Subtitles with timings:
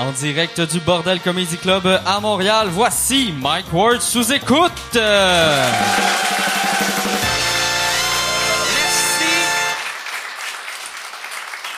[0.00, 4.72] En direct du Bordel Comedy Club à Montréal, voici Mike Ward sous écoute.
[4.94, 5.04] Merci.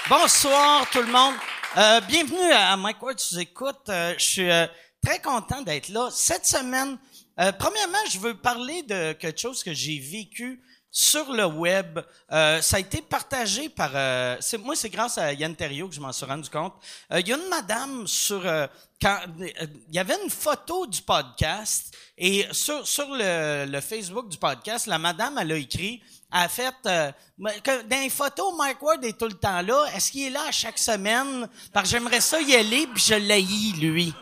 [0.08, 1.34] Bonsoir tout le monde.
[1.76, 3.88] Euh, bienvenue à Mike Ward sous écoute.
[3.88, 4.68] Euh, je suis euh,
[5.04, 6.08] très content d'être là.
[6.12, 6.98] Cette semaine,
[7.58, 10.62] premièrement, je veux parler de quelque chose que j'ai vécu
[10.94, 11.98] sur le web.
[12.30, 13.90] Euh, ça a été partagé par...
[13.94, 16.74] euh, moi, c'est grâce à Yann Terriot que je m'en suis rendu compte.
[17.10, 18.46] Euh, Il y a une madame sur...
[18.46, 18.66] euh,
[19.04, 19.18] euh,
[19.88, 24.86] il y avait une photo du podcast et sur, sur le, le Facebook du podcast,
[24.86, 26.74] la madame, elle a écrit, a fait...
[26.84, 29.86] euh, dans les photos, Mike Ward est tout le temps là.
[29.96, 31.48] Est-ce qu'il est là à chaque semaine?
[31.72, 34.14] Parce que j'aimerais ça y aller, puis je l'haïs, lui.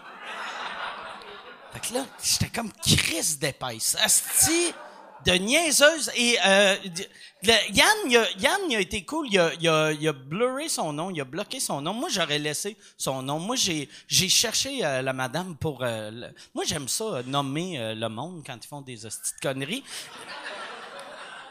[1.73, 3.97] Fait que là, j'étais comme Chris d'épaisse.
[4.03, 4.73] Asti
[5.27, 6.11] de niaiseuse.
[6.17, 6.77] Et euh,
[7.43, 9.29] Yann, Yann, il a été cool.
[9.31, 11.95] Il a, il, a, il a blurré son nom, il a bloqué son nom.
[11.95, 13.39] Moi, j'aurais laissé son nom.
[13.39, 15.83] Moi, j'ai, j'ai cherché euh, la madame pour...
[15.83, 16.11] euh,
[16.55, 19.85] Moi, j'aime ça, euh, nommer euh, le monde quand ils font des hosties de conneries.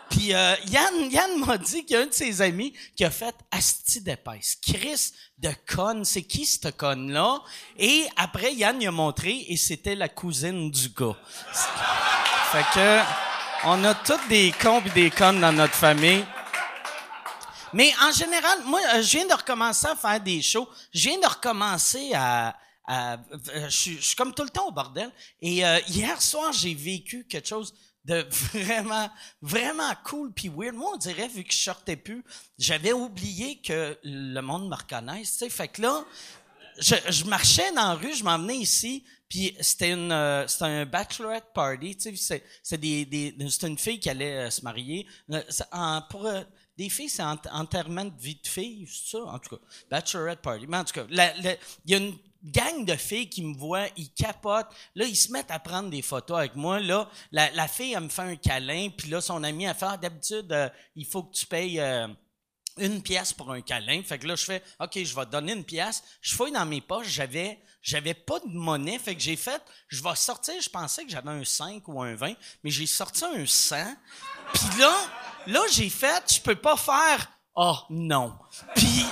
[0.09, 3.11] Puis euh, Yann, Yann m'a dit qu'il y a un de ses amis qui a
[3.11, 4.57] fait Asti d'épaisse.
[4.59, 7.39] Chris de conne, c'est qui cette conne-là?
[7.77, 11.16] Et après, Yann il a montré et c'était la cousine du gars.
[12.51, 13.28] fait que
[13.65, 16.25] on a toutes des cons et des connes dans notre famille.
[17.73, 20.67] Mais en général, moi, euh, je viens de recommencer à faire des shows.
[20.93, 22.55] Je viens de recommencer à...
[22.89, 23.17] euh,
[23.66, 25.11] je, suis, je suis comme tout le temps au bordel.
[25.41, 27.73] Et euh, hier soir, j'ai vécu quelque chose
[28.05, 29.09] de vraiment,
[29.41, 30.75] vraiment cool puis weird.
[30.75, 32.23] Moi, on dirait, vu que je sortais plus,
[32.57, 35.33] j'avais oublié que le monde me reconnaisse.
[35.33, 36.03] Tu sais, fait que là,
[36.79, 40.85] je, je marchais dans la rue, je m'emmenais ici, puis c'était une euh, c'était un
[40.85, 44.61] bachelorette party, tu sais, c'est c'est des, des c'est une fille qui allait euh, se
[44.63, 45.05] marier.
[45.31, 45.41] Euh,
[45.72, 46.41] en- pour euh,
[46.77, 50.41] des filles, c'est ent- enterrement de vie de fille, c'est ça, en tout cas, bachelorette
[50.41, 50.66] party.
[50.67, 54.09] Mais en tout cas, il y a une gang de filles qui me voient, ils
[54.13, 54.73] capotent.
[54.95, 56.79] Là, ils se mettent à prendre des photos avec moi.
[56.79, 59.97] Là, la, fille, elle me fait un câlin, puis là, son ami, elle fait, ah,
[59.97, 61.81] d'habitude, euh, il faut que tu payes...
[62.78, 64.01] une pièce pour un câlin.
[64.03, 66.01] Fait que là, je fais, OK, je vais te donner une pièce.
[66.22, 69.00] Je fouille dans mes poches, j'avais, j'avais pas de monnaie.
[69.00, 72.16] Fait que j'ai fait, je vais sortir, je pensais que j'avais un 5 ou un
[72.16, 73.75] 20, mais j'ai sorti un 100.
[74.53, 74.95] Puis là,
[75.47, 78.38] là, j'ai fait, je peux pas faire, oh, non.
[78.75, 79.06] Puis,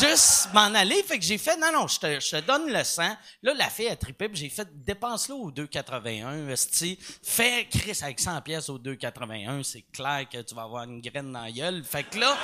[0.00, 1.02] juste m'en aller.
[1.02, 3.02] Fait que j'ai fait, non, non, je te, je te donne le 100.
[3.42, 6.48] Là, la fille a trippé, j'ai fait, dépense-le au 2,81.
[6.48, 6.98] esti.
[7.22, 9.62] Fais Chris avec 100 pièces au 2,81.
[9.62, 11.84] C'est clair que tu vas avoir une graine dans la gueule.
[11.84, 12.36] Fait que là,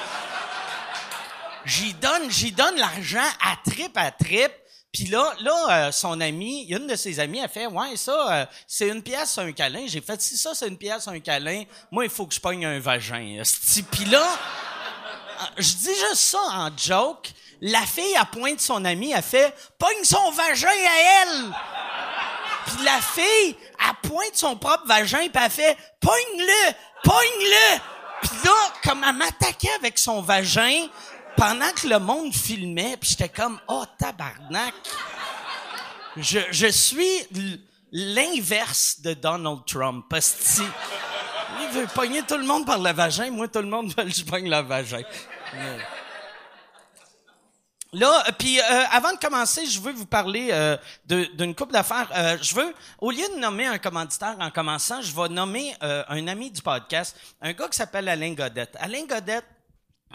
[1.64, 4.52] j'y donne, j'y donne l'argent à trip à trip.
[4.92, 8.46] Puis là, là, euh, son ami, une de ses amies a fait, ouais, ça, euh,
[8.66, 9.86] c'est une pièce, un câlin.
[9.86, 12.66] J'ai fait, si ça, c'est une pièce, un câlin, moi, il faut que je pogne
[12.66, 13.42] un vagin.
[13.90, 17.30] Puis là, euh, je dis juste ça en joke.
[17.62, 21.52] La fille, à pointe son ami, a fait, pogne son vagin à elle.
[22.66, 26.72] Puis la fille, elle pointe son propre vagin, puis elle fait «Pogne-le!
[27.02, 27.78] Pogne-le!»
[28.22, 28.52] Puis là,
[28.84, 30.86] comme elle m'attaquait avec son vagin,
[31.36, 34.74] pendant que le monde filmait, puis j'étais comme «Oh, tabarnak!»
[36.16, 37.26] Je, je suis
[37.90, 40.04] l'inverse de Donald Trump.
[40.10, 40.60] Parce
[41.62, 44.10] il veut pogner tout le monde par le vagin, moi, tout le monde veut que
[44.10, 45.02] je pogne le vagin.
[47.94, 52.10] Là, puis euh, avant de commencer, je veux vous parler euh, d'une couple d'affaires.
[52.14, 56.02] Euh, je veux, au lieu de nommer un commanditaire en commençant, je vais nommer euh,
[56.08, 58.74] un ami du podcast, un gars qui s'appelle Alain Godette.
[58.80, 59.44] Alain Godette,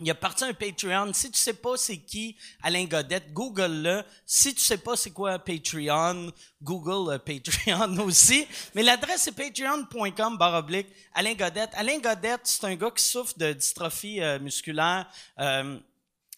[0.02, 1.12] il a parti un Patreon.
[1.14, 4.04] Si tu sais pas c'est qui Alain Godette, Google-le.
[4.26, 6.32] Si tu sais pas c'est quoi Patreon,
[6.62, 8.48] Google Patreon aussi.
[8.76, 11.72] Mais l'adresse c'est patreon.com barre oblique Alain Godette.
[11.74, 15.08] Alain Godette, c'est un gars qui souffre de dystrophie euh, musculaire.
[15.40, 15.80] euh,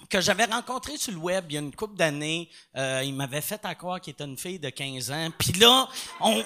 [0.09, 2.49] que j'avais rencontré sur le web il y a une couple d'années.
[2.77, 5.29] Euh, il m'avait fait à croire qu'il était une fille de 15 ans.
[5.37, 5.89] Puis là,
[6.21, 6.41] on...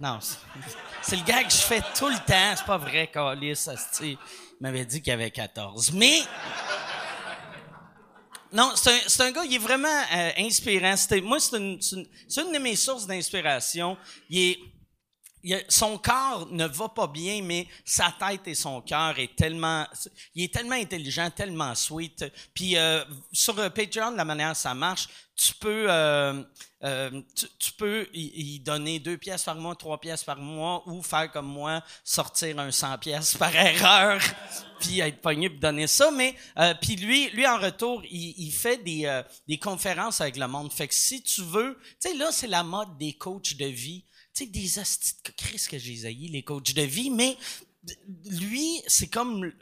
[0.00, 2.54] Non, c'est- le gars que je fais tout le temps.
[2.56, 3.52] C'est pas vrai, Calis.
[3.68, 4.18] asti.
[4.60, 5.92] M'avait dit qu'il avait 14.
[5.92, 6.20] Mais...
[8.52, 10.94] Non, c'est un, un gars, il est vraiment euh, inspirant.
[11.22, 12.06] Moi, c'est une, une,
[12.38, 13.98] une de mes sources d'inspiration.
[14.30, 14.58] Il est,
[15.68, 19.86] son corps ne va pas bien, mais sa tête et son cœur est tellement,
[20.34, 22.24] il est tellement intelligent, tellement sweet.
[22.54, 26.42] Puis euh, sur euh, Patreon, la manière dont ça marche, tu peux, euh,
[26.82, 27.22] euh,
[27.58, 31.46] tu, peux y, donner deux pièces par mois, trois pièces par mois, ou faire comme
[31.46, 34.18] moi, sortir un 100 pièces par erreur,
[34.80, 36.10] puis être pogné pour donner ça.
[36.10, 40.48] Mais euh, puis lui, lui en retour, il, fait des, euh, des conférences avec le
[40.48, 40.72] monde.
[40.72, 44.04] Fait que si tu veux, tu sais là, c'est la mode des coachs de vie
[44.44, 47.36] sais, des hosties de Chris que j'ai haï, les coachs de vie, mais
[48.24, 49.52] lui, c'est comme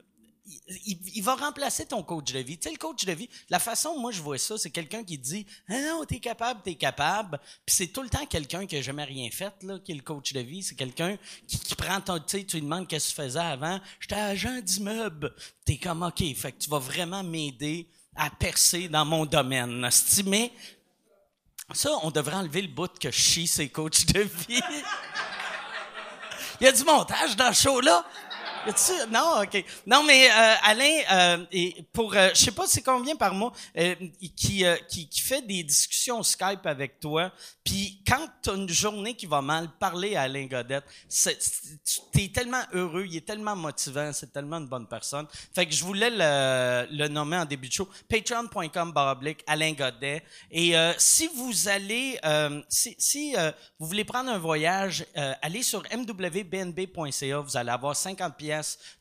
[0.77, 2.59] il, va remplacer ton coach de vie.
[2.59, 5.17] Tu sais, le coach de vie, la façon moi je vois ça, c'est quelqu'un qui
[5.17, 7.39] dit ah non, t'es capable, t'es capable.
[7.65, 10.03] Puis c'est tout le temps quelqu'un qui a jamais rien fait, là, qui est le
[10.03, 10.63] coach de vie.
[10.63, 11.17] C'est quelqu'un
[11.47, 13.81] qui, prend ton, tu sais, tu lui demandes qu'est-ce que tu faisais avant.
[14.01, 15.35] J'étais agent d'immeuble.
[15.65, 19.89] T'es comme OK, fait que tu vas vraiment m'aider à percer dans mon domaine.
[20.27, 20.53] Mais
[21.73, 24.61] ça, on devrait enlever le bout que chie ses coachs de vie.
[26.61, 28.05] Il y a du montage dans ce show-là.
[29.11, 29.65] Non, ok.
[29.87, 33.53] Non, mais euh, Alain, euh, et pour, euh, je sais pas c'est combien par mois,
[33.77, 33.95] euh,
[34.37, 37.33] qui, euh, qui qui fait des discussions Skype avec toi.
[37.63, 40.85] Puis quand t'as une journée qui va mal, parler à Alain Godette.
[42.13, 45.27] T'es tellement heureux, il est tellement motivant, c'est tellement une bonne personne.
[45.55, 47.89] Fait que je voulais le, le nommer en début de show.
[48.09, 50.23] Patreon.com baroblique Alain Godet.
[50.51, 52.19] Et euh, si vous allez,
[52.69, 53.35] si, si
[53.79, 55.05] vous voulez prendre un voyage,
[55.43, 57.39] allez sur mwbnb.ca.
[57.41, 58.54] Vous allez avoir 50 pièces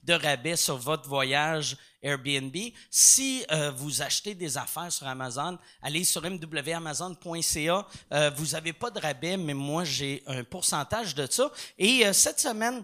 [0.03, 2.55] de rabais sur votre voyage Airbnb.
[2.89, 7.87] Si euh, vous achetez des affaires sur Amazon, allez sur mwamazon.ca.
[8.11, 11.51] Euh, vous n'avez pas de rabais, mais moi j'ai un pourcentage de ça.
[11.77, 12.83] Et euh, cette semaine,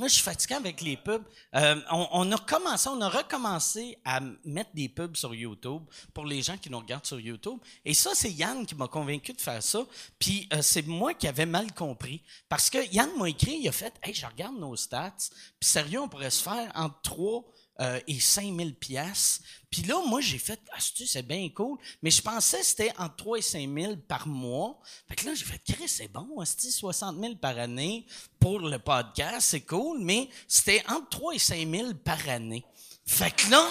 [0.00, 1.22] Là, je suis fatigué avec les pubs.
[1.54, 5.82] Euh, on, a commencé, on a recommencé à mettre des pubs sur YouTube
[6.12, 7.58] pour les gens qui nous regardent sur YouTube.
[7.84, 9.86] Et ça, c'est Yann qui m'a convaincu de faire ça.
[10.18, 12.22] Puis euh, c'est moi qui avais mal compris.
[12.48, 15.14] Parce que Yann m'a écrit, il a fait Hey, je regarde nos stats.
[15.60, 17.44] Puis sérieux, on pourrait se faire entre 3
[17.80, 19.42] euh, et 5000 pièces.
[19.68, 21.76] Puis là, moi, j'ai fait, ah, c'est bien cool.
[22.02, 24.78] Mais je pensais que c'était entre 3 et 5000 par mois.
[25.08, 28.06] Fait que là, j'ai fait, Chris, c'est bon, c'est 60 000 par année
[28.44, 30.00] pour le podcast, c'est cool.
[30.00, 32.62] Mais c'était entre 3 et 5000 par année.
[33.06, 33.64] Fait que là,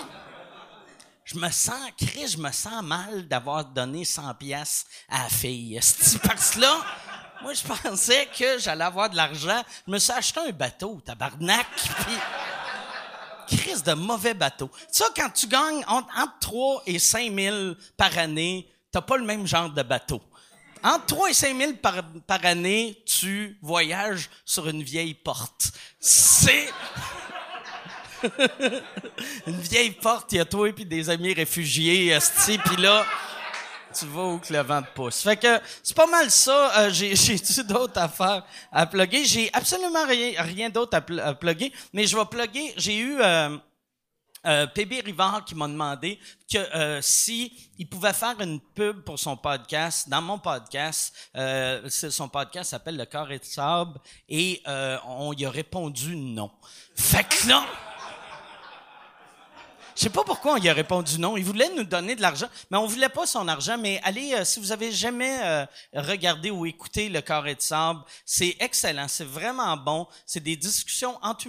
[1.26, 5.80] je me sens, Chris, je me sens mal d'avoir donné 100 pièces à la fille.
[6.24, 6.76] Parce que là,
[7.44, 9.62] moi, je pensais que j'allais avoir de l'argent.
[9.86, 11.68] Je me suis acheté un bateau, tabarnak.
[13.46, 14.72] Puis, crise de mauvais bateau.
[14.92, 17.58] Ça, quand tu gagnes entre, entre 3 et 5 000
[17.96, 20.20] par année, t'as pas le même genre de bateau.
[20.84, 25.72] Entre 3 et 5 000 par, par année, tu voyages sur une vieille porte.
[26.00, 26.68] C'est...
[29.48, 32.18] une vieille porte, il y a toi et puis des amis réfugiés,
[32.66, 33.06] puis là,
[33.94, 35.22] tu vas où que le vent pousse.
[35.22, 36.80] Fait que c'est pas mal ça.
[36.80, 39.24] Euh, j'ai j'ai d'autres affaires à plugger.
[39.26, 42.74] J'ai absolument rien, rien d'autre à plugger, mais je vais plugger.
[42.78, 43.58] J'ai eu euh,
[44.46, 46.20] euh, PB Rivard qui m'a demandé
[46.52, 51.14] que euh, si il pouvait faire une pub pour son podcast dans mon podcast.
[51.36, 54.00] Euh, son podcast s'appelle Le Corps et de sable
[54.30, 56.52] et euh, on y a répondu non.
[56.96, 57.66] Fait que là.
[60.04, 61.38] Je sais pas pourquoi on y a répondu non.
[61.38, 63.78] Il voulait nous donner de l'argent, mais on voulait pas son argent.
[63.78, 68.02] Mais allez, euh, si vous avez jamais euh, regardé ou écouté Le Carré de sable,
[68.26, 69.08] c'est excellent.
[69.08, 70.06] C'est vraiment bon.
[70.26, 71.48] C'est des discussions entre.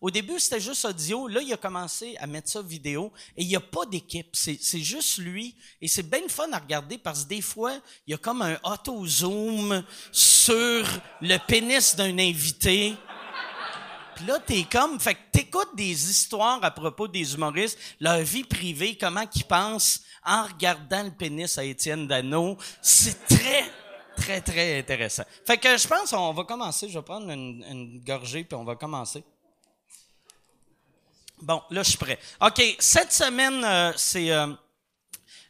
[0.00, 1.26] Au début, c'était juste audio.
[1.26, 3.12] Là, il a commencé à mettre ça vidéo.
[3.36, 4.28] Et il y a pas d'équipe.
[4.34, 5.56] C'est, c'est juste lui.
[5.82, 7.72] Et c'est bien fun à regarder parce que des fois,
[8.06, 9.82] il y a comme un auto-zoom
[10.12, 10.86] sur
[11.22, 12.94] le pénis d'un invité.
[14.26, 18.96] Là, t'es comme, fait que t'écoutes des histoires à propos des humoristes, leur vie privée,
[18.98, 22.56] comment qu'ils pensent en regardant le pénis à Étienne Dano.
[22.82, 23.64] C'est très,
[24.16, 25.24] très, très intéressant.
[25.46, 26.88] Fait que je pense on va commencer.
[26.88, 29.24] Je vais prendre une, gorgée puis on va commencer.
[31.40, 32.18] Bon, là, je suis prêt.
[32.42, 34.30] OK, cette semaine, euh, c'est...
[34.30, 34.48] euh,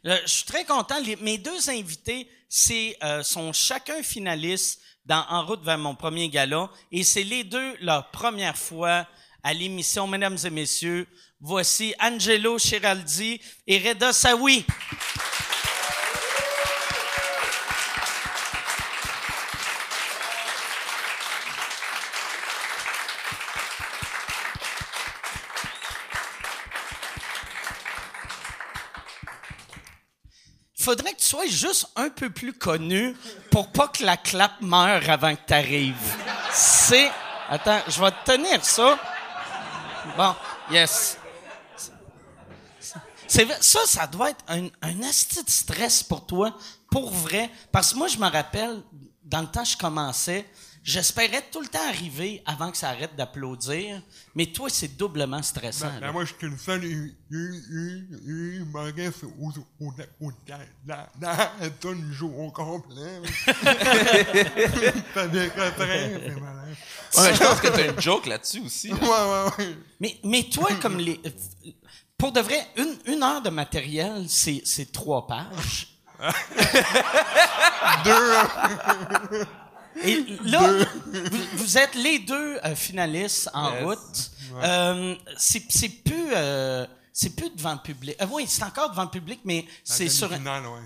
[0.07, 0.97] euh, je suis très content.
[1.21, 6.71] Mes deux invités c'est, sont chacun finalistes En route vers mon premier gala.
[6.93, 9.07] Et c'est les deux leur première fois
[9.43, 10.07] à l'émission.
[10.07, 11.07] Mesdames et messieurs,
[11.40, 14.64] voici Angelo Chiraldi et Reda Sawi.
[30.91, 33.15] Faudrait que tu sois juste un peu plus connu
[33.53, 36.17] pour pas que la clap meure avant que tu arrives.
[36.53, 37.11] C'est.
[37.49, 38.99] Attends, je vais te tenir ça.
[40.17, 40.35] Bon,
[40.71, 41.17] yes.
[43.29, 46.53] Ça, ça doit être un, un asti de stress pour toi,
[46.91, 47.49] pour vrai.
[47.71, 48.83] Parce que moi, je me rappelle,
[49.23, 50.45] dans le temps je commençais,
[50.91, 54.03] j'espérais tout le temps arriver avant que ça arrête d'applaudir.
[54.35, 55.87] Mais toi, c'est doublement stressant.
[55.87, 56.07] Ben, là.
[56.09, 59.53] ben, moi, je suis le seul hu- hu- hu- humoriste au, au,
[59.87, 59.93] au,
[60.27, 60.33] au,
[60.85, 61.07] dans,
[61.81, 63.21] tonne joue au complet.
[65.15, 66.77] T'as des refrains, c'est malade.
[67.17, 68.93] Ouais, je pense que t'as une joke là-dessus aussi.
[68.93, 69.77] Ouais, ouais, ouais.
[70.01, 71.21] Mais, mais toi, comme les.
[72.19, 75.87] Pour de vrai, une, une heure de matériel, c'est, c'est trois pages.
[78.05, 79.45] Deux.
[80.05, 80.61] Et là,
[81.07, 83.85] vous, vous êtes les deux euh, finalistes en Yes.
[83.85, 84.31] route.
[84.63, 88.17] Euh, c'est c'est plus euh, c'est plus devant le public.
[88.21, 90.39] Euh, oui, c'est encore devant le public, mais c'est sur ouais.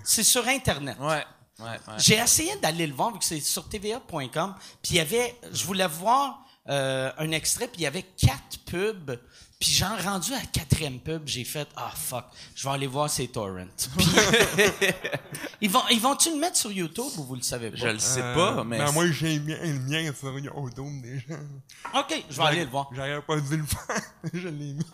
[0.03, 0.97] c'est sur internet.
[0.99, 1.23] Ouais,
[1.59, 1.77] ouais, ouais.
[1.97, 4.55] J'ai essayé d'aller le voir vu que c'est sur tva.com.
[4.81, 8.59] Puis il y avait, je voulais voir euh, un extrait, puis il y avait quatre
[8.65, 9.19] pubs.
[9.57, 13.09] Puis j'en rendu à la quatrième pub, j'ai fait ah fuck, je vais aller voir
[13.09, 13.65] ces torrents.
[15.61, 17.77] Ils vont ils vont tu le mettre sur YouTube ou vous le savez pas?
[17.77, 18.77] Je le sais Euh, pas, mais.
[18.79, 21.39] ben, moi, j'ai mis le mien sur YouTube déjà.
[21.95, 22.89] Ok, je vais aller le voir.
[22.93, 24.01] J'aurais pas dû le faire.
[24.33, 24.85] je l'ai mis.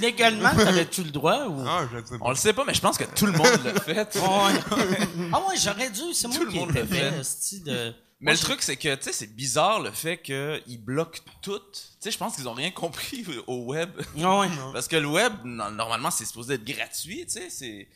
[0.00, 1.64] Légalement, t'avais-tu le droit ou?
[1.66, 2.24] Ah, je sais pas.
[2.26, 4.18] On le sait pas, mais je pense que tout le monde l'a fait.
[4.22, 7.10] Ah ouais, j'aurais dû, c'est moi Tout le qui monde étais fait.
[7.10, 7.94] fait, esti, de
[8.24, 11.20] Mais Moi, le je- truc, c'est que, tu sais, c'est bizarre le fait qu'ils bloquent
[11.42, 11.58] tout.
[11.58, 13.90] Tu sais, je pense qu'ils ont rien compris au web.
[14.22, 14.48] Ah ouais.
[14.72, 17.86] Parce que le web, no- normalement, c'est supposé être gratuit, tu sais, c'est...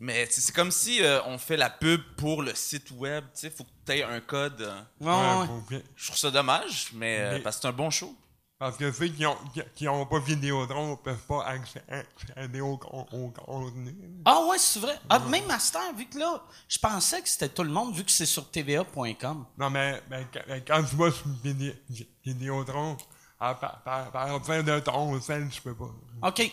[0.00, 3.24] Mais tu sais, c'est comme si euh, on fait la pub pour le site web,
[3.34, 4.60] tu sais, faut que tu aies un code.
[4.62, 4.80] euh.
[5.00, 5.46] Ouais,
[5.76, 5.82] ouais.
[5.96, 8.16] Je trouve ça dommage, mais euh, Mais- parce que c'est un bon show.
[8.58, 9.36] Parce que ceux qui ont,
[9.76, 12.72] qui, ont pas Vidéotron peuvent pas accé- accéder au,
[13.12, 13.96] au contenu.
[14.24, 14.98] Ah ouais, c'est vrai.
[15.08, 18.10] Ah, même Master, vu que là, je pensais que c'était tout le monde, vu que
[18.10, 19.46] c'est sur tva.com.
[19.56, 20.26] Non, mais, mais
[20.66, 21.76] quand, tu vas sur Vidé-
[22.24, 22.96] Vidéotron,
[23.38, 25.90] à par, par, par fin de ton sel, tu peux pas.
[26.28, 26.52] OK.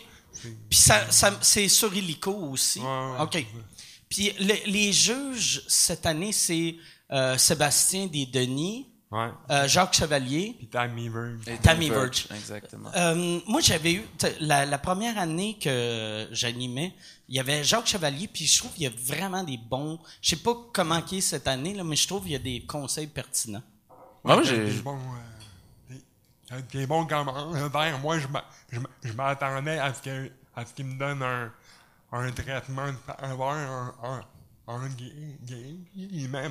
[0.70, 2.82] Puis ça, ça, c'est sur Illico aussi.
[2.82, 3.46] Ouais, ouais, OK.
[4.10, 6.76] Puis le- les juges, cette année, c'est
[7.12, 9.30] euh, Sébastien Desdenis, Ouais.
[9.52, 10.56] euh, Jacques Chevalier.
[10.60, 11.48] Pis Tammy Verge.
[11.48, 12.28] Et Tammy Verge.
[12.36, 12.90] Exactement.
[12.96, 14.04] Euh, moi, j'avais eu
[14.42, 16.94] la, la première année que j'animais,
[17.30, 20.00] il y avait Jacques Chevalier, puis je trouve qu'il y a vraiment des bons.
[20.22, 22.40] Je sais pas comment qui est cette année là, mais je trouve qu'il y a
[22.40, 23.64] des conseils pertinents.
[24.24, 24.66] Ouais, j'ai...
[24.66, 24.98] des bons,
[25.92, 25.96] euh,
[26.60, 28.00] des- des bons commentaires.
[28.00, 31.52] Moi, je m'a- je m'a- je m'attendais à ce qu'il me donne un,
[32.12, 34.22] un traitement de faveur, un, un,
[34.68, 36.42] il m'a,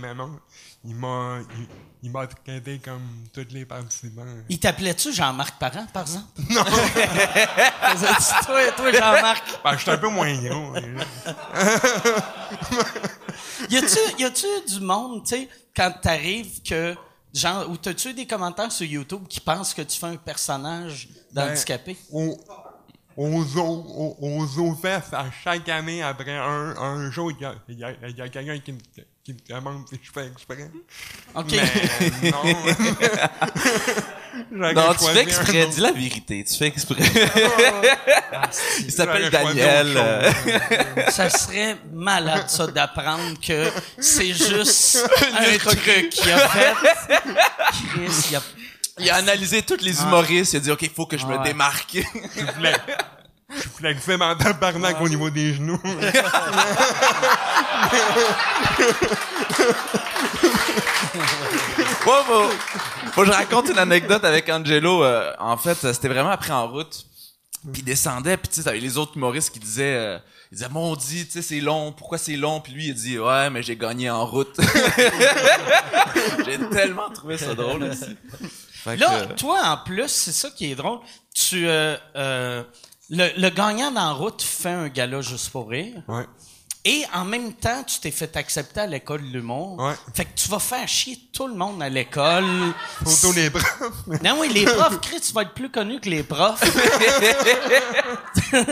[0.85, 1.39] il m'a,
[2.03, 2.13] il,
[2.45, 3.03] traité comme
[3.33, 4.23] tous les participants.
[4.49, 6.27] Il t'appelait-tu Jean-Marc Parent, par exemple?
[6.51, 6.63] Non!
[8.47, 9.61] toi, toi, Jean-Marc.
[9.65, 10.75] Ben, je suis un peu moins gros.
[13.71, 16.95] Y a-tu, y a-tu du monde, tu sais, quand t'arrives que,
[17.33, 21.09] genre, ou t'as-tu eu des commentaires sur YouTube qui pensent que tu fais un personnage
[21.33, 21.97] d'handicapé?
[22.13, 22.39] Au-
[23.17, 27.85] aux aux, aux à chaque année, après un, un jour, il y a, il y
[27.85, 28.79] a, il y a quelqu'un qui me,
[29.23, 30.71] qui me demande si je fais exprès.
[31.35, 31.53] OK.
[32.23, 32.43] Mais non.
[34.51, 37.03] Non, tu fais exprès, dis la vérité, tu fais exprès.
[38.81, 39.97] Il s'appelle Daniel.
[41.11, 46.75] Ça serait malade, ça, d'apprendre que c'est juste un truc qu'il a fait.
[47.91, 48.43] Chris, il a...
[48.99, 51.43] Il a analysé tous les humoristes, il a dit, OK, il faut que je me
[51.45, 51.97] démarque.
[52.37, 52.77] Je voulais-
[53.55, 55.81] je suis flexible en tabarnak au niveau des genoux.
[62.07, 62.49] Moi, faut,
[63.13, 65.03] faut que je raconte une anecdote avec Angelo.
[65.05, 67.07] euh, en fait, c'était vraiment après en route.
[67.73, 70.19] Puis il descendait, puis tu sais, t'avais les autres humoristes qui disaient, euh,
[70.53, 72.61] ils disaient, mon dit, tu sais, c'est long, pourquoi c'est long?
[72.61, 74.55] Puis lui, il dit, ouais, mais j'ai gagné en route.
[76.45, 78.17] j'ai tellement trouvé ça drôle aussi.
[78.85, 80.99] Fait Là, toi, en plus, c'est ça qui est drôle.
[81.35, 82.63] Tu, euh, euh,
[83.09, 86.03] le, le gagnant d'en route fait un gala juste pour rire.
[86.07, 86.27] Ouais.
[86.87, 89.79] Et en même temps, tu t'es fait accepter à l'école de l'humour.
[89.79, 89.95] Ouais.
[90.13, 92.45] Fait que tu vas faire chier tout le monde à l'école.
[93.07, 93.81] Surtout les profs.
[94.23, 96.63] Non, oui, les profs, Chris, tu vas être plus connu que les profs.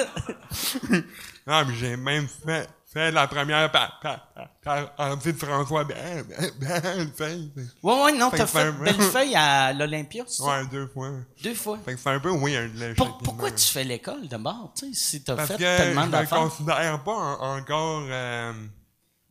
[1.45, 4.21] Non, mais j'ai même fait, fait la première par, par,
[4.63, 7.53] partie de François Ben, ben, ben, Feuille.
[7.83, 10.43] Ouais, ouais, non, Fait t'as fait un- Bellefeuille à l'Olympia, c'est?
[10.43, 11.11] Ouais, deux fois.
[11.43, 11.79] Deux fois.
[11.85, 12.95] Fait que c'est un peu weird, là.
[12.95, 16.13] Pour- pourquoi tu fais l'école d'abord, tu sais, si t'as fait que je tellement me
[16.13, 16.39] d'affaires?
[16.39, 18.53] considère pas en- encore euh,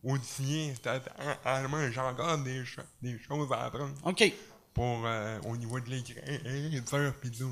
[0.04, 0.74] outillé.
[1.46, 2.64] Allemand, j'ai encore des,
[3.02, 4.34] des choses à apprendre OK.
[4.74, 7.52] Pour, euh, au niveau de l'écriture pis tout.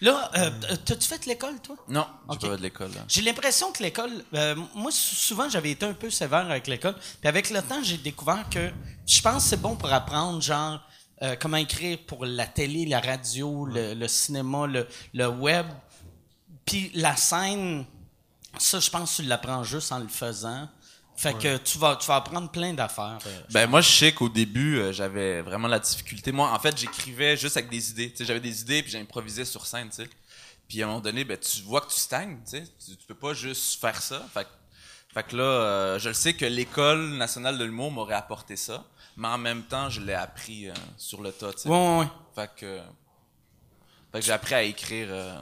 [0.00, 0.50] Là, euh,
[0.84, 1.76] t'as-tu fait l'école, toi?
[1.88, 2.40] non, j'ai Ok.
[2.50, 2.90] pas de l'école.
[3.08, 6.94] J'ai l'impression que l'école, euh, moi sou- souvent j'avais été un peu sévère avec l'école,
[7.20, 8.70] puis avec le temps j'ai découvert que
[9.06, 10.80] je pense que c'est bon pour apprendre genre
[11.22, 15.66] euh, comment écrire pour la télé, la radio, le, le cinéma, le, le web,
[16.64, 17.84] puis la scène.
[18.58, 20.68] Ça, je pense que tu l'apprends juste en le faisant.
[21.18, 23.18] Fait que tu vas tu vas apprendre plein d'affaires.
[23.26, 23.40] euh.
[23.50, 26.30] Ben moi je sais qu'au début euh, j'avais vraiment la difficulté.
[26.30, 28.10] Moi en fait j'écrivais juste avec des idées.
[28.12, 29.88] Tu sais, j'avais des idées puis j'improvisais sur scène.
[29.90, 30.10] Tu sais.
[30.68, 32.38] Puis à un moment donné ben tu vois que tu stagnes.
[32.48, 32.64] Tu, sais.
[32.86, 34.24] tu, peux pas juste faire ça.
[34.32, 38.14] Fait, que- fait que là euh, je le sais que l'école nationale de l'humour m'aurait
[38.14, 38.84] apporté ça,
[39.16, 41.52] mais en même temps je l'ai appris sur le tas.
[41.52, 41.68] Tu sais.
[41.68, 42.06] Ouais, ouais, ouais.
[42.36, 42.80] Fait que
[44.12, 45.40] fait que j'ai appris à écrire euh,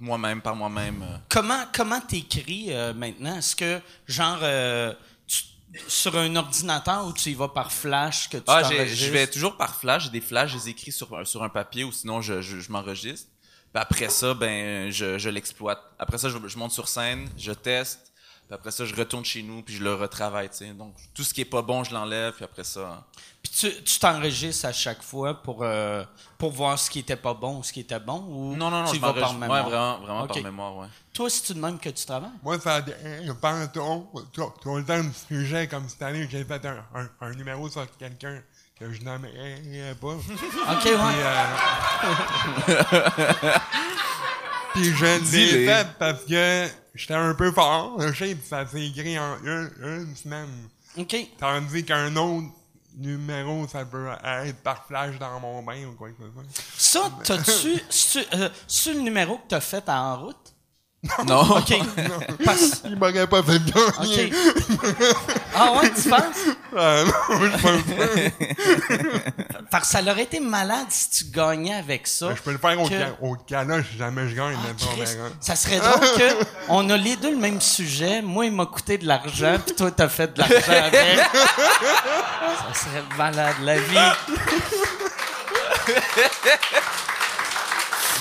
[0.00, 1.02] moi-même par moi-même.
[1.02, 1.16] euh.
[1.28, 3.36] Comment comment t'écris euh, maintenant?
[3.36, 4.92] Est-ce que genre euh,
[5.26, 5.44] tu
[5.88, 9.56] sur un ordinateur ou tu y vas par flash que tu Ah, je vais toujours
[9.56, 10.04] par flash.
[10.04, 12.70] J'ai des flashs, je les écris sur, sur un papier ou sinon je, je, je
[12.72, 13.28] m'enregistre.
[13.74, 15.78] Après ça, ben, je, je l'exploite.
[15.98, 18.05] Après ça, je, je monte sur scène, je teste.
[18.46, 20.68] Puis après ça, je retourne chez nous puis je le retravaille, tu sais.
[20.72, 22.32] Donc, tout ce qui est pas bon, je l'enlève.
[22.34, 23.04] Puis après ça...
[23.42, 26.04] Puis tu tu t'enregistres à chaque fois pour, euh,
[26.38, 28.82] pour voir ce qui était pas bon ou ce qui était bon ou Non, non,
[28.82, 29.64] non, tu je vas par mémoire?
[29.64, 30.28] Ouais, vraiment, vraiment Ok.
[30.34, 30.86] par mémoire, ouais.
[31.12, 32.30] Toi, c'est-tu de même que tu travailles?
[32.42, 34.08] Moi, ça dépend tout,
[34.76, 35.66] le temps du sujet.
[35.68, 38.40] Comme cette année, j'ai fait un, un, un numéro sur quelqu'un
[38.78, 40.06] que je nommerai pas.
[40.14, 40.20] OK,
[40.82, 40.98] Puis, ouais.
[42.68, 43.52] euh,
[44.74, 48.00] Puis je l'ai fait parce que j'étais un peu fort.
[48.00, 50.68] Je sais, puis ça s'est écrit en une, une semaine.
[50.96, 51.16] OK.
[51.38, 52.48] Tandis qu'un autre
[52.96, 56.64] numéro, ça peut être par flash dans mon bain ou quoi que ce soit.
[56.76, 57.80] Ça, t'as-tu...
[57.90, 58.48] c'est-tu, euh,
[58.94, 60.54] le numéro que t'as fait en route?
[61.26, 61.40] Non.
[61.58, 61.74] OK.
[62.44, 64.32] Parce- Il m'aurait pas fait gagner.
[64.32, 64.96] OK.
[65.54, 66.54] Ah ouais, tu penses?
[66.76, 68.06] Ah non, je pense pas.
[69.70, 72.34] Parce que ça aurait été malade si tu gagnais avec ça.
[72.34, 74.56] Je peux le faire au, Que- ca- au cala si jamais je gagne.
[74.62, 75.34] Ah, Christ, vraiment.
[75.40, 78.22] ça serait drôle que on a les deux le même sujet.
[78.22, 81.18] Moi, il m'a coûté de l'argent, puis toi, t'as fait de l'argent avec.
[81.18, 83.96] ça serait malade, la vie.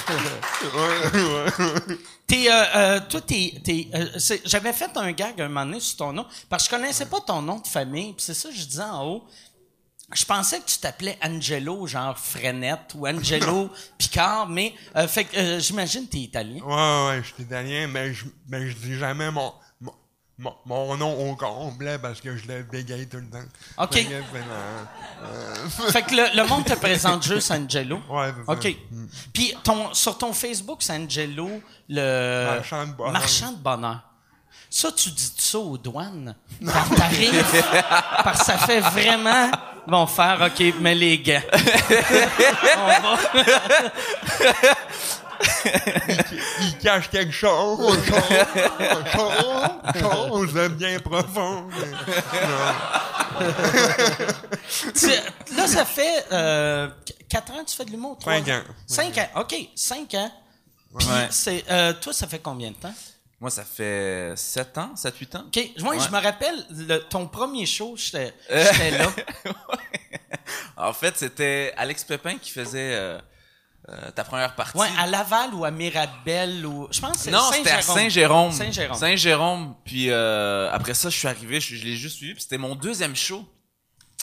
[2.27, 5.79] T'es, euh, euh, toi, t'es, t'es, euh, c'est- j'avais fait un gag un moment donné
[5.79, 8.49] sur ton nom, parce que je connaissais pas ton nom de famille, puis c'est ça
[8.49, 9.27] que je disais en haut.
[10.13, 15.37] Je pensais que tu t'appelais Angelo, genre Frenette, ou Angelo Picard, mais euh, fait que,
[15.37, 16.61] euh, j'imagine que t'es italien.
[16.63, 19.53] Ouais, ouais, je suis italien, mais je, mais je dis jamais mon,
[20.37, 23.83] mon, nom au complet parce que je le bégaye tout le temps.
[23.83, 23.93] OK.
[23.93, 27.99] Fait que, euh, Fait que le, le monde te présente juste Angelo.
[28.09, 28.33] Ouais.
[28.47, 28.75] OK.
[29.33, 31.49] Puis ton, sur ton Facebook, c'est Angelo,
[31.87, 33.13] le Marchand de bonheur.
[33.13, 34.01] marchand de bonheur.
[34.69, 36.35] Ça, tu dis ça aux douanes?
[36.65, 37.45] Quand t'arrives,
[38.23, 39.49] parce que ça fait vraiment...
[39.87, 41.41] Vont faire, OK, mets les gants.
[42.77, 43.17] On va...
[46.61, 48.03] il cache quelque chose, chose,
[49.13, 51.67] chose, chose de bien profond.
[54.93, 58.17] Tu- là, ça fait euh, qu- quatre ans que tu fais de l'humour?
[58.19, 58.61] trois Cinq ans.
[58.87, 59.27] Cinq ans.
[59.41, 60.31] OK, cinq ans.
[60.97, 61.27] Puis, Ouais.
[61.29, 62.93] c'est, euh, toi, ça fait combien de temps?
[63.41, 65.43] Moi, ça fait 7 ans, 7-8 ans.
[65.47, 65.69] OK.
[65.81, 66.01] Moi, Ouais.
[66.03, 69.07] je me rappelle, le- ton premier show, j'étais j'étais là.
[70.77, 73.19] En fait, c'était Alex Pépin qui faisait euh,
[73.89, 74.77] euh, ta première partie.
[74.77, 76.87] Ouais, à Laval ou à Mirabel ou...
[76.91, 78.51] Je pense que c'est non, c'était à Saint-Jérôme.
[78.51, 78.97] Saint-Jérôme.
[78.97, 79.75] Saint-Jérôme.
[79.85, 82.33] Puis euh, après ça, je suis arrivé, je, je l'ai juste suivi.
[82.33, 83.45] Puis c'était mon deuxième show.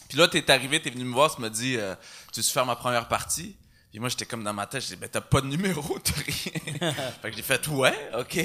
[0.09, 1.94] Puis là, t'es arrivé, t'es venu me voir, tu m'as dit, euh,
[2.33, 3.57] tu veux faire ma première partie?
[3.90, 6.12] Puis moi, j'étais comme dans ma tête, j'ai dit, ben t'as pas de numéro, t'as
[6.20, 6.92] rien.
[7.22, 8.38] fait que j'ai fait, ouais, ok.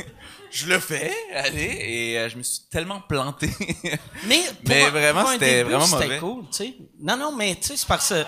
[0.50, 1.78] je le fais, allez.
[1.80, 3.50] Et euh, je me suis tellement planté.
[4.26, 6.18] Mais, Mais vraiment, c'était vraiment c'était mauvais.
[6.18, 6.74] cool, tu sais.
[7.00, 8.24] Non, non, mais tu sais, c'est parce que...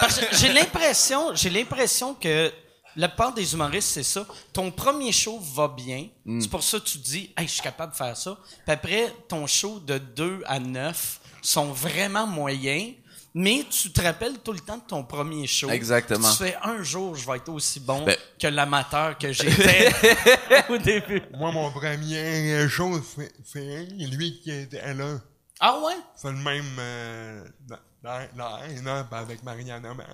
[0.00, 2.52] parce que j'ai l'impression, j'ai l'impression que
[2.96, 4.26] la part des humoristes, c'est ça.
[4.52, 6.08] Ton premier show va bien.
[6.24, 6.40] Mm.
[6.40, 8.36] C'est pour ça que tu te dis, hey, je suis capable de faire ça.
[8.64, 12.94] Puis après, ton show de 2 à 9 sont vraiment moyens.
[13.36, 15.68] Mais tu te rappelles tout le temps de ton premier show.
[15.68, 16.30] Exactement.
[16.30, 19.90] Tu fais un jour, je vais être aussi bon Ben- que l'amateur que j'étais
[20.68, 21.20] au début.
[21.32, 25.18] Moi, mon premier show, c'est c'est lui qui était là.
[25.58, 25.94] Ah ouais?
[26.14, 30.06] C'est le même euh, dans, dans, dans line-up avec Mariana Mann.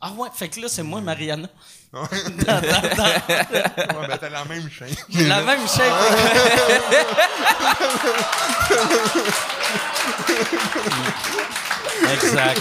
[0.00, 0.28] Ah ouais?
[0.34, 1.48] Fait que là, c'est moi, Mariana.
[1.92, 2.00] Ouais,
[2.46, 4.94] Dans- dans- dans- Ouais, ben, t'as la même chaîne.
[5.28, 5.92] La même shape.
[12.12, 12.60] exact.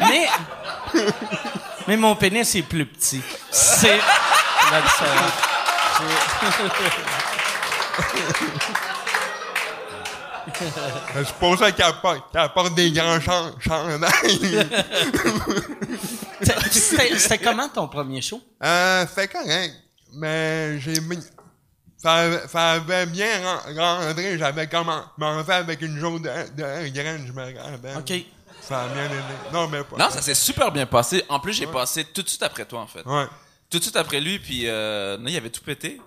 [0.00, 0.28] Mais,
[1.88, 3.22] mais mon pénis est plus petit.
[3.50, 3.98] C'est
[4.70, 5.32] la différence.
[10.54, 14.66] C'est pour ça qu'elle porte, qu'elle porte des grands chan- chandails.
[16.40, 18.40] C'était- C'était c'était comment ton premier show?
[18.62, 19.74] euh, c'est correct.
[20.14, 21.18] Mais j'ai mis.
[21.96, 23.74] Ça, ça avait bien ren-
[24.06, 24.38] rentré.
[24.38, 27.96] J'avais commencé avec une jaune de, de graine, je me rappelle.
[27.98, 28.12] OK.
[28.60, 29.14] Ça a bien aidé.
[29.52, 29.96] Non, mais pas.
[29.96, 31.24] non, ça s'est super bien passé.
[31.28, 33.04] En plus, j'ai passé tout de suite après toi, en fait.
[33.06, 33.26] Ouais.
[33.70, 36.00] Tout de suite après lui, puis euh, non, il avait tout pété.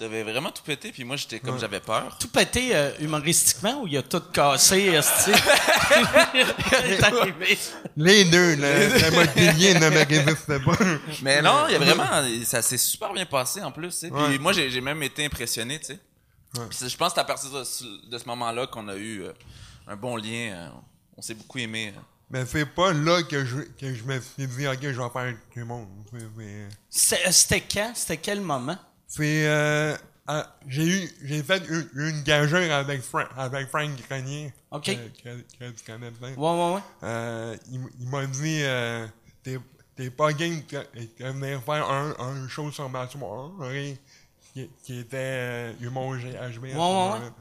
[0.00, 2.16] Il avait vraiment tout pété, puis moi, j'étais comme, j'avais peur.
[2.18, 5.30] Tout pété euh, humoristiquement ou il a tout cassé, esti?
[7.02, 7.58] Arrivé.
[7.96, 9.26] Les deux, là.
[9.34, 10.76] Pilier ne pas.
[11.22, 13.88] Mais non, il y a vraiment, ça s'est super bien passé en plus.
[13.90, 14.08] tu sais.
[14.10, 14.38] Puis Ouais.
[14.38, 15.98] moi, j'ai j'ai même été impressionné, tu sais.
[16.56, 16.66] Ouais.
[16.68, 18.94] Puis c'est- je pense que c'est à partir de, ce- de ce moment-là qu'on a
[18.96, 19.32] eu euh,
[19.88, 20.52] un bon lien.
[20.52, 20.68] euh,
[21.16, 21.92] on s'est beaucoup aimé.
[21.96, 22.00] euh.
[22.30, 25.34] Mais c'est pas là que je, que je me suis dit, OK, je vais faire
[25.52, 25.88] tout le monde.
[26.10, 26.18] C'est-
[26.90, 27.92] c'est- C'est- C'était quand?
[27.94, 28.78] C'était quel moment?
[29.16, 29.96] C'est euh,
[30.26, 34.52] ah, j'ai eu, j'ai fait une, une gageure avec, Fra- avec Frank Grenier.
[34.70, 34.84] OK.
[34.86, 36.30] Que, que, que tu connais bien.
[36.30, 36.80] Ouais, ouais, ouais.
[37.02, 39.06] Euh, il, m'a dit, euh,
[39.42, 39.58] t'es,
[39.94, 43.98] t'es pas game de venir faire un, un show sur ma soirée
[44.52, 46.64] qui, qui était euh, humour GHB.
[46.64, 47.24] ouais, moment-là.
[47.26, 47.32] ouais.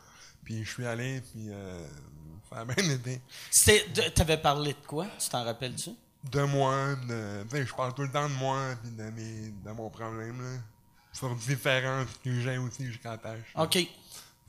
[0.44, 1.88] Puis je suis allé, puis euh,
[2.52, 3.22] ça a bien été.
[3.50, 5.08] C'était, t'avais parlé de quoi?
[5.18, 5.92] Tu t'en rappelles-tu?
[6.30, 9.52] De moi, de, tu sais, je parle tout le temps de moi, puis de, mes,
[9.66, 10.60] de mon problème, là.
[11.14, 13.54] Sur différents sujets aussi, je rattache.
[13.56, 13.78] OK.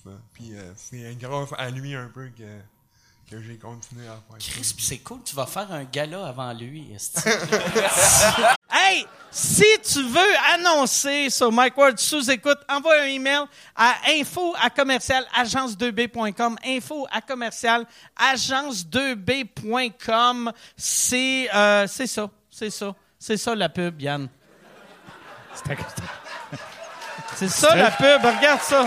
[0.02, 0.10] ça.
[0.32, 2.58] Puis euh, c'est grâce à lui un peu que,
[3.30, 4.38] que j'ai continué à faire.
[4.38, 6.90] Chris, c'est cool, tu vas faire un gala avant lui.
[8.72, 13.44] hey, si tu veux annoncer sur Mike Ward sous écoute, envoie un email
[13.76, 16.56] à info à commercial agence2b.com.
[16.64, 17.84] Info à commercial
[18.18, 20.50] agence2b.com.
[20.78, 24.30] C'est euh, c'est ça, c'est ça, c'est ça la pub, Yann.
[27.36, 28.86] C'est ça la pub, regarde ça.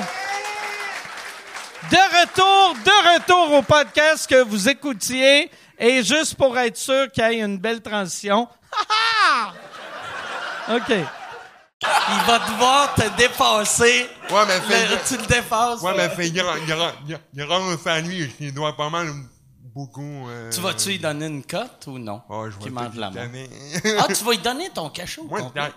[1.92, 5.50] De retour, de retour au podcast que vous écoutiez.
[5.80, 8.48] Et juste pour être sûr qu'il y ait une belle transition.
[8.72, 9.54] Ha,
[10.70, 10.76] ha!
[10.76, 10.90] OK.
[10.90, 14.10] Il va devoir te dépasser.
[14.32, 15.82] Ouais, mais Le- c'est tu le dépasses.
[15.82, 16.92] ouais, mais c'est grand, grand,
[17.36, 19.08] grand, à lui, je lui dois pas mal
[19.76, 20.28] beaucoup.
[20.28, 22.24] Euh, Tu vas-tu lui donner une cote ou non?
[22.28, 23.10] Ouais, je vais la lui main.
[23.12, 23.50] donner.
[24.00, 25.26] Ah, tu vas lui donner ton cachot?
[25.26, 25.70] Moi, la-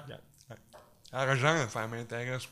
[1.12, 2.44] l'argent, ça m'intéresse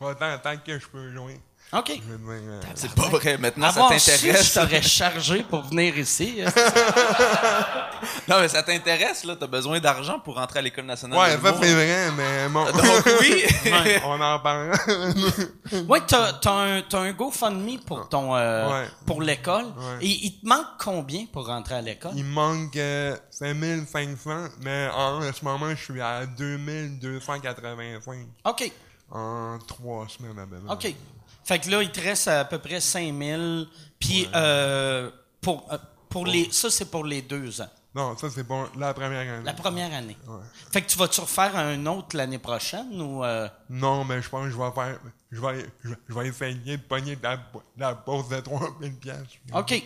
[0.00, 1.38] pas tant, que je peux jouer.
[1.72, 1.92] OK.
[2.04, 3.38] Je euh, C'est pas vrai.
[3.38, 4.52] Maintenant, ça Avoir je t'intéresse.
[4.54, 6.40] t'aurais chargé pour venir ici.
[6.44, 6.50] hein.
[8.28, 9.36] Non, mais ça t'intéresse, là.
[9.38, 11.58] T'as besoin d'argent pour rentrer à l'École nationale Ouais, ça l'humour.
[11.62, 12.64] c'est vrai, mais bon.
[12.72, 13.44] Donc, oui.
[14.04, 14.72] On en parle.
[15.88, 18.88] Oui, t'as, t'as un, t'as un GoFundMe pour ton, euh, Ouais.
[19.06, 19.66] pour l'école.
[19.66, 19.98] Ouais.
[20.02, 22.12] Et il te manque combien pour rentrer à l'école?
[22.16, 24.30] Il me manque euh, 5500,
[24.62, 28.72] mais en, ce moment, je suis à 2285 OK.
[29.10, 30.70] En trois semaines à près.
[30.70, 30.94] OK.
[31.44, 33.66] Fait que là, il te reste à peu près 5000.
[33.98, 37.68] Puis, euh, pour, euh, pour les, ça, c'est pour les deux ans.
[37.92, 39.44] Non, ça c'est pour la première année.
[39.44, 40.16] La première année.
[40.28, 40.38] Ouais.
[40.70, 43.24] Fait que tu vas-tu refaire un autre l'année prochaine ou.
[43.24, 45.00] euh, Non, mais je pense que je vais faire.
[45.32, 47.40] Je vais, je vais, je vais essayer de pogner de la,
[47.76, 49.38] la bourse de 3000 piastres.
[49.54, 49.82] OK.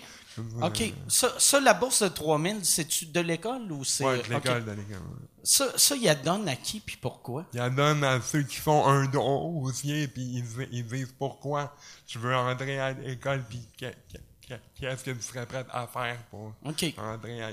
[0.62, 0.92] OK.
[1.08, 4.04] Ça, ça, la bourse de 3000, c'est-tu de l'école ou c'est.
[4.04, 5.00] Ouais, de l'école, de l'école.
[5.42, 7.44] Ça, ça, il la donne à qui puis pourquoi?
[7.52, 11.74] Il la donne à ceux qui font un dossier, puis ils, ils disent pourquoi
[12.06, 14.18] tu veux entrer à l'école, puis que- que-
[14.48, 16.84] que- qu'est-ce que tu serais prêt à faire pour OK.
[16.98, 17.50] entrer à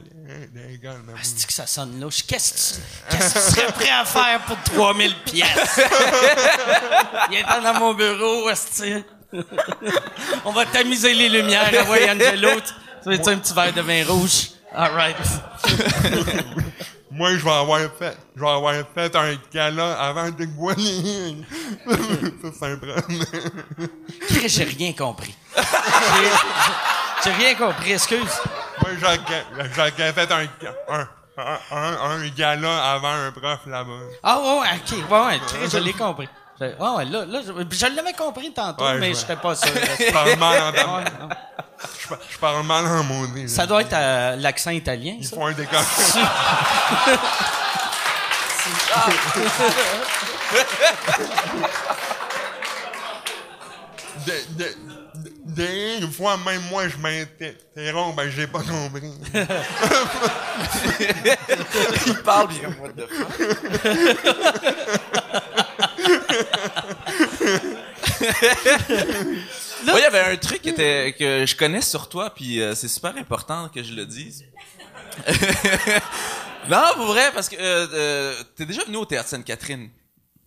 [0.53, 1.01] l'école.
[1.15, 2.23] Ah, c'est que ça sonne louche?
[2.25, 5.79] Qu'est-ce que tu, que serais prêt à faire pour 3000 pièces?
[7.31, 9.03] Il est dans mon bureau, esti.
[10.45, 11.69] On va tamiser les lumières.
[11.71, 12.49] Ah ouais, Angelo,
[13.03, 14.51] tu veux-tu un petit verre de vin rouge?
[14.73, 15.17] All right.
[17.11, 21.35] Moi, je vais avoir fait, je vais avoir fait un gala avant de gouaner.
[21.85, 23.25] c'est un problème.
[24.29, 25.35] Chris, J'ai rien compris.
[27.23, 28.41] J'ai, rien compris, excuse.
[28.81, 30.47] Moi, j'ai fait un,
[30.89, 33.91] un, un, un, un gala avant un prof là-bas.
[34.23, 35.11] Ah ouais, ok.
[35.11, 35.39] Ouais,
[35.69, 36.29] je l'ai compris.
[36.61, 39.35] Je- Ouais, ouais, là, là, je, je l'avais compris tantôt, Ouais, mais je je serais
[39.37, 39.69] pas sûr.
[39.99, 41.03] Je parle mal en, Ouais,
[41.99, 43.49] je, je parle mal en maudit.
[43.49, 45.35] Ça doit être euh, l'accent italien, Ils ça.
[45.35, 45.81] font un décor.
[54.25, 54.65] De, de,
[55.55, 59.11] de, des fois, même moi, je m'interromps, ben, j'ai pas compris.
[62.07, 63.07] Il parle bien, what the
[69.83, 72.87] il y avait un truc qui était, que je connais sur toi, puis euh, c'est
[72.87, 74.45] super important que je le dise.
[76.69, 79.89] non, pour vrai, parce que euh, euh, t'es déjà venu au Théâtre Sainte-Catherine.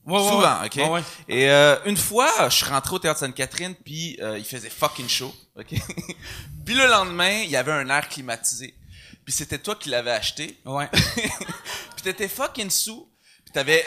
[0.06, 0.66] Ouais, ouais, Souvent, ouais.
[0.66, 0.76] OK?
[0.76, 1.02] Ouais, ouais.
[1.28, 5.08] Et euh, une fois, je suis rentré au Théâtre Sainte-Catherine, puis euh, il faisait fucking
[5.08, 5.66] chaud, OK?
[6.64, 8.74] puis le lendemain, il y avait un air climatisé.
[9.24, 10.58] Puis c'était toi qui l'avais acheté.
[10.66, 10.88] Ouais.
[10.92, 13.08] puis t'étais fucking sous.
[13.44, 13.84] Puis t'avais...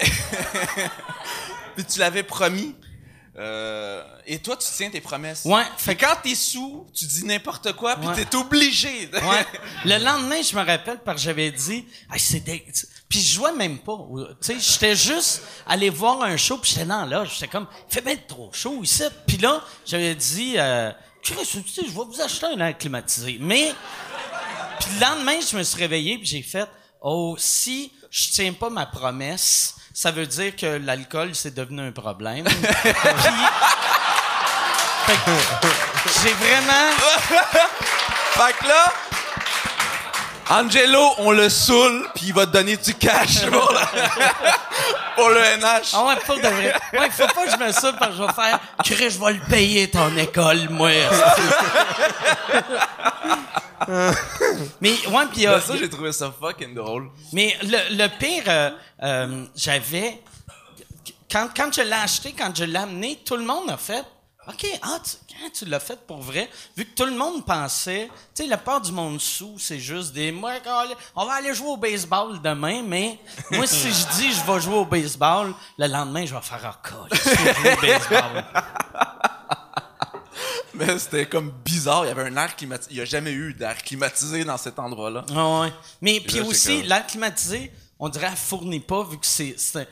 [1.76, 2.76] puis tu l'avais promis.
[3.40, 5.44] Euh, et toi, tu tiens tes promesses.
[5.46, 8.26] Ouais, Fait quand t'es sous, tu dis n'importe quoi, puis Ouais.
[8.26, 9.10] t'es obligé.
[9.14, 9.46] Ouais.
[9.86, 12.66] Le lendemain, je me rappelle parce que j'avais dit, Hey, c'est dé-
[13.08, 13.98] puis je jouais même pas.
[14.42, 17.94] Tu sais, j'étais juste allé voir un show, puis j'étais dans là, j'étais comme, il
[17.94, 19.04] fait bien trop chaud ici.
[19.28, 23.38] Puis là, j'avais dit, euh, Chris, tu sais, je vais vous acheter un air climatisé.
[23.40, 23.72] Mais
[24.80, 26.68] puis le lendemain, je me suis réveillé, puis j'ai fait,
[27.02, 31.92] oh, si je tiens pas ma promesse, ça veut dire que l'alcool c'est devenu un
[31.92, 32.46] problème.
[35.08, 35.18] Puis-
[36.22, 36.92] j'ai vraiment
[38.36, 38.94] Fait que là,
[40.50, 43.46] Angelo, on le saoule, puis il va te donner du cash.
[43.48, 43.88] pour la-
[45.16, 45.94] Pour le NH.
[45.94, 46.76] Ah ouais, pour de vrai.
[46.94, 49.34] Ouais, faut pas que je me ça parce que je vais faire, Chris, je vais
[49.34, 50.92] le payer ton école, moi.
[54.82, 57.10] mais, ouais, pis, euh, ça, j'ai trouvé ça fucking drôle.
[57.34, 58.70] mais le, le pire, euh,
[59.04, 60.22] euh, j'avais,
[61.32, 64.04] quand, quand je l'ai acheté, quand je l'ai amené, tout le monde a fait,
[64.50, 68.10] OK, ah, tu, quand tu l'as fait pour vrai, vu que tout le monde pensait,
[68.34, 70.54] tu sais, la part du monde sous, c'est juste des, moi,
[71.16, 73.20] on va aller jouer au baseball demain, mais
[73.52, 76.80] moi, si je dis je vais jouer au baseball, le lendemain, je vais faire
[77.12, 78.46] je vais jouer au baseball.
[80.74, 82.06] Mais c'était comme bizarre.
[82.06, 82.92] Il y avait un air climatisé.
[82.92, 85.26] Il y a jamais eu d'air climatisé dans cet endroit-là.
[85.36, 85.74] Ah ouais.
[86.02, 89.88] Mais puis aussi, comme- l'air climatisé, on dirait, elle fournit pas, vu que c'est, c'est,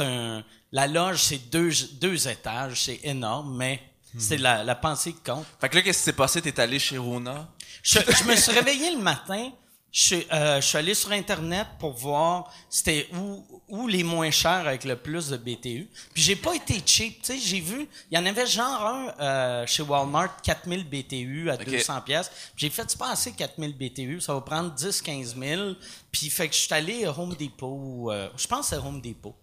[0.00, 3.80] un- la loge, c'est deux, deux étages, c'est énorme, mais
[4.18, 5.46] c'est la, la pensée qui compte.
[5.60, 6.42] Fait que là, qu'est-ce qui s'est passé?
[6.42, 7.48] T'es allé chez Rona?
[7.82, 9.50] Je, je me suis réveillé le matin.
[9.92, 14.30] Je, suis- euh, je suis allé sur Internet pour voir c'était où, où les moins
[14.30, 15.88] chers avec le plus de BTU.
[16.14, 17.22] Puis j'ai pas été cheap.
[17.22, 21.50] Tu sais, j'ai vu, il y en avait genre un euh, chez Walmart, 4000 BTU
[21.50, 22.30] à 200 pièces.
[22.56, 25.72] J'ai fait, c'est pas assez 4000 BTU, ça va prendre 10-15 000.
[26.12, 29.00] Puis fait que je suis allé à Home Depot, euh, je pense que c'est Home
[29.00, 29.34] Depot.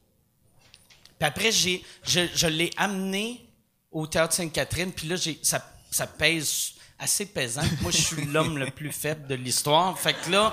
[1.20, 3.44] Puis après, j'ai, je, je l'ai amené
[3.92, 7.62] au Théâtre Sainte-Catherine, puis là, j'ai, ça, ça pèse assez pesant.
[7.82, 9.98] Moi, je suis l'homme le plus faible de l'histoire.
[10.00, 10.52] Fait que là,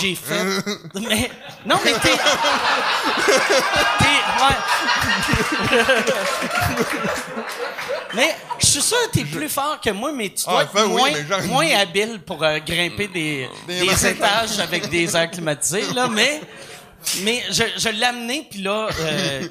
[0.00, 0.44] j'ai fait...
[0.94, 1.30] Mais,
[1.64, 2.10] non, mais t'es...
[3.98, 4.16] t'es...
[4.38, 4.56] Ouais.
[8.14, 10.70] mais je suis sûr que t'es plus fort que moi, mais tu dois Ah, être
[10.74, 15.92] enfin, oui, moins, moins habile pour euh, grimper des, Des étages avec des airs climatisés,
[15.94, 16.40] là, mais...
[17.22, 19.48] Mais je, je l'ai amené, puis là, euh,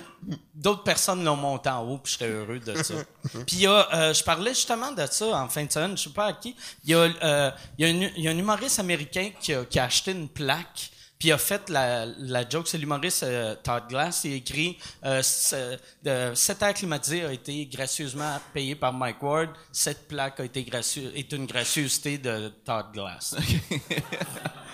[0.53, 2.93] d'autres personnes l'ont monté en haut, puis j'étais heureux de ça.
[3.45, 6.03] Puis il y a, euh, je parlais justement de ça en fin de semaine, je
[6.03, 6.55] sais pas à qui.
[6.83, 9.53] Il y a, euh, il y a, un, il y a un humoriste américain qui
[9.53, 13.23] a, qui a acheté une plaque, puis il a fait la, la joke, c'est l'humoriste
[13.23, 18.39] euh, Todd Glass, il a écrit euh, ce- de- Cet air climatisé a été gracieusement
[18.53, 23.35] payé par Mike Ward, cette plaque a été gracieuse, est une gracieuseté de Todd Glass.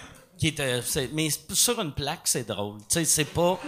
[0.42, 2.80] qui était, c'est- mais sur une plaque, c'est drôle.
[2.90, 3.60] Tu sais, c'est pas.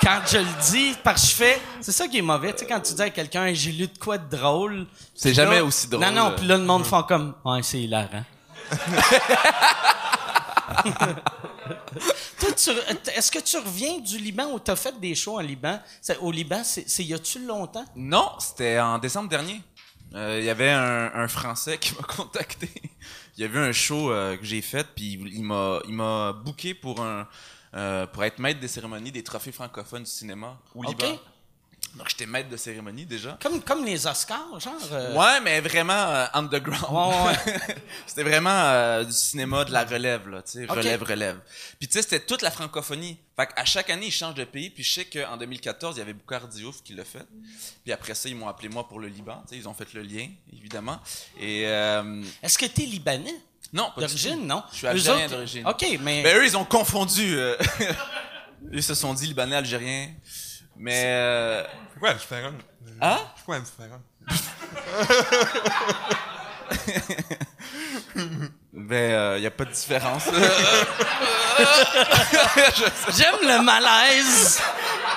[0.00, 1.60] Quand je le dis, parce que je fais.
[1.80, 2.52] C'est ça qui est mauvais.
[2.52, 4.86] Tu sais, quand tu dis à quelqu'un, j'ai lu de quoi de drôle.
[5.12, 6.04] C'est jamais là- aussi drôle.
[6.04, 7.34] Non, non, puis là, le monde font comme.
[7.44, 8.22] Ouais, c'est hilarant.
[13.16, 15.78] Est-ce que tu reviens du Liban ou t'as fait des shows en Liban?
[16.20, 17.84] Au Liban, c'est, y a-tu longtemps?
[17.96, 19.60] Non, c'était en décembre dernier.
[20.14, 22.70] Euh, Il y avait un, un Français qui m'a contacté.
[23.36, 26.74] Il y avait un show euh, que j'ai fait, puis il m'a il m'a booké
[26.74, 27.26] pour un
[27.74, 30.82] euh, pour être maître des cérémonies des trophées francophones du cinéma au.
[30.82, 31.18] Liban.
[31.94, 33.36] Donc j'étais maître de cérémonie déjà.
[33.42, 34.72] Comme, comme les Oscars, genre.
[34.92, 37.26] euh, Ouais, mais vraiment euh, underground.
[37.26, 37.34] Ouais,
[38.06, 41.38] c'était vraiment euh, du cinéma de la relève, là, tu sais, relève, relève.
[41.78, 43.18] Puis tu sais, c'était toute la francophonie.
[43.36, 44.70] Fait à chaque année, ils changent de pays.
[44.70, 47.26] Puis je sais qu'en 2014, il y avait Boukhar Diouf qui l'a fait.
[47.84, 49.42] Puis après ça, ils m'ont appelé moi pour le Liban.
[49.46, 50.98] Tu sais, ils ont fait le lien, évidemment.
[51.38, 53.34] Et Est-ce que t'es Libanais?
[53.74, 54.62] non, D'origine, non?
[54.72, 55.66] Je suis algérien autres- d'origine.
[55.66, 56.22] OK, mais.
[56.22, 57.36] Ben eux, ils ont confondu.
[58.72, 60.08] Eux se sont dit libanais, algérien.
[60.76, 62.52] Mais euh, C'est quoi la différence?
[63.00, 63.18] Hein?
[63.36, 64.00] C'est quoi la différence?
[68.72, 70.24] ben, il y a pas de différence.
[73.16, 74.60] J'aime le malaise.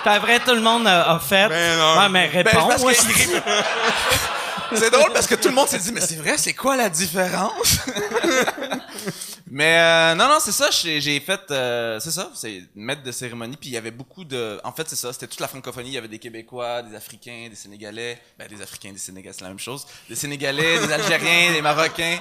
[0.04, 1.48] Puis après, tout le monde a, a fait.
[1.50, 1.98] Ben non.
[2.00, 2.66] ouais, mais réponds.
[2.66, 3.44] moi, que- c'est-
[4.76, 6.90] C'est drôle parce que tout le monde s'est dit, mais c'est vrai, c'est quoi la
[6.90, 7.78] différence?
[9.48, 13.58] mais euh, non, non, c'est ça, j'ai fait, euh, c'est ça, c'est maître de cérémonie,
[13.58, 14.60] puis il y avait beaucoup de...
[14.64, 17.48] En fait, c'est ça, c'était toute la francophonie, il y avait des Québécois, des Africains,
[17.50, 21.54] des Sénégalais, ben des Africains, des Sénégalais, c'est la même chose, des Sénégalais, des Algériens,
[21.54, 22.20] des Marocains,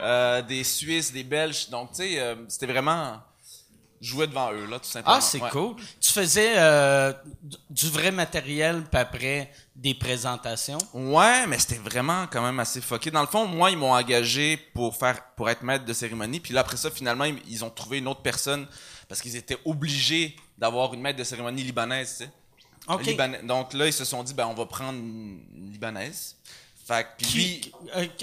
[0.00, 3.20] euh, des Suisses, des Belges, donc tu sais, euh, c'était vraiment...
[4.04, 5.16] Jouer devant eux, là, tout simplement.
[5.16, 5.48] Ah, c'est Ouais.
[5.50, 5.76] cool.
[6.00, 7.12] Tu faisais euh,
[7.70, 10.76] du- vrai matériel, puis après, des présentations?
[10.92, 13.10] Ouais, mais c'était vraiment quand même assez fucké.
[13.10, 16.38] Dans le fond, moi, ils m'ont engagé pour faire, pour être maître de cérémonie.
[16.38, 18.66] Puis là, après ça, finalement, ils, ils ont trouvé une autre personne
[19.08, 22.30] parce qu'ils étaient obligés d'avoir une maître de cérémonie libanaise, tu sais.
[23.44, 25.40] Donc là, ils se sont dit, ben, on va prendre une
[25.72, 26.36] libanaise.
[26.86, 27.72] Fait que, puis lui,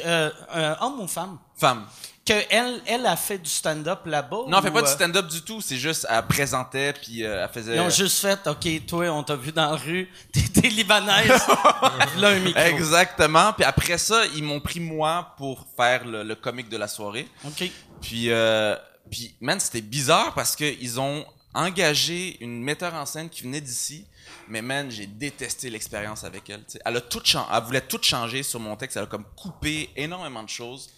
[0.06, 1.40] euh, euh, homme ou femme?
[1.58, 1.88] femme.
[2.50, 4.44] Elle, a fait du stand-up là-bas?
[4.48, 5.62] Non, elle fait pas du euh, stand-up du tout.
[5.62, 7.76] C'est juste, elle présentait, puis euh, elle faisait.
[7.76, 11.28] Ils ont juste fait, OK, toi, on t'a vu dans la rue, t'es t'es libanaise,
[12.18, 12.62] là, un micro.
[12.62, 13.54] Exactement.
[13.54, 17.28] Puis après ça, ils m'ont pris moi pour faire le, le comique de la soirée.
[17.46, 17.70] OK.
[18.02, 18.76] Puis, euh,
[19.10, 23.62] puis man, c'était bizarre parce que ils ont engagé une metteur en scène qui venait
[23.62, 24.06] d'ici.
[24.48, 26.64] Mais man, j'ai détesté l'expérience avec elle.
[26.66, 26.82] tu sais.
[26.86, 28.98] Elle a tout elle voulait tout changer sur mon texte.
[28.98, 30.90] Elle a comme coupé énormément de choses.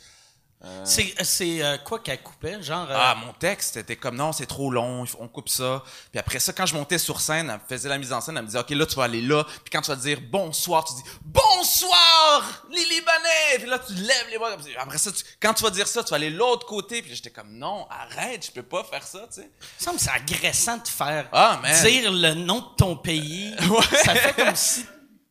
[0.85, 2.61] C'est, c'est euh, quoi qu'elle coupait?
[2.63, 2.89] Genre.
[2.89, 5.83] euh, Ah, mon texte était comme non, c'est trop long, on coupe ça.
[6.11, 8.37] Puis après ça, quand je montais sur scène, elle me faisait la mise en scène,
[8.37, 9.43] elle me disait OK, là tu vas aller là.
[9.43, 13.57] Puis quand tu vas dire bonsoir, tu dis bonsoir les Libanais.
[13.59, 14.51] Puis là tu lèves les bras.
[14.79, 17.01] Après ça, tu- quand tu vas dire ça, tu vas aller l'autre côté.
[17.01, 19.49] Puis j'étais comme non, arrête, je peux pas faire ça, tu sais.
[19.85, 23.53] Il me semble agressant de faire Ah, dire le nom de ton pays.
[24.05, 24.85] Ça fait comme si.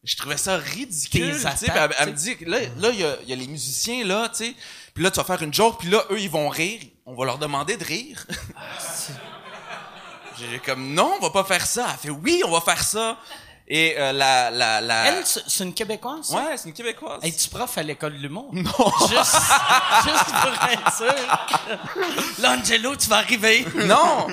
[0.05, 1.33] je trouvais ça ridicule.
[1.33, 1.67] Tes tu sais.
[1.67, 4.29] Puis Elle, elle me dit, là, là, il y a, y a les musiciens, là,
[4.29, 4.55] tu sais.
[4.95, 6.81] Puis là, tu vas faire une joke, puis là, eux, ils vont rire.
[7.07, 8.27] On va leur demander de rire.
[10.39, 11.87] J'ai comme, non, on va pas faire ça.
[11.91, 13.17] Elle fait, oui, on va faire ça.
[13.69, 15.07] Et euh, la, la, la...
[15.07, 16.27] Elle, c'est une Québécoise?
[16.27, 16.37] ça?
[16.37, 17.21] Ouais, c'est une Québécoise.
[17.23, 18.51] Es-tu prof à l'école de l'humour?
[18.53, 18.93] Non.
[19.09, 19.41] Juste,
[20.05, 21.15] juste pour être sûr.
[22.41, 23.65] Là, Angelo, tu vas arriver.
[23.75, 24.27] Non!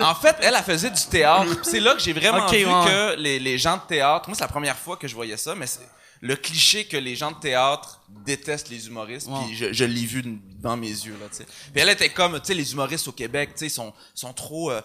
[0.00, 1.50] En fait, elle, elle faisait du théâtre.
[1.64, 2.84] C'est là que j'ai vraiment vu ouais.
[2.86, 4.28] que les, les gens de théâtre...
[4.28, 5.86] Moi, c'est la première fois que je voyais ça, mais c'est
[6.20, 9.28] le cliché que les gens de théâtre détestent les humoristes.
[9.46, 10.22] Puis je, je l'ai vu
[10.60, 11.44] dans mes yeux, là, tu sais.
[11.44, 14.70] Puis elle était comme, tu sais, les humoristes au Québec, tu sais, sont, sont trop...
[14.70, 14.80] euh,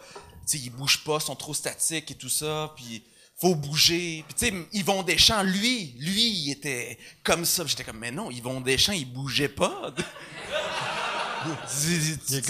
[0.45, 3.03] tu sais, ils bougent pas, sont trop statiques et tout ça, puis
[3.39, 4.23] faut bouger.
[4.27, 7.65] Puis tu sais, Yvon Deschamps, lui, lui, il était comme ça.
[7.65, 9.93] J'étais comme, mais non, Yvon Deschamps, il bougeait pas.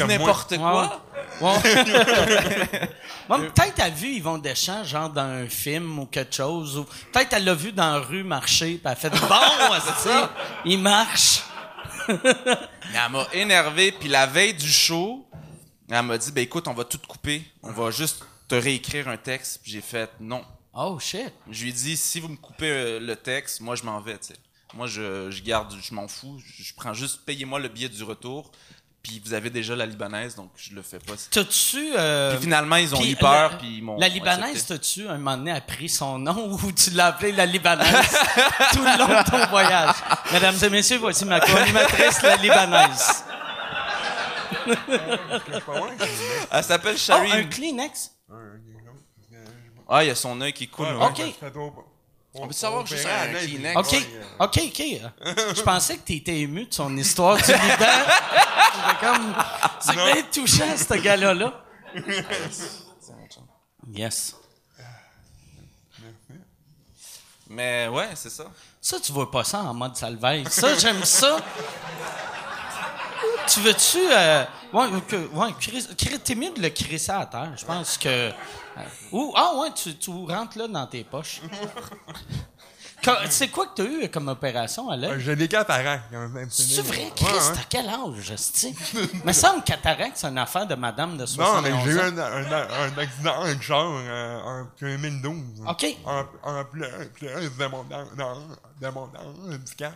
[0.08, 1.03] N'importe quoi.
[3.27, 6.77] Peut-être elle a vu Yvon Deschamps, genre dans un film ou quelque chose.
[6.77, 9.17] Ou peut-être elle l'a vu dans la rue marcher, puis elle a fait Bon,
[9.86, 10.32] c'est ça,
[10.65, 11.41] il marche.
[12.08, 15.25] Mais elle m'a énervé, puis la veille du show,
[15.89, 19.17] elle m'a dit, ben écoute, on va tout couper, on va juste te réécrire un
[19.17, 19.62] texte.
[19.63, 20.43] Puis j'ai fait, non.
[20.73, 21.32] Oh shit.
[21.49, 24.17] Je lui ai dit, si vous me coupez euh, le texte, moi je m'en vais,
[24.17, 24.36] tu sais.
[24.73, 28.03] Moi je, je garde, je m'en fous, je, je prends juste, payez-moi le billet du
[28.03, 28.51] retour,
[29.03, 31.13] puis vous avez déjà la libanaise, donc je le fais pas.
[31.29, 31.91] T'as-tu.
[31.97, 35.17] euh, Puis finalement, ils ont eu peur, la- puis ils m'ont La Libanaise, t'as-tu un
[35.17, 38.17] moment donné appris son nom ou tu l'as appelé la Libanaise
[38.71, 39.95] tout le long de ton voyage?
[40.31, 43.25] Mesdames et messieurs, voici ma co-animatrice, la Libanaise.
[46.51, 47.31] Elle s'appelle Oh, Shari.
[47.33, 48.11] un Kleenex?
[49.89, 50.87] Ah, il y a son œil qui coule.
[50.87, 51.05] Ouais, ouais.
[51.05, 51.21] Ok.
[52.35, 53.77] On peut savoir juste un Kleenex.
[53.77, 54.07] OK,
[54.39, 54.83] OK, OK.
[55.55, 57.85] Je pensais que tu étais ému de son histoire du Liban.
[58.75, 59.35] J'étais comme,
[59.79, 61.63] c'est bien touchant, ce gars-là.
[63.93, 64.35] Yes.
[67.49, 68.45] Mais ouais, c'est ça.
[68.81, 70.45] Ça, tu vois pas ça en mode salveille.
[70.49, 71.37] Ça, j'aime ça.
[73.47, 73.97] Tu veux-tu...
[74.12, 75.53] Euh, ouais, ouais
[76.23, 77.51] t'es mieux de le crisser à terre.
[77.58, 78.08] Je pense que...
[78.10, 78.32] euh,
[79.12, 81.41] ou, ah ouais, tu, tu rentres là dans tes poches.
[83.29, 85.19] C'est quoi que t'as eu comme opération à euh, l'œil?
[85.21, 86.06] J'ai des cataractes.
[86.49, 87.53] C'est vrai, Ouais, Chris, ouais.
[87.53, 88.73] t'as quel âge, esti?
[89.25, 92.17] me semble cataracte, c'est une affaire de madame de Non, 71 mais j'ai eu un,
[92.17, 95.36] un, un accident avec char euh, en 2012.
[95.67, 95.86] OK.
[96.06, 98.39] En, en plus, plus de mon, dans, dans,
[98.82, 99.10] de mon
[99.53, 99.93] handicap.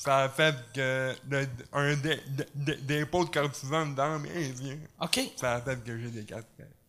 [0.00, 2.22] Ça a fait que le, un dé-
[2.54, 4.78] dé- dépôt de cortisone dans mes yeux.
[5.00, 5.18] OK.
[5.34, 6.36] Ça a fait que j'ai des cat-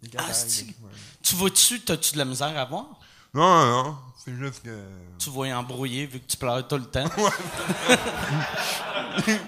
[0.03, 0.15] des.
[0.15, 0.75] Asti.
[0.83, 0.91] ouais.
[1.23, 2.85] Tu vois-tu, t'as-tu de la misère à voir?
[3.33, 4.75] Non, non, c'est juste que...
[5.19, 7.05] Tu vois embrouillé vu que tu pleures tout le temps.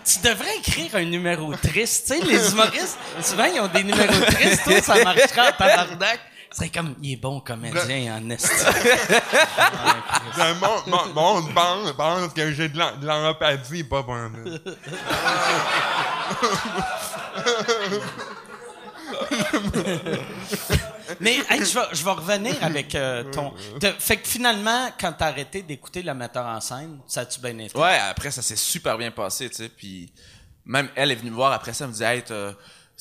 [0.06, 2.08] tu devrais écrire un numéro triste.
[2.08, 4.64] Tu sais, les humoristes, souvent, ils ont des numéros tristes.
[4.64, 6.20] Toi, ça marcherait en tabarnak.
[6.54, 8.50] C'est comme, il est bon comédien en esti.
[10.38, 14.32] Le monde, monde, monde pense, pense que j'ai de l'en- de l'empathie, pas pour un
[21.20, 23.52] Mais hey, je, vais, je vais revenir avec euh, ton...
[23.80, 27.58] te- fait que finalement, quand t'as arrêté d'écouter le metteur en scène, ça a-tu bien
[27.60, 27.78] été?
[27.78, 29.70] Ouais, après, ça s'est super bien passé, tu sais.
[29.70, 30.12] Puis
[30.66, 32.54] même elle est venue me voir après ça, elle me dit, hey, t'as-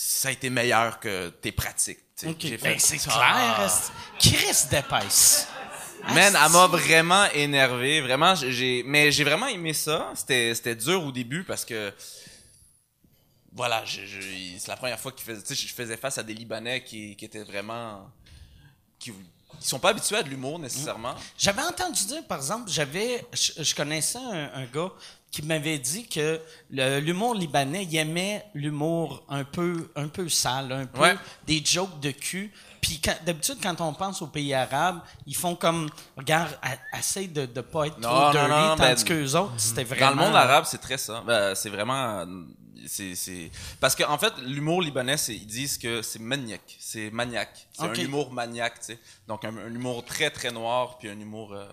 [0.02, 1.98] ça a été meilleur que tes pratiques.
[2.16, 2.28] tu sais.
[2.32, 2.36] OK.
[2.40, 3.58] J'ai Ben, c'est Ah.
[3.58, 3.70] clair.
[4.18, 5.46] Chris d'épaisse.
[6.08, 6.38] Man, Asti.
[6.46, 8.34] elle m'a vraiment énervé, vraiment.
[8.34, 10.10] j'ai- mais j'ai vraiment aimé ça.
[10.14, 11.92] C'était, c'était dur au début parce que,
[13.52, 17.24] voilà, c'est la première fois que sais, je faisais face à des Libanais qui, qui
[17.26, 18.10] étaient vraiment,
[18.98, 19.12] qui,
[19.60, 21.14] qui sont pas habitués à de l'humour nécessairement.
[21.36, 24.92] J'avais entendu dire, par exemple, j'avais, je, je connaissais un, un gars
[25.30, 26.40] qui m'avait dit que
[26.70, 31.14] l'humour libanais, il aimait l'humour un peu, un peu sale, un peu Ouais.
[31.46, 32.52] des jokes de cul.
[32.80, 37.42] Puis d'habitude, quand on pense aux pays arabes, ils font comme, regarde, a- essaye de
[37.42, 40.06] ne pas être Non, trop non, dirty, non, tandis ben, qu'eux autres, c'était vraiment...
[40.16, 41.22] Dans le monde arabe, c'est très ça.
[41.26, 42.26] Ben, c'est vraiment,
[42.86, 47.68] c'est, c'est, parce que en fait, l'humour libanais, ils disent que c'est maniaque, c'est maniaque,
[47.72, 48.98] c'est un humour maniaque, tu sais.
[49.28, 51.68] Donc un, un humour très très noir, puis un humour, euh,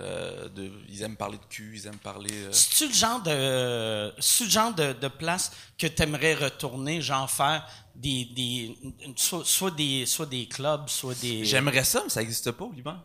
[0.00, 2.30] euh, de, ils aiment parler de cul, ils aiment parler.
[2.32, 7.00] euh, C'est-tu le genre de, c'est-tu le genre de, de place que tu aimerais retourner,
[7.00, 8.76] genre faire des, des
[9.16, 11.44] soit, soit des, soit des clubs, soit des.
[11.44, 12.96] J'aimerais ça, mais ça n'existe pas au Liban.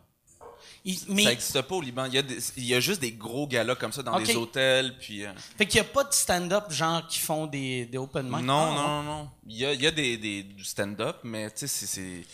[0.85, 2.05] Il- mais, Ça n'existe pas au Liban.
[2.05, 4.25] Il y, a des- il y a juste des gros galas comme ça dans Ok.
[4.25, 4.97] des hôtels.
[4.97, 8.25] Puis, euh, fait qu'il y a pas de stand-up genre qui font des, des open
[8.27, 8.41] mic?
[8.45, 9.29] non, Ah, non, non, non.
[9.45, 12.25] Il y a, il y a des, des, du stand-up, mais tu sais, c'est- c'est-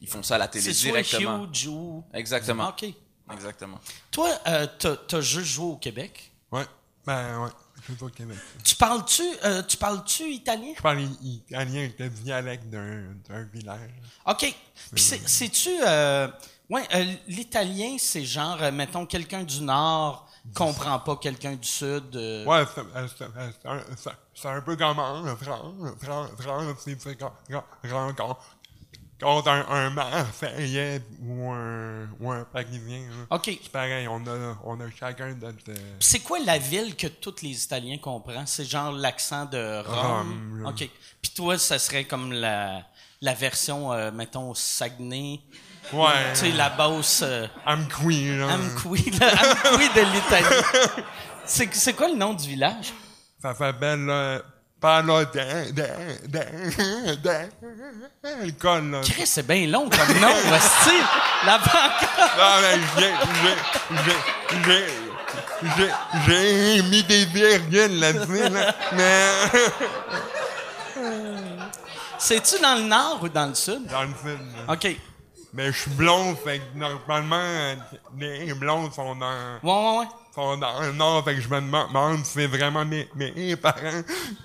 [0.00, 1.44] ils font ça à la télé C'est soit directement.
[1.44, 2.02] huge ou.
[2.14, 2.70] Exactement.
[2.70, 2.86] OK.
[3.32, 3.78] Exactement.
[4.10, 6.32] Toi, euh, t'as, t'as juste joué au Québec?
[6.52, 6.66] Ouais.
[7.06, 7.50] Ben, ouais.
[7.88, 8.36] Je suis au Québec.
[8.62, 10.74] Tu parles-tu, euh, tu parles-tu italien?
[10.76, 13.90] Je parle italien avec le dialecte d'un d'un village.
[14.26, 14.38] OK.
[14.92, 15.70] Puis c'est, c'est-tu.
[15.86, 16.28] Euh,
[16.68, 22.14] ouais, euh, l'italien, c'est genre, euh, mettons, quelqu'un du Nord comprend pas quelqu'un du Sud.
[22.16, 25.72] euh, Ouais, c'est un- un peu comme un franc,
[26.02, 27.16] franc, franc, c'est c'est
[29.20, 33.36] quand un, un Marseillais ou un, ou un Parisien, là.
[33.36, 33.44] OK.
[33.62, 35.68] c'est pareil, on a, on a chacun notre...
[35.68, 38.46] euh, C'est quoi la ville que tous les Italiens comprennent?
[38.46, 40.64] C'est genre l'accent de Rome?
[40.66, 40.88] OK.
[41.22, 42.82] Puis toi, ça serait comme la,
[43.20, 45.40] la version, euh, mettons, Saguenay.
[45.92, 48.54] Ouais, Tu sais, la basse euh, Amqui, là.
[48.54, 51.04] Amqui, là, Amqui de l'Italie.
[51.46, 52.92] C'est, c'est quoi le nom du village?
[53.42, 54.08] Ça s'appelle,
[54.82, 56.40] là, de, de,
[58.44, 59.00] le col, là.
[59.02, 61.02] Chris, c'est bien long comme nom, hostie.
[61.46, 62.38] La pancarte.
[62.38, 63.12] Non, mais j'ai,
[63.44, 64.16] j'ai,
[64.64, 64.86] j'ai,
[65.76, 65.90] j'ai,
[66.26, 69.26] j'ai, mis des virgules là-dessus, là, mais,
[72.18, 73.86] C'est-tu dans le nord ou dans le sud?
[73.86, 74.72] dans le là.
[74.74, 74.96] OK.
[75.52, 77.74] Mais je suis blond, fait que normalement,
[78.16, 80.06] les blondes sont dans, ouais, ouais.
[80.34, 84.02] sont dans le nord, fait que je me demande si c'est vraiment mes, mes parents.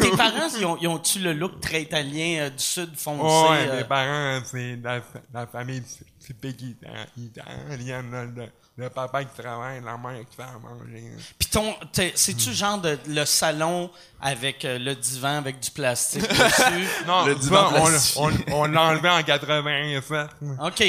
[0.00, 3.22] Tes parents, ils ont- ils ont-tu le look très italien euh, du sud foncé?
[3.50, 5.00] ouais, euh, mes parents, c'est la,
[5.32, 5.82] la famille
[6.18, 8.46] typique ita- italienne, là,
[8.78, 11.00] le, papa qui travaille, la mère qui fait à manger.
[11.00, 11.22] là.
[11.38, 16.22] Puis ton, t'es- c'est-tu genre de le salon avec euh, le divan avec du plastique
[16.22, 16.88] dessus?
[17.06, 18.22] Non, Le divan on, plastifié.
[18.48, 20.28] on, on l'a enlevé en 87.
[20.64, 20.84] OK.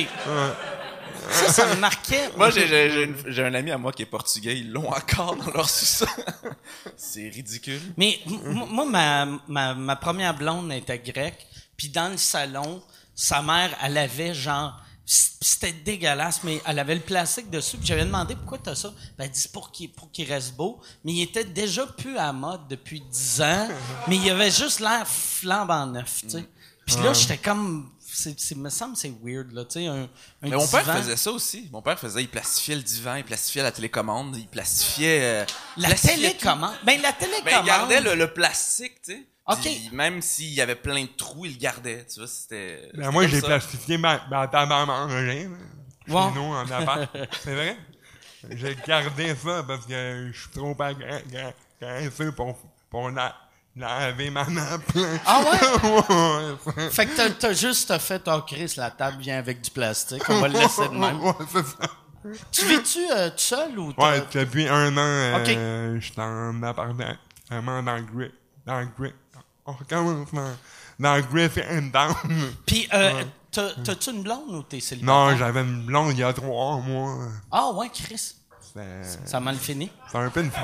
[1.32, 2.30] Ça, ça me marquait.
[2.38, 4.58] Moi, j'ai- j'ai j'ai une- j'ai un ami à moi qui est portugais.
[4.58, 6.08] Ils l'ont encore dans leur sous-sol.
[6.98, 7.82] C'est ridicule.
[7.98, 11.46] Mais m- moi, ma, ma, ma première blonde était grecque.
[11.78, 12.82] Puis dans le salon,
[13.16, 14.80] sa mère, elle avait genre...
[15.12, 17.78] C'était dégueulasse, mais elle avait le plastique dessus.
[17.78, 18.94] Puis j'avais demandé pourquoi t'as ça?
[19.18, 20.80] Ben, elle dit pour qu'il pour qu'il reste beau.
[21.04, 23.68] Mais il était déjà plus à la mode depuis 10 ans.
[24.08, 26.46] mais il avait juste l'air flambant neuf, tu sais.
[26.86, 27.92] Puis là, j'étais comme...
[28.12, 30.10] C'est, c'est, me semble que c'est weird, là, tu sais, un, un
[30.42, 31.70] Mais mon père faisait ça aussi.
[31.72, 35.22] Mon père faisait, il plastifiait le divan, il plastifiait la télécommande, il plastifiait.
[35.22, 35.46] euh,
[35.78, 36.74] La plastifiait télécommande.
[36.84, 37.46] Ben, la télécommande.
[37.46, 39.28] Ben, il gardait le, le plastique, tu sais.
[39.50, 39.62] Ok.
[39.62, 42.06] Puis même s'il y avait plein de trous, il le gardait.
[42.12, 42.90] Tu vois, c'était.
[42.94, 45.56] Ben, moi, j'ai plastifié ma, ma table à manger, là,
[46.08, 46.32] chez Wow.
[46.32, 47.10] nous, en appart.
[47.42, 47.78] C'est vrai?
[48.52, 52.58] J'ai gardé ça parce que je suis trop agressé pour,
[52.90, 53.36] pour la,
[53.76, 54.82] laver ma nappe.
[55.26, 55.90] Ah ouais?
[56.78, 60.40] ouais, Fait que t'as, juste fait, oh Chris, la table vient avec du plastique, on
[60.40, 61.22] va le laisser de même.
[61.24, 61.90] ouais, c'est ça.
[62.52, 65.38] Tu vis-tu euh, tout seul ou t'as- Ouais, depuis un an, euh,
[65.96, 66.00] Ok.
[66.02, 67.16] je suis en appartement
[67.50, 68.32] dans le Grit.
[68.66, 68.88] Dans le.
[69.70, 70.56] On recommence dans,
[71.00, 72.16] dans Griffin Down.
[72.66, 75.16] Puis, euh, t'as, t'as-tu une blonde ou t'es célibataire?
[75.32, 77.16] Non, j'avais une blonde il y a trois mois.
[77.52, 78.34] Ah ouais, Chris.
[79.26, 79.92] Ça a mal fini?
[80.12, 80.62] c'est un peu une fête.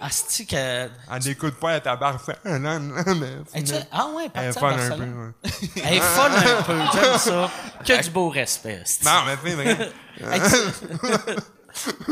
[0.00, 0.54] Asti que...
[0.56, 2.78] Elle n'écoute pas être à Barcelone, là,
[3.14, 5.02] mais Es-tu- Ah ouais, elle est folle un peu.
[5.02, 5.32] Ouais.
[5.84, 7.50] Elle est folle un peu, j'aime ça.
[7.84, 9.04] Que du beau respect, asti.
[9.04, 9.90] Non, mais c'est vrai.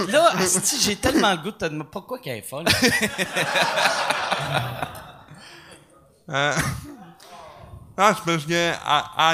[0.08, 2.66] Là, Asti, j'ai tellement le goût de te demander pourquoi qu'elle est folle.
[6.30, 6.52] Euh,
[7.98, 8.74] Ah, c'est parce que elle,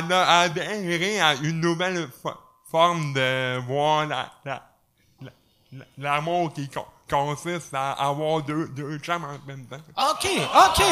[0.07, 2.37] elle a adhéré à une nouvelle fo-
[2.71, 4.63] forme de voir la, la,
[5.21, 5.31] la-
[5.73, 9.81] la- l'amour qui con- consiste à avoir deux, deux chambres en même temps.
[9.97, 10.85] OK, OK.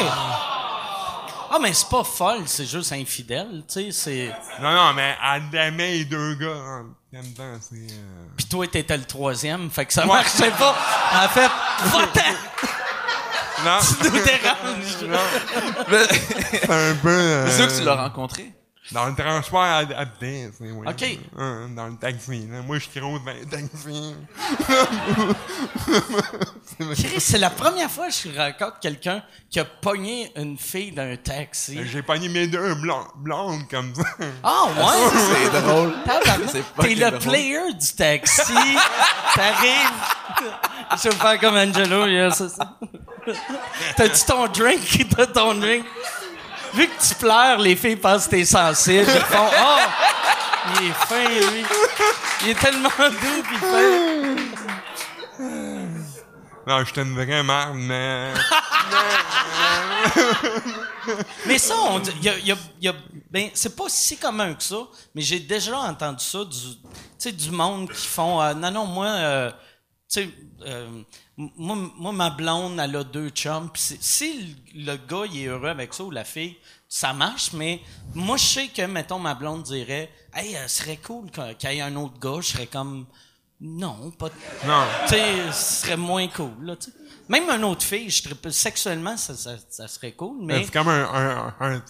[1.53, 4.34] Ah, mais c'est pas folle, c'est juste infidèle, tu sais, c'est...
[4.61, 7.57] Non, non, mais elle aimait les deux gars en même temps.
[7.61, 8.26] C'est, euh...
[8.36, 10.74] Pis toi, t'étais le troisième, fait que ça marchait pas.
[11.14, 11.51] En fait!
[13.64, 15.20] Non, Tu nous déranges.
[15.90, 16.06] Mais-
[16.61, 17.08] c'est un peu...
[17.08, 18.50] euh, C'est sûr que tu l'as rencontré?
[18.93, 20.87] Dans le transport adapté, c'est oui.
[20.89, 21.18] OK.
[21.39, 22.49] Hein, dans le taxi.
[22.51, 22.62] Là.
[22.62, 24.14] Moi, je croise dans le taxi.
[26.95, 31.14] Chris, c'est la première fois que je rencontre quelqu'un qui a pogné une fille d'un
[31.16, 31.78] taxi.
[31.85, 34.03] J'ai pogné mes deux blondes, blondes comme ça.
[34.43, 35.11] Ah, ouais?
[35.53, 35.95] C'est drôle.
[36.81, 37.18] T'es le drôle.
[37.20, 38.53] player du taxi.
[39.35, 39.91] T'arrives.
[41.03, 42.76] Je vais faire comme Angelo, yeah, c'est ça.
[43.97, 45.07] T'as-tu ton drink?
[45.14, 45.85] T'as ton drink?
[46.75, 49.07] Vu que tu pleures, les filles pensent que t'es sensible.
[49.12, 49.79] Ils font, oh!
[50.81, 51.64] Il est fin, lui.
[52.43, 54.37] Il est tellement doux, pis fin.
[56.66, 58.33] Non, j'étais une vraie merde, mais...
[61.47, 62.95] Mais ça, on y a, y a- y a
[63.31, 64.77] Ben, c'est pas si commun que ça,
[65.14, 66.79] mais j'ai déjà entendu ça du, tu
[67.18, 69.51] sais, du monde qui font, euh, non, non, moi, euh,
[70.12, 70.31] tu sais,
[70.66, 71.03] euh,
[71.57, 73.70] moi, moi, ma blonde, elle a deux chums.
[73.70, 76.57] Pis si le le gars, il est heureux avec ça ou la fille,
[76.88, 77.80] ça marche, mais
[78.14, 81.76] moi, je sais que, mettons, ma blonde dirait, hey, euh, ce serait cool qu'il y
[81.78, 83.07] ait un autre gars, je serais comme,
[83.61, 84.28] non, pas,
[84.66, 84.84] Non.
[85.07, 86.74] tu sais, ce serait moins cool, là.
[87.28, 90.64] Même une autre fille, je trippe- sexuellement, ça, ça, ça serait cool, mais.
[90.64, 91.82] C'est comme un, un, un,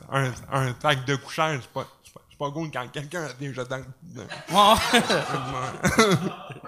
[0.52, 1.60] un, un de couchage.
[1.62, 3.82] C'est pas, pas, pas cool quand quelqu'un a déjà dans.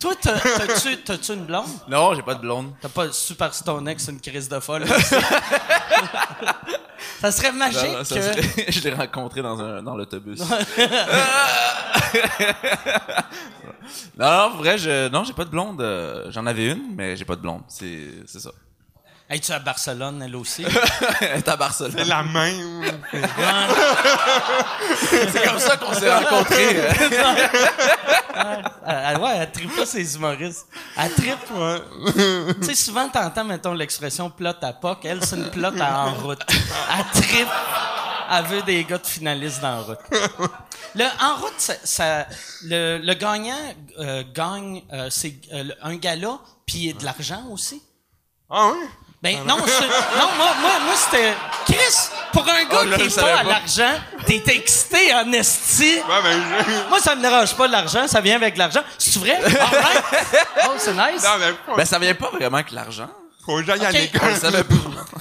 [0.00, 1.66] Toi, t'as- t'as-tu, t'as-tu une blonde?
[1.88, 2.72] Non, j'ai pas de blonde.
[2.80, 4.84] T'as pas super si ton ex une crise de folle.
[7.20, 8.22] ça serait magique Non, non, ça que.
[8.22, 10.38] serait- je l'ai rencontré dans, un, dans l'autobus.
[10.40, 10.46] non,
[14.18, 15.80] non, en vrai, je, non, j'ai pas de blonde.
[15.80, 17.62] euh, J'en avais une, mais j'ai pas de blonde.
[17.68, 18.50] C'est, c'est ça.
[19.28, 20.64] Es-tu à Barcelone, elle aussi?
[21.20, 21.92] Elle est à Barcelone.
[21.96, 22.84] C'est la même.
[25.32, 26.76] C'est comme ça qu'on s'est rencontrés.
[28.36, 30.66] Elle, elle- ouais, elle tripe pas ses humoristes.
[30.96, 31.50] Elle tripe.
[31.54, 31.80] Ouais.
[32.60, 35.04] Tu sais, souvent, t'entends, mettons, l'expression plot à POC.
[35.04, 36.40] Elle, c'est une plot à en route.
[36.48, 37.48] Elle tripe.
[38.30, 39.98] Elle veut des gars de finalistes dans en route.
[40.94, 41.70] Le en route,
[42.64, 43.54] le, gagnant
[43.98, 47.82] euh, gagne euh, c'est euh, un gala puis de l'argent aussi.
[48.50, 48.86] Ah oui?
[49.22, 53.02] Ben non, c'est- non moi, moi, moi c'était Chris pour un gars Oh, là, qui
[53.04, 53.94] est pas à l'argent,
[54.26, 55.94] t'es excité en esti.
[55.96, 56.88] Ouais, ben, je...
[56.88, 58.82] Moi, ça me dérange pas l'argent, ça vient avec l'argent.
[58.98, 59.38] C'est vrai?
[60.68, 61.22] Oh, c'est nice.
[61.24, 63.08] Non, mais Ben, ça vient pas vraiment avec l'argent.
[63.44, 63.94] faut que j'aille à Ok.
[63.96, 64.64] Je l'école.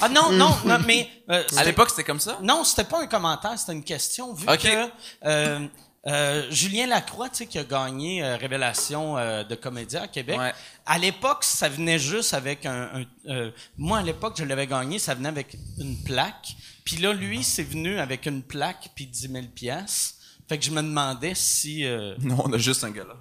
[0.02, 2.38] Ah non, non, non, mais euh, À l'époque, c'était comme ça?
[2.42, 4.34] non, c'était pas un commentaire, c'était une question.
[4.34, 4.90] Vu que
[5.26, 5.60] euh,
[6.08, 10.38] euh, Julien Lacroix, tu sais, qui a gagné euh, Révélation euh, de comédien à Québec,
[10.38, 10.54] Ouais.
[10.86, 12.90] à l'époque, ça venait juste avec un...
[12.94, 16.56] un- euh, moi, à l'époque, je l'avais gagné, ça venait avec une plaque.
[16.84, 20.15] Puis là, lui, c'est venu avec une plaque puis 10 000 piastres.
[20.48, 21.86] Fait que je me demandais si...
[21.86, 23.16] euh, Non, on a juste un gars là.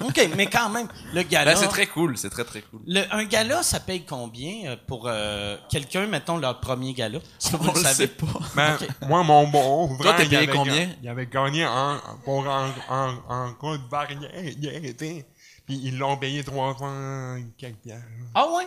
[0.00, 1.52] OK, mais quand même, le gala...
[1.52, 2.80] Ben, c'est très cool, c'est très très cool.
[2.86, 7.18] le- un gala, ça paye combien euh, pour euh, quelqu'un, mettons, leur premier gala?
[7.50, 8.26] Vous On le le sait pas.
[8.54, 8.78] Ben,
[9.08, 10.88] moi, mon beau Toi, t'es il payé combien?
[11.02, 15.24] Il avait gagné un, pour un, un, un coup de variété.
[15.66, 18.04] Puis ils l'ont payé 300 quelques piastres.
[18.34, 18.66] Ah ouais?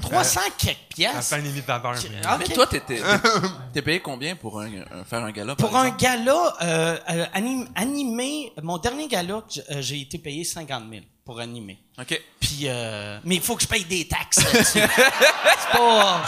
[0.00, 1.38] 300 quelques piastres?
[1.38, 1.94] imitateur.
[2.24, 3.00] Ah, Mais toi, t'étais,
[3.74, 5.54] t'es, payé combien pour un, un- faire un gala?
[5.54, 10.84] Pour un gala euh, euh, anim- animé, mon dernier gala, euh, j'ai été payé 50
[10.90, 11.78] 000 pour animer.
[12.00, 12.20] OK.
[12.40, 14.80] Puis, euh, mais il faut que je paye des taxes là-dessus.
[14.80, 16.22] c'est pas,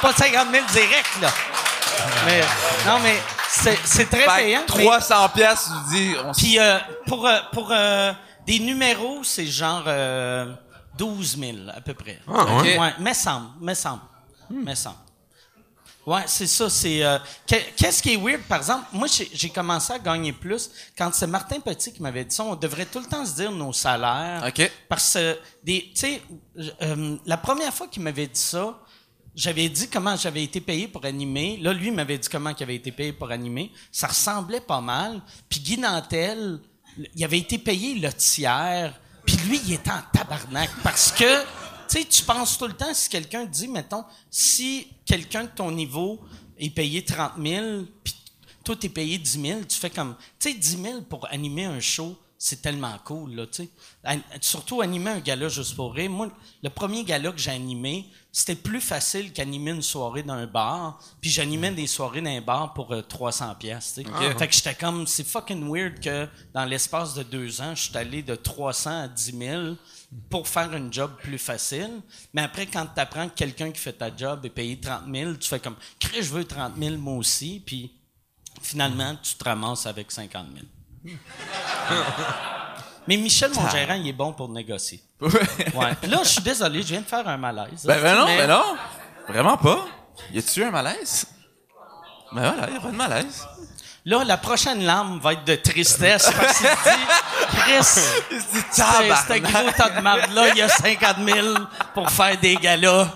[0.00, 1.28] pas 50 000 direct, là.
[2.24, 2.40] Mais,
[2.86, 3.16] non, mais
[3.50, 4.62] c'est, c'est très Fait payant.
[4.66, 8.12] que mais- 300 pièces, tu dis, on Puis euh, pour, euh, pour euh,
[8.46, 10.52] des numéros, c'est genre euh,
[11.00, 12.20] 12 000 à peu près.
[12.28, 12.78] Ah, ouais?
[12.78, 14.02] Ouais, me semble, me semble,
[14.50, 14.96] me semble.
[16.06, 16.68] Ouais, c'est ça.
[16.70, 18.86] C'est euh, que- qu'est-ce qui est weird, par exemple.
[18.92, 22.44] Moi, j'ai commencé à gagner plus quand c'est Martin Petit qui m'avait dit ça.
[22.44, 24.42] On devrait tout le temps se dire nos salaires.
[24.48, 24.70] OK.
[24.88, 26.22] Parce que des, tu sais,
[26.82, 28.78] euh, la première fois qu'il m'avait dit ça,
[29.34, 31.58] j'avais dit comment j'avais été payé pour animer.
[31.58, 33.70] Là, lui il m'avait dit comment il avait été payé pour animer.
[33.92, 35.20] Ça ressemblait pas mal.
[35.48, 36.60] Puis Guy Nantel,
[37.14, 38.98] il avait été payé le tiers.
[39.30, 41.42] Puis lui, il était en tabarnak parce que,
[41.88, 45.70] tu sais, tu penses tout le temps si quelqu'un dit, mettons, si quelqu'un de ton
[45.70, 46.20] niveau
[46.58, 48.12] est payé 30 000, puis
[48.64, 51.78] toi, t'es payé 10 000, tu fais comme, tu sais, 10 000 pour animer un
[51.78, 54.20] show, c'est tellement cool, là, tu sais.
[54.40, 56.10] Surtout animer un gala juste pour rire.
[56.10, 56.30] Moi,
[56.62, 60.98] le premier gala que j'ai animé, c'était plus facile qu'animer une soirée dans un bar.
[61.20, 64.00] Puis j'animais des soirées dans un bar pour euh, 300 pièces.
[64.38, 67.96] Fait que j'étais comme, c'est fucking weird que dans l'espace de deux ans, je suis
[67.98, 69.62] allé de 300 à 10 000
[70.30, 72.00] pour faire une job plus facile.
[72.32, 75.34] Mais après, quand tu apprends que quelqu'un qui fait ta job est payé 30 000,
[75.34, 77.62] tu fais comme, Crée, je veux 30 000 moi aussi.
[77.66, 77.92] Puis
[78.62, 80.64] finalement, tu te ramasses avec 50 000.
[83.08, 85.02] Mais Michel, mon gérant, il est bon pour négocier.
[85.20, 85.96] Ouais.
[86.08, 87.84] Là, je suis désolé, je viens de faire un malaise.
[87.84, 88.76] Ben, ben non, Mais- ben non.
[89.28, 89.86] Vraiment pas.
[90.32, 91.26] Y a-tu un malaise?
[92.32, 93.46] Ben voilà, y a pas de malaise.
[94.04, 97.06] Là, la prochaine larme va être de tristesse parce qu'il dit,
[97.58, 101.54] Chris, c'est ce gros tas de marde-là, il y a 50 000
[101.94, 103.08] pour faire des galas.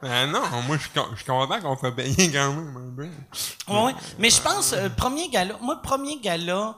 [0.00, 0.82] Ben non, moi, je
[1.16, 2.76] suis content qu'on soit payé quand même.
[2.76, 3.08] un peu.
[3.72, 3.94] Ouais, ouais.
[4.18, 6.76] Mais je pense, euh, premier gala, moi, le premier gala,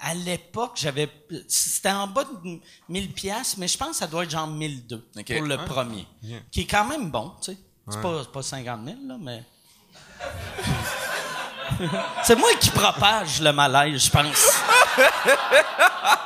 [0.00, 1.08] à l'époque, j'avais,
[1.48, 5.08] c'était en bas de 1000 pièces, mais je pense que ça doit être genre 1002
[5.18, 5.36] Ok.
[5.38, 6.06] pour le premier.
[6.50, 7.58] Qui est quand même bon, tu sais.
[7.88, 9.44] C'est pas, pas 50 000, là, mais.
[12.22, 14.50] c'est moi qui propage le malaise, je pense.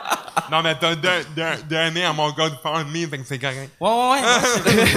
[0.50, 3.72] Non, mais t'as deux, deux, donné à mon gars de famille, fait que c'est correct.
[3.80, 4.96] Ouais, ouais, ouais.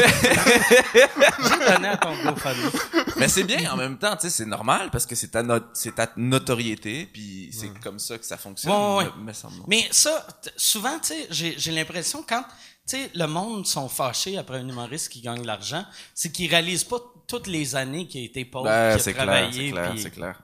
[0.93, 2.71] J'ai donné à ton GoFundMe.
[3.17, 5.59] Mais c'est bien en même temps, tu sais, c'est normal parce que c'est ta not-
[5.73, 8.71] c'est ta notoriété, puis c'est comme ça que ça fonctionne.
[8.71, 9.55] Ouais, ouais, me- me semble.
[9.67, 12.43] Mais ça, souvent, tu sais, j'ai, j'ai l'impression quand,
[12.87, 15.83] tu sais, le monde sont fâchés après un humoriste qui gagne de l'argent,
[16.13, 16.97] c'est qu'ils réalisent pas
[17.27, 19.65] toutes les années qu'il a été pauvre, Ben, qu'il a c'est clair, travaillé.
[19.67, 20.35] c'est clair, c'est clair.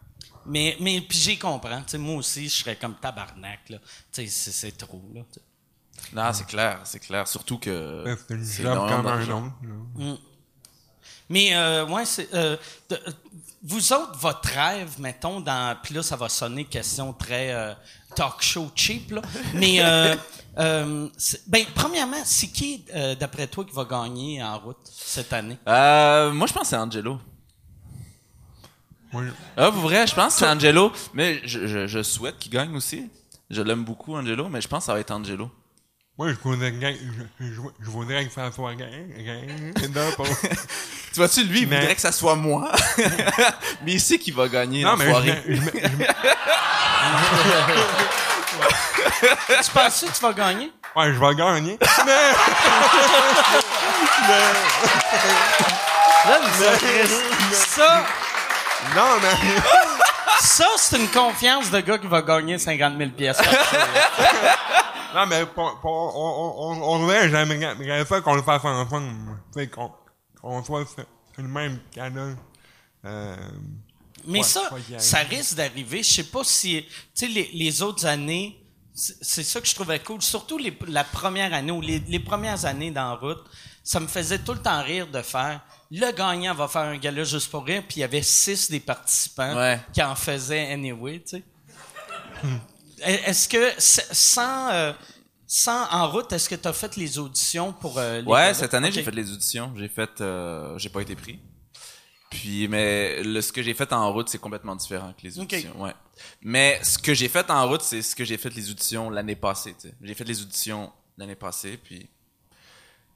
[0.45, 1.81] Mais, mais puis j'y comprends.
[1.81, 3.77] Tu sais, moi aussi, je serais comme tabarnak, là.
[4.11, 5.21] Tu sais, c'est, trop, là.
[6.13, 7.27] Non, c'est clair, c'est clair.
[7.27, 8.03] Surtout que.
[8.05, 9.53] Ouais, C'est une job comme un autre.
[9.97, 10.15] là.
[11.29, 12.31] Mais, euh, ouais, c'est.
[12.35, 12.55] euh,
[12.91, 12.97] euh,
[13.63, 15.75] vous autres, votre rêve, mettons, dans.
[15.81, 17.73] Puis là, ça va sonner question très euh,
[18.15, 19.21] talk show cheap, là.
[19.55, 20.15] Mais, euh,
[20.59, 21.09] euh,
[21.47, 25.57] ben, premièrement, c'est qui, euh, d'après toi, qui va gagner en route cette année?
[25.67, 27.19] Euh, moi, je pense que c'est Angelo.
[29.15, 29.25] Oui.
[29.57, 30.91] Ah, pour vrai, je pense que c'est Angelo.
[31.13, 33.09] Mais je, je, je souhaite qu'il gagne aussi.
[33.49, 35.49] Je l'aime beaucoup, Angelo, mais je pense que ça va être Angelo.
[36.17, 36.79] Moi, je voudrais, que-
[37.39, 38.73] je, je, je voudrais que ça soit
[40.15, 42.71] pour- Tu vois-tu, lui, il Mais- voudrait que ça soit moi.
[43.83, 45.61] mais il sait qu'il va gagner Non, mais me- je,
[49.63, 50.71] tu penses que tu vas gagner?
[50.95, 51.77] ouais, je vais gagner.
[52.05, 52.31] Mais,
[56.27, 56.39] Là,
[56.79, 57.09] Chris,
[57.53, 58.03] ça,
[58.95, 59.61] non, mais,
[60.39, 63.37] ça, c'est une confiance de gars qui va gagner 50 000 pièces.
[65.15, 69.39] non, mais, pour, pour, on, on, on, on j'aimerais ça qu'on le fasse ensemble.
[69.53, 69.91] Tu sais, qu'on,
[70.41, 71.05] qu'on soit sur
[71.37, 72.37] le même canal.
[73.05, 73.35] Euh,
[74.27, 76.03] Mais Ouais, ça, ça risque d'arriver.
[76.03, 78.61] Je sais pas si, tu sais, les, les autres années,
[78.93, 80.21] c'est ça que je trouvais cool.
[80.21, 83.43] Surtout les, la première année ou les, les premières années dans la route,
[83.85, 85.61] ça me faisait tout le temps rire de faire.
[85.91, 88.79] Le gagnant va faire un gala juste pour rire, puis il y avait six des
[88.81, 89.79] participants Ouais.
[89.93, 91.43] qui en faisaient anyway, tu sais.
[93.01, 94.93] Est-ce que sans euh,
[95.47, 98.73] sans en route, est-ce que tu as fait les auditions pour euh, les Ouais, cette
[98.73, 99.71] année, j'ai fait les auditions.
[99.77, 101.39] J'ai fait, euh, j'ai pas été pris.
[102.31, 105.79] Puis, mais le, ce que j'ai fait en route, c'est complètement différent que les auditions.
[105.81, 105.93] Ouais.
[106.41, 109.35] Mais ce que j'ai fait en route, c'est ce que j'ai fait les auditions l'année
[109.35, 109.75] passée.
[109.79, 109.95] tu sais.
[110.01, 112.09] J'ai fait les auditions l'année passée, puis.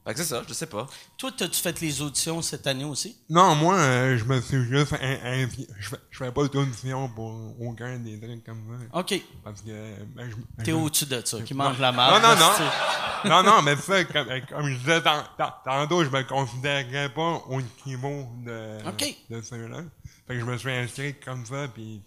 [0.09, 0.87] Fait que c'est ça, je sais pas.
[1.19, 3.15] Toi, as-tu fait les auditions cette année aussi?
[3.29, 7.07] non, moi, euh, je me suis juste, in- invi- je fais, je fais pas d'audition
[7.09, 7.31] pour
[7.61, 8.99] aucun des trucs comme ça.
[8.99, 9.21] OK.
[9.43, 9.67] Parce que,
[10.15, 12.23] ben, je, T'es au-dessus de ça, qui mange la Non, marde.
[12.23, 12.51] non, non.
[12.57, 16.23] c'est- non, non, mais ça, comme, euh, comme je disais tant- tant- tantôt, je me
[16.23, 19.15] considérais pas au niveau de, Ok.
[19.29, 19.81] de ceux-là.
[20.27, 22.01] Fait que je me suis inscrit comme ça, puis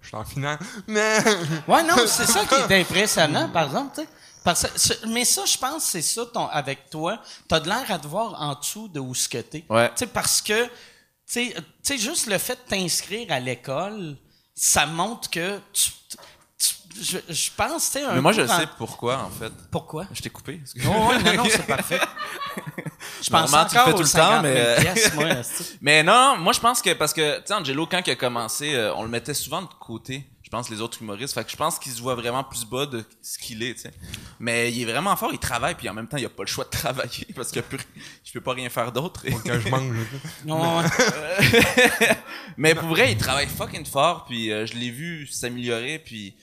[0.00, 0.58] je suis en finale.
[0.88, 1.18] Mais,
[1.68, 4.08] Ouais, non, c'est ça qui est impressionnant, par exemple, tu sais.
[4.44, 7.18] Parce que, mais ça, je pense, c'est ça, ton, avec toi.
[7.48, 9.64] T'as de l'air à te voir en dessous de où ce que t'es.
[9.70, 9.88] Ouais.
[9.88, 10.66] Tu sais, parce que,
[11.26, 14.16] tu sais, juste le fait de t'inscrire à l'école,
[14.54, 15.90] ça montre que tu,
[17.00, 19.52] je, je pense, tu sais, un Mais moi, je sais pourquoi, en fait.
[19.70, 20.06] Pourquoi?
[20.12, 20.60] Je t'ai coupé.
[20.62, 20.84] excuse.
[20.86, 22.00] Oh, ouais, non, non, c'est parfait.
[23.22, 25.26] Je pense Normalement, tu le fais tout le temps, 50 000 mais- pièces, moi.
[25.80, 28.74] Mais non, moi je pense que parce que tu sais Angelo quand il a commencé,
[28.74, 30.26] euh, on le mettait souvent de côté.
[30.54, 32.86] Je pense les autres humoristes, fait que je pense qu'il se voit vraiment plus bas
[32.86, 33.90] de ce qu'il est.
[34.38, 36.48] Mais il est vraiment fort, il travaille puis en même temps il a pas le
[36.48, 37.58] choix de travailler parce que
[38.22, 39.24] je peux pas rien faire d'autre.
[39.24, 39.96] que je mange.
[40.44, 40.86] Non, ouais.
[42.56, 46.36] Mais pour vrai, il travaille fucking fort, puis euh, je l'ai vu s'améliorer, puis...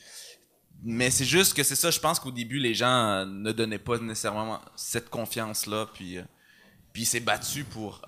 [0.84, 3.80] Mais c'est juste que c'est ça, je pense qu'au début, les gens euh, ne donnaient
[3.80, 6.24] pas nécessairement cette confiance-là, puis, euh,
[6.92, 8.02] puis il s'est battu pour,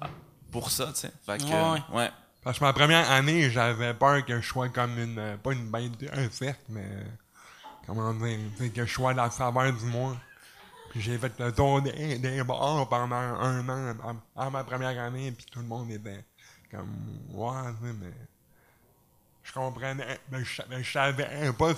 [0.51, 1.11] pour ça, tu sais.
[1.25, 2.11] Fait que, euh, Ouais.
[2.43, 5.69] Parce que ma première année, j'avais peur que je sois comme une, euh, pas une
[5.69, 6.85] bête, un cercle, mais,
[7.87, 8.37] comment dire,
[8.73, 10.17] que je sois la saveur du mois.
[10.89, 13.95] Puis j'ai fait le tour des, des bars pendant un an,
[14.35, 16.23] à, à ma première année, puis tout le monde était
[16.69, 16.89] comme,
[17.31, 18.11] ouais, mais,
[19.43, 21.73] je comprenais, mais je, mais je savais pas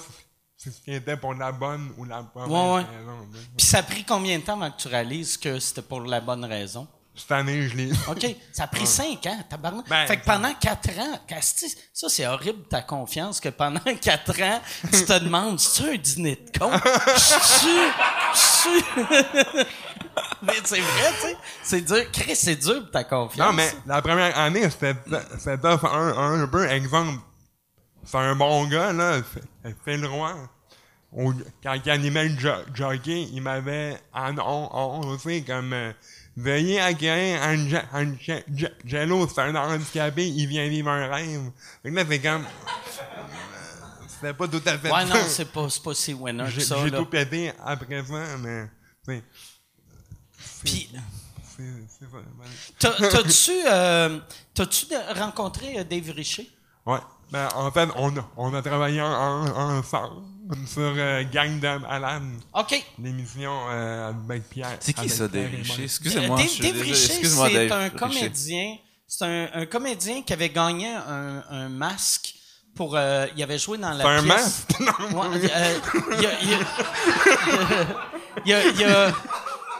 [0.57, 2.83] si, si c'était pour la bonne ou la Ouais, ouais.
[2.83, 3.27] raison.
[3.57, 6.21] Puis ça a pris combien de temps avant que tu réalises que c'était pour la
[6.21, 6.87] bonne raison?
[7.17, 7.91] Cette année, je l'ai.
[8.09, 8.35] OK.
[8.51, 9.87] Ça a pris cinq ans, tabarnak.
[9.87, 14.41] Ben, fait que pendant quatre ans, Casti, ça, c'est horrible, ta confiance, que pendant quatre
[14.41, 14.61] ans,
[14.91, 16.71] tu te demandes, c'est-tu un dîner de con?
[16.73, 18.83] Je suis...
[20.41, 21.37] Mais c'est vrai, tu sais.
[21.63, 22.11] C'est dur.
[22.11, 23.47] Chris, c'est dur pour ta confiance.
[23.47, 24.95] Non, mais la première année, c'était
[25.39, 25.83] c'était tough.
[25.85, 26.69] un, un, un peu.
[26.69, 27.19] Exemple,
[28.05, 30.35] c'est un bon gars, là, c'est- c'est le roi.
[31.63, 35.91] Quand il animait le jo- jockey, il m'avait annoncé comme euh,
[36.37, 41.51] Veuillez Ange- Ange- Je- Jello, c'est un handicapé, il vient vivre un rêve.
[41.81, 42.43] Fait que là, c'est comme.
[42.43, 46.61] euh, C'était pas tout à fait Ouais, non, c'est pas, pas si winner que J'ai
[46.61, 48.67] ça, j'ai tout pété après ça, mais.
[50.63, 50.89] Puis,
[51.57, 52.05] C'est
[52.79, 54.19] t'as- t'as-tu, euh,
[55.13, 56.49] rencontré euh, Dave Richer?
[56.85, 56.99] Ouais.
[57.31, 60.21] Ben, en fait, on a, on a travaillé en, en- ensemble.
[60.67, 62.23] sur euh, Gang de Malade,
[62.53, 62.83] OK.
[63.01, 64.77] l'émission euh, avec Pierre.
[64.79, 65.73] C'est qui avec ça, Pierre Dave et Richer?
[65.75, 65.83] moi.
[65.85, 66.37] Excusez-moi.
[66.37, 66.91] Dave, je suis Dave désolé.
[66.91, 67.95] Richer, Excuse-moi, c'est Dave un Richer.
[67.97, 68.75] comédien.
[69.07, 72.33] C'est un, un comédien qui avait gagné un, un masque
[72.75, 72.95] pour.
[72.95, 74.65] euh, il avait joué dans la C'est un pièce.
[74.67, 74.79] masque?
[75.11, 75.19] Non.
[75.21, 75.79] Ouais, euh,
[76.19, 76.57] il, a, il a-
[78.45, 79.11] il a- il a-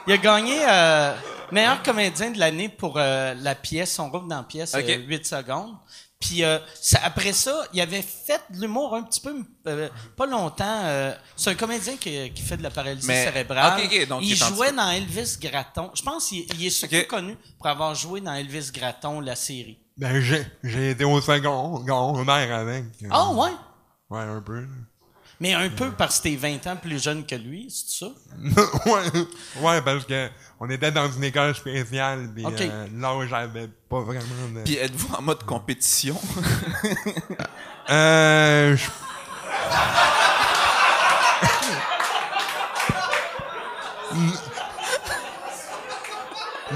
[0.07, 1.15] il a gagné euh,
[1.51, 3.97] meilleur comédien de l'année pour euh, la pièce.
[3.99, 4.83] On roule dans la pièce Ok.
[4.87, 5.73] euh, 8 secondes.
[6.19, 9.35] Puis euh, ça- après ça, il avait fait de l'humour un petit peu,
[9.67, 10.81] euh, pas longtemps.
[10.85, 13.81] euh, c'est un comédien qui, qui fait de la paralysie Mais- cérébrale.
[14.07, 15.91] donc il jouait dans Elvis Gratton.
[15.93, 19.77] Je pense qu'il il est surtout connu pour avoir joué dans Elvis Gratton, la série.
[19.97, 22.85] Ben, j'ai, j'ai été au second, secondaire avec.
[23.03, 23.51] euh, Ah ouais?
[24.09, 24.65] Ouais, un peu.
[25.39, 28.11] Mais un peu parce que t'es 20 ans plus jeune que lui, c'est ça?
[28.85, 29.25] ouais,
[29.61, 30.29] ouais, parce que
[30.65, 32.53] on était dans une école spéciale, pis Ok.
[32.61, 34.19] euh, là où j'avais pas vraiment
[34.55, 34.63] de...
[34.63, 36.19] Puis êtes-vous en mode compétition?
[37.87, 38.89] Euh, je-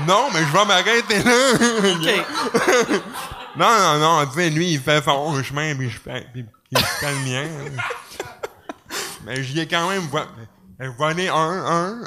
[0.08, 1.54] non, mais je vais m'arrêter là.
[1.94, 3.02] OK.
[3.58, 6.82] Non, non, non, tu sais, lui, il fait son chemin, puis je fais, puis, puis
[6.82, 7.48] je fais le mien.
[9.26, 10.08] Mais j'y ai quand même
[10.80, 11.34] vo- volé un,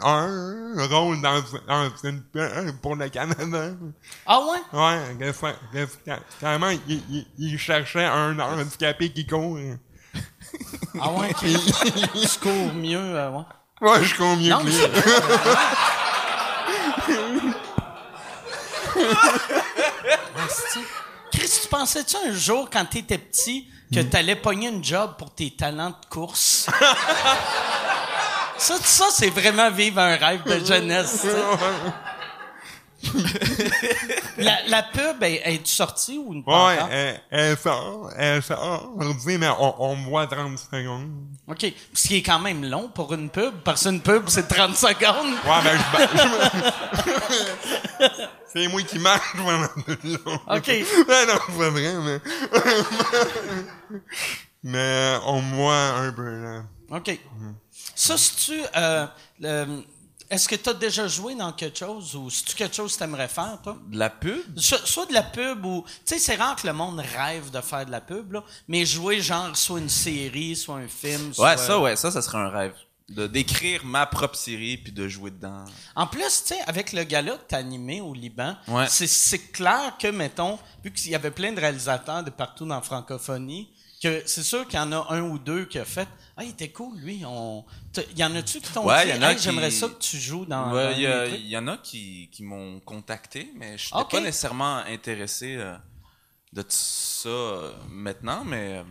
[0.02, 3.70] un, un rôle dans, dans une pub pour le Canada.
[4.26, 4.58] Ah ouais?
[4.72, 5.16] Ouais,
[6.40, 9.58] carrément, il, il, il cherchait un handicapé qui court.
[11.00, 11.44] Ah ouais, OK.
[12.20, 13.44] tu cours mieux, euh, ouais.
[13.80, 14.76] Ouais, je cours mieux Non, que lui.
[21.32, 25.50] Chris, tu pensais-tu un jour, quand t'étais petit, que t'allais pogner une job pour tes
[25.50, 26.66] talents de course?
[28.62, 31.26] ça, ça c'est vraiment vivre un rêve de jeunesse.
[34.38, 38.40] la, la pub, elle, elle est sortie ou une pas Ouais, elle, elle sort, elle
[38.42, 41.10] sort, on dit, mais on, on me voit 30 secondes.
[41.48, 41.66] OK.
[41.92, 45.34] Ce qui est quand même long pour une pub, parce qu'une pub, c'est 30 secondes.
[45.44, 45.82] Ouais, ben, je,
[46.18, 46.24] je
[48.08, 50.40] me- C'est moi qui marche pendant le long.
[50.48, 50.70] OK.
[51.08, 52.20] Ben non, c'est pas vrai, mais...
[54.62, 56.62] mais on me voit un peu, là.
[56.90, 57.18] OK.
[57.94, 59.06] Ça, si tu euh,
[59.40, 59.82] le-
[60.30, 63.04] est-ce que tu as déjà joué dans quelque chose ou c'est-tu quelque chose que tu
[63.04, 63.76] aimerais faire, toi?
[63.88, 64.40] De la pub?
[64.58, 65.84] Soit, soit de la pub ou.
[65.86, 68.86] Tu sais, c'est rare que le monde rêve de faire de la pub, là, mais
[68.86, 71.34] jouer genre soit une série, soit un film.
[71.34, 72.74] soit- Ouais, ça, ouais, ça, ça serait un rêve.
[73.10, 75.66] De d'écrire ma propre série puis de jouer dedans.
[75.94, 78.86] En plus, tu sais, avec le gala que t'as animé au Liban, Ouais.
[78.88, 82.80] c'est clair que, mettons, vu qu'il y avait plein de réalisateurs de partout dans la
[82.80, 83.68] francophonie,
[84.02, 86.50] que c'est sûr qu'il y en a un ou deux qui a fait Ah, il
[86.50, 87.22] était cool, lui.
[87.26, 87.64] On...
[88.12, 89.70] Il y en a-tu qui t'ont Ouais, dit il y en a Hey, qui- j'aimerais
[89.70, 90.72] ça que tu joues dans.
[90.72, 94.10] Ouais, il y, en a qui, qui m'ont contacté, mais je n'étais Ok.
[94.12, 95.76] pas nécessairement intéressé euh,
[96.52, 98.78] de tout ça euh, maintenant, mais...
[98.78, 98.82] euh,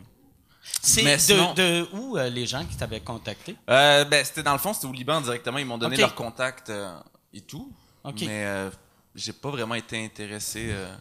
[0.83, 3.55] C'est mais de, sinon- de où euh, les gens qui t'avaient contacté?
[3.69, 5.57] Euh, ben, c'était dans le fond, c'était au Liban directement.
[5.57, 6.95] Ils m'ont donné leur contact euh,
[7.33, 7.73] et tout.
[8.03, 8.21] Ok.
[8.21, 8.69] Mais euh,
[9.15, 10.67] j'ai pas vraiment été intéressé.
[10.71, 10.95] euh,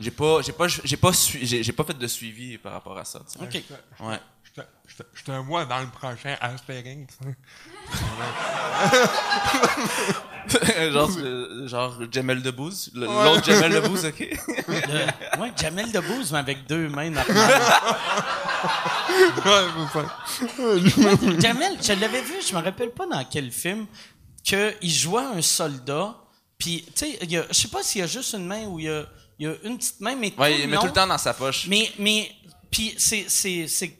[0.00, 3.20] j'ai pas, j'ai pas, j'ai pas, j'ai, pas fait de suivi par rapport à ça.
[3.40, 3.62] OK.
[4.00, 4.18] Ouais.
[4.54, 7.14] Je te, je, te, je te vois dans le prochain Astérix.
[10.92, 14.28] genre, euh, genre Jamel Debbouze, le- l'autre Jamel Debbouze, ok?
[14.68, 17.62] Le- ouais, Jamel Debbouze, mais avec deux mains normales.
[19.44, 19.66] Ouais,
[20.26, 20.62] c'est ça.
[21.40, 23.86] Jamel, je l'avais vu, je me rappelle pas dans quel film,
[24.44, 26.14] qu'il jouait un soldat,
[26.58, 28.64] puis, tu sais, il y a- je sais pas s'il y a juste une main
[28.66, 29.04] ou il y a,
[29.38, 30.92] il y a une petite main, mais tout Ouais, le il met long- tout le
[30.92, 31.66] temps dans sa poche.
[31.68, 32.30] Mais, mais,
[32.70, 33.98] puis c'est, c'est, c'est,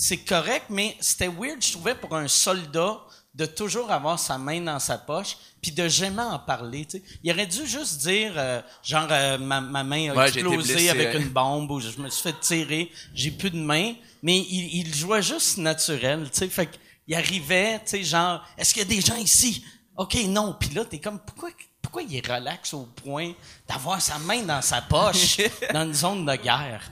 [0.00, 2.98] c'est correct, mais c'était weird, je trouvais, pour un soldat
[3.34, 6.88] de toujours avoir sa main dans sa poche, puis de jamais en parler.
[7.22, 10.88] Il aurait dû juste dire, euh, genre, euh, ma, ma main a Ouais, explosé blessé,
[10.88, 13.92] avec une bombe, ou je me suis fait tirer, j'ai plus de main,
[14.22, 16.48] mais il, il jouait juste naturel, tu sais.
[16.48, 16.66] Fait
[17.04, 19.62] qu'il arrivait, tu sais, genre, est-ce qu'il y a des gens ici?
[19.98, 20.56] OK, non.
[20.58, 21.50] Puis là, t'es comme, pourquoi,
[21.82, 23.34] pourquoi il est relax au point
[23.68, 25.36] d'avoir sa main dans sa poche
[25.74, 26.90] dans une zone de guerre?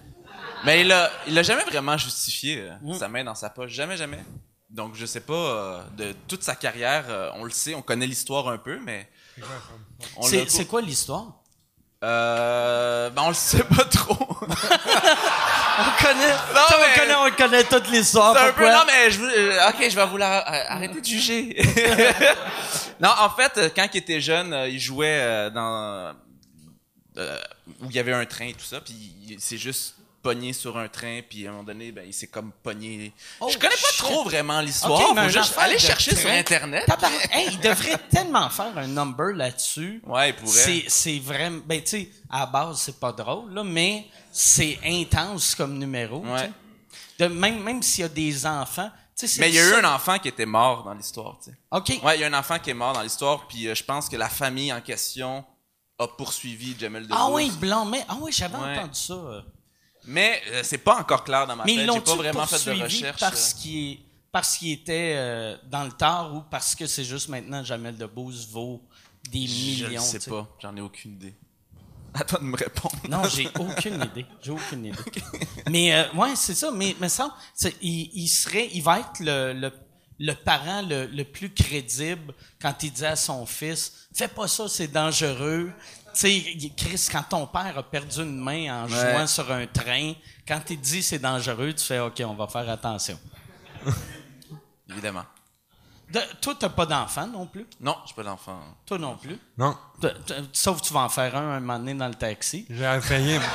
[0.64, 2.94] Mais il a, il a jamais vraiment justifié euh, Mm.
[2.94, 4.18] sa main dans sa poche, jamais, jamais.
[4.70, 8.06] Donc je sais pas euh, de toute sa carrière, euh, on le sait, on connaît
[8.06, 9.09] l'histoire un peu, mais
[10.22, 11.26] C'est, l'a- c'est quoi l'histoire?
[12.04, 14.26] Euh, ben on le sait pas trop.
[15.80, 18.36] On connaît, Non, ça, mais- on connaît, on connaît toute l'histoire.
[18.36, 20.38] C'est un peu, non, mais je ok, je vais vous la,
[20.72, 21.56] arrêtez de juger.
[23.00, 26.14] non, en fait, quand il était jeune, il jouait dans,
[27.16, 27.38] euh,
[27.80, 28.92] où il y avait un train et tout ça, puis
[29.28, 32.26] il s'est juste pogné sur un train, puis à un moment donné, ben, il s'est
[32.26, 33.12] comme pogné.
[33.40, 33.98] Oh, je connais pas shit.
[33.98, 36.28] trop vraiment l'histoire, Ok, mais faut un juste aller chercher sur.
[36.30, 36.84] Internet.
[37.30, 40.02] Hey, il devrait tellement faire un number là-dessus.
[40.06, 40.84] Ouais, il pourrait.
[40.88, 45.54] C'est, vraiment, ben, tu sais, à la base, c'est pas drôle, là, mais c'est intense
[45.54, 46.20] comme numéro.
[46.24, 46.50] Ouais.
[47.18, 48.90] De, même, même s'il y a des enfants,
[49.38, 49.78] Mais il y a eu ça.
[49.80, 51.38] un enfant qui était mort dans l'histoire.
[51.72, 51.88] OK.
[52.04, 54.08] Ouais, il y a un enfant qui est mort dans l'histoire, puis euh, je pense
[54.08, 55.44] que la famille en question
[55.98, 57.18] a poursuivi Jamel Debbouze.
[57.20, 58.78] Ah oui, blanc, mais ah oui, j'avais Ouais.
[58.78, 59.14] entendu ça.
[60.09, 61.94] Mais euh, c'est pas encore clair dans ma Mais ils tête.
[61.94, 63.20] J'ai pas vraiment fait de recherche.
[63.20, 63.61] parce euh.
[63.62, 63.98] qu'il
[64.32, 68.48] parce qu'il était euh, dans le tard ou parce que c'est juste maintenant Jamel Debbouze
[68.50, 68.82] vaut
[69.30, 70.00] des Je millions.
[70.02, 70.30] ne sais?
[70.30, 71.34] pas, j'en ai aucune idée.
[72.14, 72.94] À toi de me répondre.
[73.09, 74.24] Non, j'ai aucune idée.
[74.42, 74.98] J'ai aucune idée.
[75.70, 76.70] Mais euh, ouais, c'est ça.
[76.70, 77.34] Mais mais ça,
[77.82, 79.70] il, il serait, il va être le, le,
[80.18, 84.68] le parent le, le plus crédible quand il dit à son fils, fais pas ça,
[84.68, 85.70] c'est dangereux.
[86.18, 88.90] Tu sais, Chris, quand ton père a perdu une main en Ouais.
[89.12, 90.14] jouant sur un train,
[90.46, 93.18] quand il dit c'est dangereux, tu fais OK, on va faire attention.
[94.90, 95.24] Évidemment.
[96.10, 97.66] De, toi, t'as pas d'enfant non plus?
[97.80, 98.58] Non, je suis pas l'enfant.
[98.86, 99.38] Toi non plus?
[99.58, 99.76] Non,
[100.52, 102.66] Sauf que tu vas en faire un un moment donné dans le taxi.
[102.70, 103.38] j'ai essayé.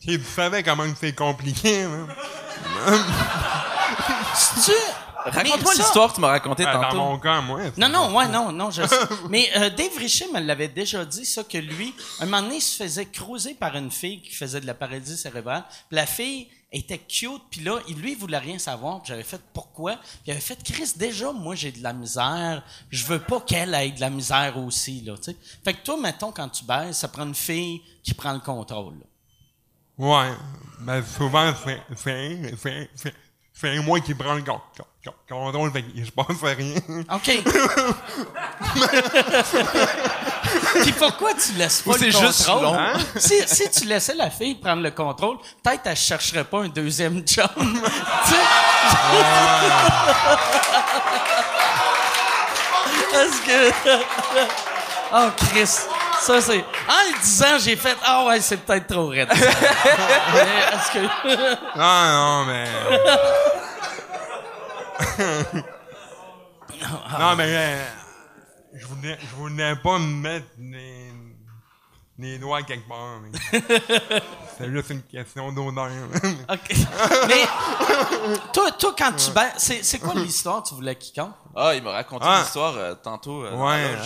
[0.00, 2.06] Tu savais comment c'est compliqué, hein?
[4.64, 4.70] Tu-
[5.30, 6.96] Raconte-moi l'histoire que tu m'as racontée Ben, Dans tantôt.
[6.96, 7.60] mon cas, moi.
[7.76, 8.96] Non, non, ouais, non, non, je sais.
[9.30, 12.60] Mais euh, Dave Richer me l'avait déjà dit, ça, que lui, un moment donné, il
[12.60, 15.64] se faisait cruiser par une fille qui faisait de la paralysie cérébrale.
[15.88, 19.00] Puis la fille était cute, puis là, il, lui, il voulait rien savoir.
[19.02, 19.96] Puis j'avais fait pourquoi.
[19.96, 22.62] Puis il avait fait, Chris, déjà, moi, j'ai de la misère.
[22.90, 25.36] Je veux pas qu'elle ait de la misère aussi, là, tu sais.
[25.64, 28.94] Fait que toi, mettons, quand tu baises, ça prend une fille qui prend le contrôle,
[28.94, 29.06] là.
[29.98, 30.30] Ouais.
[30.80, 31.54] Ben, souvent,
[31.96, 33.14] c'est,
[33.58, 34.84] c'est, c'est, c'est, c'est moi qui prends le con- con-
[35.28, 36.74] con- contrôle, fait qu'il se passe rien.
[37.12, 37.42] OK.
[40.82, 42.26] Puis pourquoi tu laisses pas Ou le c'est contrôle?
[42.28, 42.74] juste long.
[42.78, 42.92] hein?
[43.16, 47.22] Si, si tu laissais la fille prendre le contrôle, peut-être elle chercherait pas un deuxième
[47.22, 47.46] chum.
[47.56, 47.64] tu
[48.30, 48.36] sais?
[53.12, 53.72] Parce que...
[55.12, 55.70] Oh, Chris.
[56.20, 56.58] Ça, c'est...
[56.58, 56.62] En
[57.10, 57.96] le disant, j'ai fait...
[58.04, 59.28] Ah ouais, c'est peut-être trop raide.
[59.32, 59.38] Mais
[60.72, 61.58] est-ce que...
[61.76, 62.68] Ah non, mais.
[67.18, 67.84] non, mais euh,
[68.74, 71.12] je voulais, je voulais pas me mettre les,
[72.18, 73.20] les doigts quelque part.
[73.22, 73.60] mais
[74.58, 75.88] C'est juste une question d'odeur.
[76.50, 76.76] OK.
[77.28, 77.44] Mais
[78.52, 79.52] toi, toi quand tu baises...
[79.58, 81.34] C'est, c'est quoi l'histoire que tu voulais qu'il compte?
[81.54, 82.40] Ah, il m'a raconté Ah.
[82.42, 83.44] l'histoire euh, tantôt.
[83.44, 83.96] euh, dans ouais.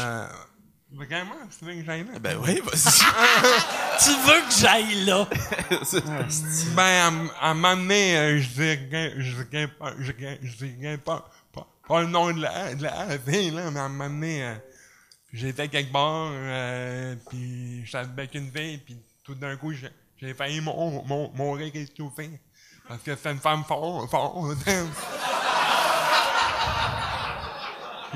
[0.92, 2.18] Vraiment, c'est vrai que j'aille là.
[2.18, 3.00] Ben oui, vas-y.
[4.02, 5.28] Tu veux que j'aille là?
[6.74, 10.64] Ben, à, à un moment donné, euh, je dirais, je dirais pas, je dirais, je
[10.64, 13.88] dirais pas, pas, pas le nom de la, de la fille, là, mais à un
[13.88, 14.54] moment donné, euh,
[15.32, 20.60] j'étais quelque part, euh, puis j'étais avec une fille, puis tout d'un coup, j'ai, failli
[20.60, 22.30] mon, mon, mourir étouffé.
[22.88, 24.56] Parce que c'est une femme forte, forte.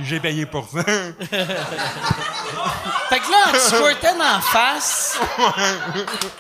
[0.01, 0.83] J'ai payé pour ça.
[0.85, 1.15] Fait
[3.21, 5.17] que là, tu squirtais en face.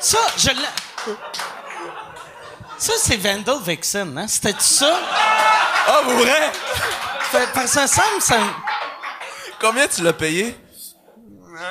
[0.00, 1.14] Ça, je l'ai.
[2.78, 4.26] Ça, c'est Vandal Vixen, hein?
[4.26, 4.98] C'était ça?
[5.86, 6.50] Ah, pour vrai?
[7.30, 8.36] Fait- Parce que ça semble, ça.
[9.60, 10.58] Combien tu l'as payé?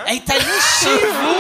[0.07, 1.36] Elle est allée chez vous?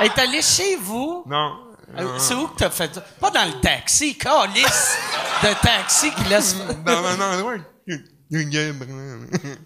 [0.00, 1.24] Elle est allée chez vous?
[1.26, 1.56] Non.
[1.98, 3.00] Euh, C'est où que t'as fait ça?
[3.20, 4.96] Pas dans le taxi, calice
[5.42, 6.54] de taxi qui laisse.
[6.84, 7.54] Dans un endroit,
[7.88, 8.04] il y a une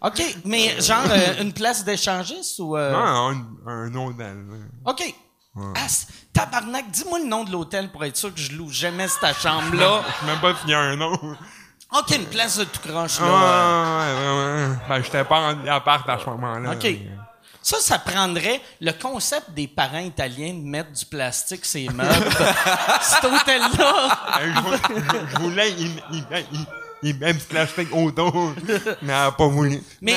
[0.02, 2.76] OK, mais genre euh, une place d'échangiste ou.
[2.76, 4.36] euh, Non, un, un hôtel.
[4.86, 5.14] OK.
[5.56, 5.86] Ah,
[6.32, 10.02] tabarnak, dis-moi le nom de l'hôtel pour être sûr que je loue jamais cette chambre-là.
[10.20, 11.12] Je sais même pas s'il y a un nom.
[11.12, 13.30] OK, une place de tout croche, Ah, là.
[13.30, 14.16] euh.
[14.16, 14.76] ouais, ouais, ouais.
[14.88, 16.72] Ben, j'étais pas en appart à ce moment-là.
[16.72, 16.82] OK.
[16.82, 17.08] mais,
[17.62, 22.10] Ça, ça prendrait le concept des parents italiens de mettre du plastique sur les meubles.
[23.00, 24.38] Cet hôtel-là.
[24.40, 25.72] euh, je- je voulais,
[27.04, 28.54] il, plastique autour,
[29.02, 29.80] mais elle a pas voulu.
[30.00, 30.16] Mais-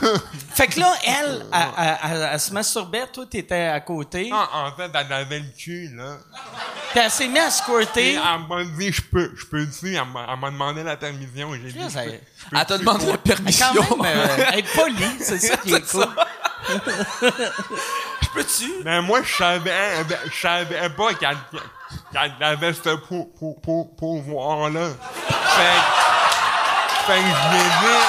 [0.54, 1.44] Fait que là, elle,
[2.32, 4.30] elle, se masturbait, toi, t'étais à côté.
[4.30, 6.16] Non, en fait, elle avait le cul, là.
[6.90, 8.14] Puis elle s'est mise à squirter.
[8.14, 9.94] elle m'a dit, je peux, je peux dessus.
[9.94, 10.04] Elle
[10.40, 11.52] m'a demandé la permission.
[11.54, 13.66] J'ai dit, elle- t'a demandé la Mais permission.
[13.88, 16.06] quand même, euh, elle est polie, c'est ça qui est cool.
[17.20, 18.72] Je peux-tu?
[18.84, 21.36] Mais moi, je savais, je savais pas qu'elle
[22.12, 24.88] qu'elle avait ce pou- pou- pou- pouvoir-là.
[25.28, 25.80] Fait,
[27.06, 28.04] que- fait que je lui ai dit,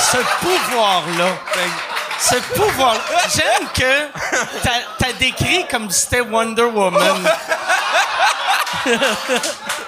[0.00, 1.28] Ce pouvoir-là.
[1.52, 2.94] fait que- Ce pouvoir
[3.34, 4.08] J'aime que
[4.62, 7.28] t'as, décrit comme si c'était Wonder Woman.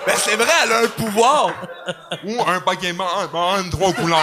[0.07, 1.47] Ben c'est vrai, elle a un pouvoir.
[2.25, 4.23] ou un Pokémon en trois couleurs.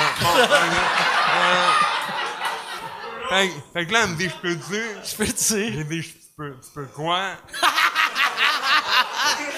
[3.30, 4.86] Fait, que- fait que là, elle me dit, je peux dessus.
[5.04, 6.04] Je peux dire.
[6.42, 7.34] Peux, tu peux quoi?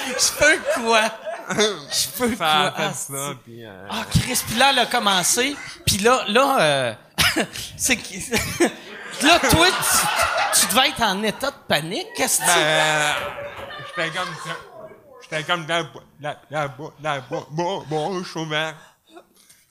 [0.05, 1.01] Je peux quoi?
[1.49, 2.89] Je peux Ça quoi?
[2.89, 3.65] fait ça, puis...
[3.65, 5.55] euh, Ah, Chris, puis là, elle a commencé.
[5.85, 6.93] Puis là, là, euh,
[7.77, 7.95] c'est
[9.21, 12.07] là, toi, tu, tu devais être en état de panique.
[12.17, 12.59] Qu'est-ce que ben, tu...
[12.59, 13.13] euh,
[13.95, 14.29] j'étais comme...
[15.21, 16.67] J'étais comme la, bo- la, la,
[17.01, 18.75] la, bo- bo- bouche ouverte.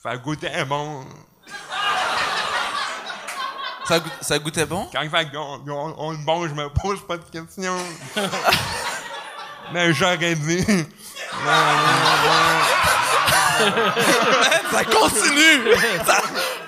[0.02, 1.04] Ça goûtait bon.
[3.86, 4.88] Ça, goût- ça goûtait bon?
[4.92, 7.76] Quand fait qu'on on, on bon, je me pose pas de questions.
[9.72, 10.64] Mais j'aurais dit.
[14.72, 15.74] Ça continue!
[16.06, 16.22] Ça-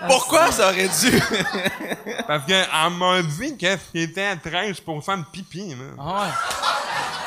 [0.06, 1.20] Pourquoi ça aurait dû?
[2.26, 5.70] Parce qu'elle m'a dit que c'était 13% de pipi.
[5.70, 5.76] Là.
[5.98, 6.28] Ah ouais.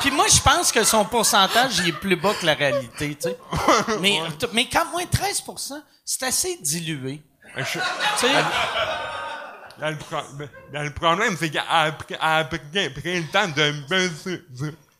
[0.00, 3.28] Puis moi, je pense que son pourcentage il est plus bas que la réalité, tu
[3.28, 3.36] sais.
[4.00, 4.20] Mais,
[4.52, 5.74] mais quand moins 13%
[6.04, 7.20] c'est assez dilué.
[7.56, 7.78] Je- Tu
[8.18, 8.28] sais,
[9.80, 10.16] Là, le, pro-
[10.72, 12.58] là, le problème, c'est qu'elle a pris, elle a pris,
[12.90, 13.72] pris le temps de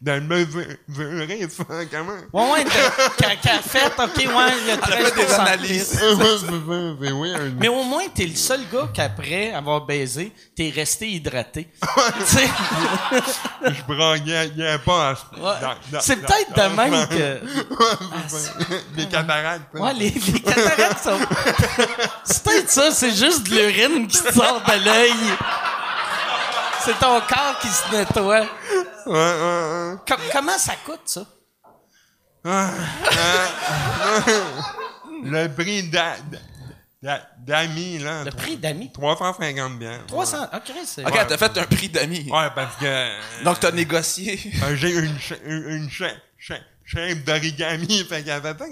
[0.00, 2.12] de mesurer ça, comment?
[2.32, 2.70] ouais, ouais, de-
[3.16, 6.00] qu'elle qu'elle a fait, OK, ouais, il y a 13 fait des analyses.
[7.58, 11.68] Mais au moins, t'es le seul gars qu'après avoir baisé, t'es resté hydraté.
[11.82, 12.48] tu sais,
[13.64, 15.12] je braguais il y a pas.
[15.12, 15.40] ouais.
[15.40, 17.40] dans- dans- c'est dans- peut-être de dans- même que...
[18.96, 19.74] Les cataractes.
[19.74, 19.80] hein.
[19.80, 21.18] Ouais, les, les cataractes sont...
[22.22, 25.12] c'est peut-être ça, c'est juste de l'urine qui te sort de l'œil.
[26.88, 28.40] C'est ton corps qui se nettoie.
[28.40, 28.46] Ouais,
[29.06, 29.96] ouais, ouais.
[30.08, 31.20] Com- comment ça coûte, ça?
[32.46, 32.70] Ah,
[33.10, 34.20] ah,
[35.22, 36.16] Le prix d'a-
[37.02, 38.24] d'a- d'amis, là.
[38.24, 38.90] Le prix d'amis?
[38.92, 39.98] 350 biens.
[40.06, 40.44] 300...
[40.54, 41.04] OK, c'est...
[41.04, 42.26] Ok, t'as fait un prix d'amis.
[42.30, 43.44] Ouais, parce que.
[43.44, 44.40] Donc t'as négocié.
[44.62, 45.90] Euh, j'ai une, cha- une, une
[46.90, 48.66] chaîne d'origami, fait qu'elle fait pas.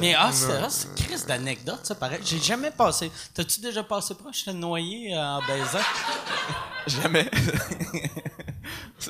[0.00, 2.20] Mais ah, c'est ah, c'est une crise d'anecdote, ça, pareil.
[2.24, 3.10] J'ai jamais passé...
[3.34, 5.84] T'as-tu déjà passé proche de noyer euh, en baisant?
[6.86, 7.30] Jamais.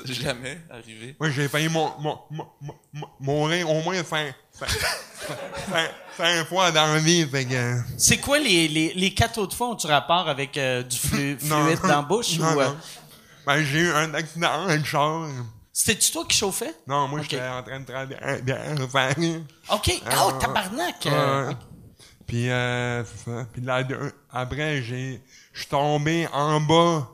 [0.05, 1.15] Jamais arrivé.
[1.19, 2.45] Moi, j'ai failli mon, mon, mon,
[2.93, 4.69] mon- mourir au moins cinq, cinq,
[5.71, 7.79] cinq, cinq fois dans la vie, fait que...
[7.97, 11.65] C'est quoi les, les, les quatre autres fois ont-tu rapport avec euh, du flu- Non.
[11.65, 12.37] fluide dans la bouche?
[12.37, 12.77] Non, ou, euh, non.
[13.47, 15.27] Ben, j'ai eu un accident, un char.
[15.75, 16.73] C'était-tu toi qui chauffais?
[16.85, 19.41] Non, moi, j'étais en train de travailler de.
[19.73, 19.91] OK.
[20.23, 21.07] Oh, tabarnak!
[21.07, 21.55] euh, Ouais.
[22.27, 23.03] Puis, euh.
[23.51, 23.81] Puis là,
[24.31, 25.21] après, j'ai,
[25.51, 27.09] je suis tombé en bas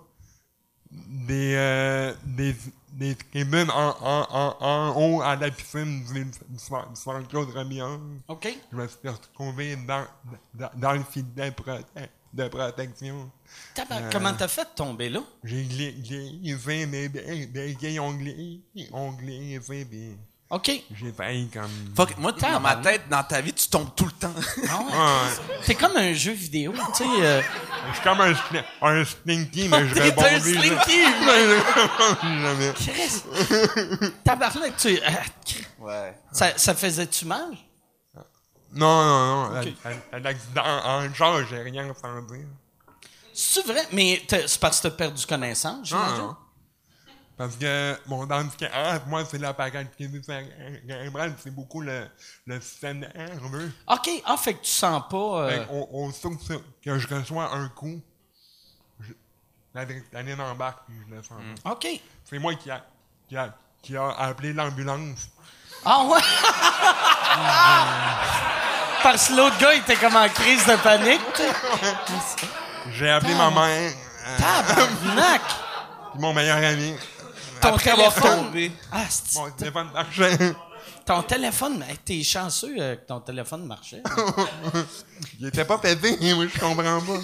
[0.91, 2.55] des, euh, des,
[2.91, 7.27] des tribunes en, en, en, en haut à la piscine du, du, Centre- du Centre
[7.29, 7.97] Claude Remillard.
[8.27, 8.47] OK.
[8.71, 10.05] Je me suis retrouvé dans,
[10.53, 11.85] dans, dans le filet prote-
[12.33, 13.31] de protection.
[13.73, 15.21] Tabarnak, Comment t'as fait de tomber là?
[15.43, 17.09] J'ai glissé mes
[18.93, 20.17] ont glissé, puis
[20.51, 20.71] OK.
[20.95, 21.69] j'ai failli comme...
[21.95, 24.33] Fuck, moi, dans ma tête, dans ta vie, tu tombes tout le temps.
[24.69, 24.85] Ah ouais?
[24.91, 25.59] Ouais.
[25.65, 27.09] T'es comme un jeu vidéo, tu sais.
[27.21, 27.41] euh,
[27.89, 31.01] Je suis comme un, sli- un slinky, mais je T'es réponds un slinky!
[32.23, 32.73] jamais.
[32.73, 34.11] Chris!
[34.23, 34.87] Tabarnak, tu...
[34.97, 35.01] euh,
[35.79, 36.13] Ouais.
[36.31, 37.55] ça, ça faisait-tu mal?
[38.73, 39.59] Non, non, non.
[39.61, 39.67] Ok.
[39.83, 42.45] À- à- à L'accident en char, j'ai rien ressenti.
[43.33, 43.87] C'est vrai?
[43.93, 46.17] Mais c'est parce que t'as perdu connaissance, Non, j'imagine?
[46.17, 46.35] non.
[47.37, 52.05] Parce que mon handicap, moi, c'est l'appareil cérébral, c'est beaucoup le,
[52.45, 53.71] le système nerveux.
[53.87, 54.09] OK.
[54.25, 55.43] Ah, fait que tu sens pas...
[55.45, 58.01] euh, Fait on sent que, je reçois un coup,
[58.99, 59.13] je-
[59.73, 61.37] l'adrénaline embarque, puis je le sens.
[61.63, 61.87] OK.
[62.25, 62.85] C'est moi qui a,
[63.29, 65.29] qui a, qui a appelé l'ambulance.
[65.85, 66.19] Ah ouais?
[69.03, 71.21] Parce que l'autre gars, il était comme en crise de panique.
[72.93, 73.91] J'ai appelé ma mère,
[74.27, 75.41] euh, Tabarnak!
[76.15, 76.93] mon meilleur ami.
[77.61, 78.45] Ton Après avoir téléphone...
[78.45, 78.71] tombé.
[78.91, 80.37] Ah, c'est- Mon téléphone marchait.
[81.05, 81.83] ton téléphone...
[81.89, 84.03] hey, T'es chanceux euh, que ton téléphone marchait.
[85.39, 87.19] Il était pas pété, moi, je comprends pas.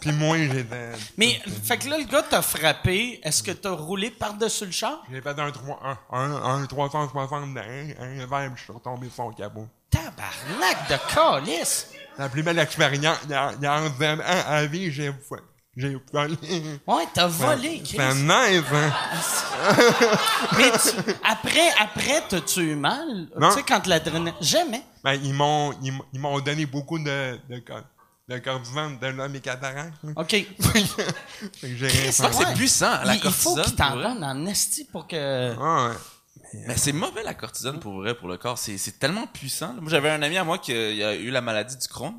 [0.00, 0.92] Puis moi, j'étais.
[1.16, 3.20] Mais, fait que là, le gars t'a frappé.
[3.22, 5.02] Est-ce que t'as roulé par-dessus le char?
[5.10, 5.80] J'ai fait un, 3,
[6.12, 9.66] un, un, un 360 d'un, un puis je suis retombé sur son capot.
[9.90, 11.88] Tabarnak de calice!
[12.18, 15.12] La plus belle expérience, il y a, il y a 11 ans à vie, j'ai
[15.76, 16.36] j'ai volé.
[16.86, 18.14] Ouais, t'as volé, C'est Chris.
[18.16, 18.92] nice, hein?
[20.58, 23.28] Mais tu- après, après, t'as-tu eu mal?
[23.38, 23.50] Non.
[23.50, 24.34] Tu sais, quand l'adrénaline...
[24.40, 24.82] Jamais.
[25.04, 27.62] Ben, ils m'ont, ils, m'ont- ils m'ont donné beaucoup de, de,
[28.38, 29.94] cor- de cortisone, de là, mes cataractes.
[30.02, 30.12] là.
[30.16, 30.30] OK.
[30.30, 30.46] Fait
[31.68, 32.32] que j'ai rien Chris, fait.
[32.32, 35.54] c'est puissant, la il, il faut cortisone, qu'il t'en donne en esti pour que...
[35.58, 35.96] Ah, ouais.
[36.66, 38.58] Mais c'est mauvais la cortisone pour vrai, pour le corps.
[38.58, 39.74] C'est, tellement puissant.
[39.74, 42.14] Moi, j'avais un ami à moi qui euh, il a eu la maladie du Crohn.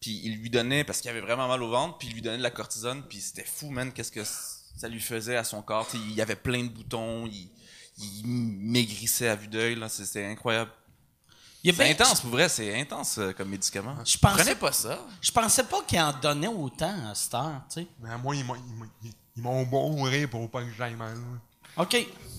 [0.00, 2.38] Puis il lui donnait, parce qu'il avait vraiment mal au ventre, puis il lui donnait
[2.38, 3.02] de la cortisone.
[3.08, 5.88] Puis c'était fou, man, qu'est-ce que ça lui faisait à son corps.
[5.94, 7.50] Il y avait plein de boutons, il,
[7.98, 9.78] il maigrissait à vue d'œil.
[9.88, 10.70] C'était incroyable.
[11.66, 13.96] Il y a C'est intense, pour vrai, c'est intense euh, comme médicament.
[14.04, 14.98] Je pensais- Prenez pas ça.
[15.20, 17.86] Je pensais pas qu'il en donnait autant à cette heure, tu sais.
[18.00, 21.16] Mais moi, ils m'ont, ils m'ont- ils- m'ont bourré pour pas que j'aille mal.
[21.76, 21.96] OK.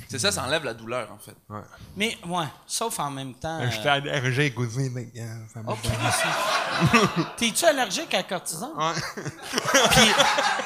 [0.09, 1.35] C'est ça, ça enlève la douleur, en fait.
[1.49, 1.59] Ouais.
[1.97, 3.59] Mais, ouais, sauf en même temps...
[3.59, 5.79] Ben, J'étais euh, allergique que, euh, ça m'a OK.
[7.37, 8.71] T'es-tu allergique à la cortisone?
[8.77, 8.93] Ouais.
[9.91, 10.11] Puis,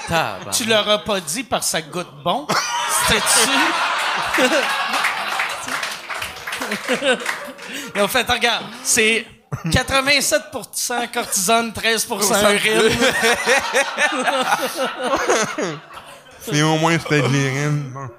[0.07, 0.53] Tabarnak.
[0.53, 2.45] tu leur as pas dit parce que ça goûte bon?
[3.07, 3.49] C'était-tu...
[7.95, 9.25] Ils ont fait, regarde, c'est
[9.65, 12.97] 87% cortisone, 13% urine.
[16.41, 17.91] Si au moins c'était de l'urine.
[17.93, 18.09] Bon.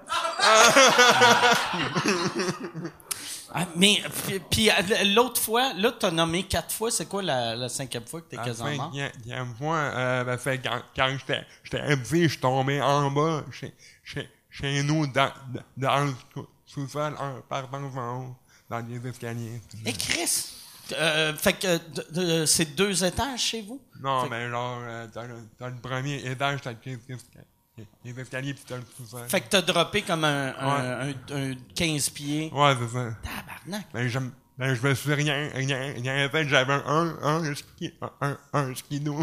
[3.55, 4.75] Ah, mais, puis, puis, euh,
[5.15, 6.91] l'autre fois, là, t'as nommé quatre fois.
[6.91, 8.93] C'est quoi la, la cinquième fois que t'es La quasiment mort?
[8.95, 13.43] cinquième fois, euh, ben, fait, quand, quand j'étais, j'étais petit, je suis tombé en bas,
[13.51, 15.31] chez, chez, chez nous, dans,
[15.77, 18.37] dans le sous- sous-sol, un partant en haut,
[18.73, 19.61] dans les escaliers.
[19.85, 20.47] Et Chris,
[20.93, 22.07] euh, fait que de-
[22.41, 23.81] de- c'est deux étages chez vous?
[24.03, 28.19] Non, Fait- mais genre, euh, dans, le, dans le premier étage, t'as les, esca- les
[28.21, 29.29] escaliers, pis t'as le sous-sol.
[29.29, 32.51] Fait que t'as droppé comme un, un, un- un 15 pieds.
[32.53, 33.11] Ouais, c'est ça.
[33.23, 33.87] Tabarnak.
[33.93, 37.93] Ben, je, m- ben, je me suis rien, rien, rien fait, j'avais un, un, ski,
[38.21, 39.19] un, un skidoo.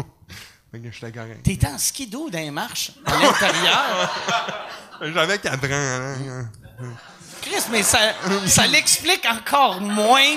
[0.70, 1.42] Fait que j'étais correct.
[1.42, 4.16] T'étais en skidoo dans les marches, à l'intérieur.
[5.14, 6.14] J'avais 4 ans, là.
[7.42, 7.98] Chris, mais ça,
[8.46, 10.36] ça l'explique encore moins.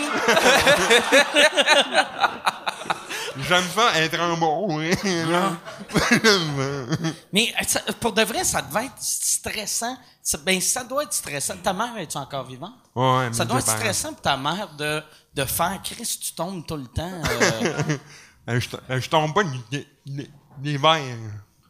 [3.47, 4.77] J'aime ça être en bon.
[7.33, 9.97] Mais euh, ça- pour de vrai, ça devait être stressant.
[10.21, 11.55] Ça- Ben, ça doit être stressant.
[11.57, 12.73] Ta mère, est encore vivante?
[12.95, 15.01] Ouais, Ça doit être stressant pour ta mère de,
[15.33, 17.21] de faire Chris, tu tombes tout le temps.
[17.29, 17.97] euh.
[18.45, 20.31] Ben, je, ben, je tombe pas l'hi- l'hi-
[20.61, 21.01] l'hiver.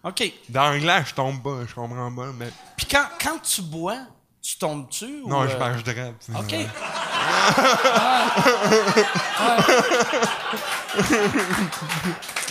[0.03, 0.31] OK.
[0.49, 2.51] Dans glace, je tombe pas, je comprends pas, mais...
[2.75, 3.99] Puis quand, quand tu bois,
[4.43, 5.21] tu tombes-tu?
[5.23, 6.27] ou, Non, je euh, marche direct.
[6.37, 6.53] OK.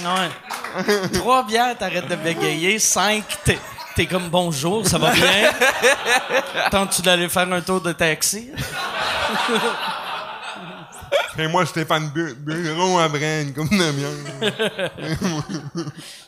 [0.01, 1.09] ouais.
[1.13, 2.79] Trois bières, t'arrêtes de bégayer.
[2.79, 3.59] Cinq, t'es,
[3.95, 5.51] t'es comme bonjour, ça va bien?
[6.71, 8.51] Tentes-tu d'aller faire un tour de taxi?
[11.39, 14.91] Et moi, Stéphane Bu- Bureau une coupe de bière.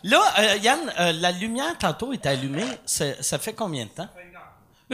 [0.02, 2.66] Là, euh, Yann, euh, la lumière tantôt est allumée.
[2.86, 4.08] Ça fait combien de temps?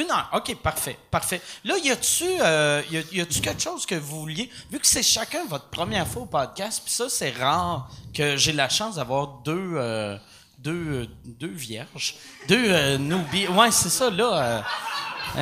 [0.01, 0.31] Une heure.
[0.33, 0.97] OK, parfait.
[1.11, 1.43] Parfait.
[1.63, 4.51] Là, y a-tu euh, y a, y quelque chose que vous vouliez?
[4.73, 8.53] Vu que c'est chacun votre première fois au podcast, puis ça, c'est rare que j'ai
[8.53, 10.17] la chance d'avoir deux, euh,
[10.59, 12.15] deux, deux vierges.
[12.49, 13.49] Deux euh, newbies.
[13.49, 14.33] Ouais, c'est ça, là.
[14.33, 14.61] Euh,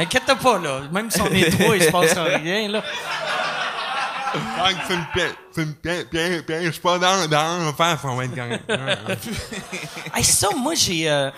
[0.01, 0.81] inquiète pas, là.
[0.91, 2.83] Même si on est trois, il se passe rien, là.
[4.35, 8.65] Me pièges, pièges, pièges pas dans, dans la face, on va être correct.
[10.15, 11.31] Hey, ça, moi, j'ai,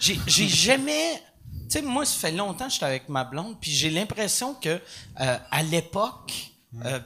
[0.00, 1.22] j'ai, j'ai jamais.
[1.68, 4.68] Tu sais, moi, ça fait longtemps que j'étais avec ma blonde, puis j'ai l'impression que
[5.20, 6.32] euh, à l'époque,
[6.84, 7.00] euh,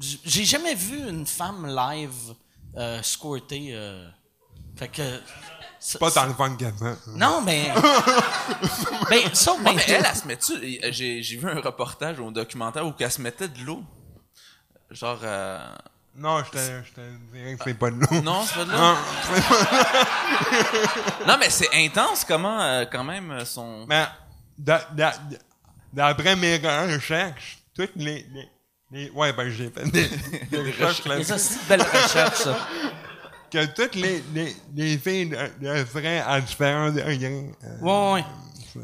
[0.00, 2.34] j- j'ai jamais vu une femme live
[2.76, 3.70] euh, squirter.
[3.72, 4.08] euh,
[4.76, 5.20] fait que.
[5.80, 6.96] ça- pas dans le que ça.
[7.16, 7.70] Non, mais.
[9.10, 10.52] ben, ça, ben, Mais elle, elle se met-tu...
[10.92, 13.82] J'ai, j'ai vu un reportage ou un documentaire où elle se mettait de l'eau.
[14.90, 15.18] Genre...
[16.18, 17.00] Non, je te, je te
[17.34, 18.22] dirais que c'est pas de l'eau.
[18.22, 18.78] Non, c'est pas de l'eau?
[18.78, 18.94] Non,
[21.26, 23.84] Non, mais c'est intense comment, euh, quand même, euh, son...
[23.86, 24.04] mais
[24.58, 25.14] d'a- d'a-
[25.92, 28.48] d'après mes recherches, toutes les, les,
[28.92, 30.08] les- ouais, ben j'ai fait des,
[30.50, 32.68] des recherches mais ça, là-dessus, c'est une belle recherche, ça.
[33.50, 37.50] que toutes les, les, les filles le, le feraient à différents degrés.
[37.64, 38.24] Euh, Ouais, ouais.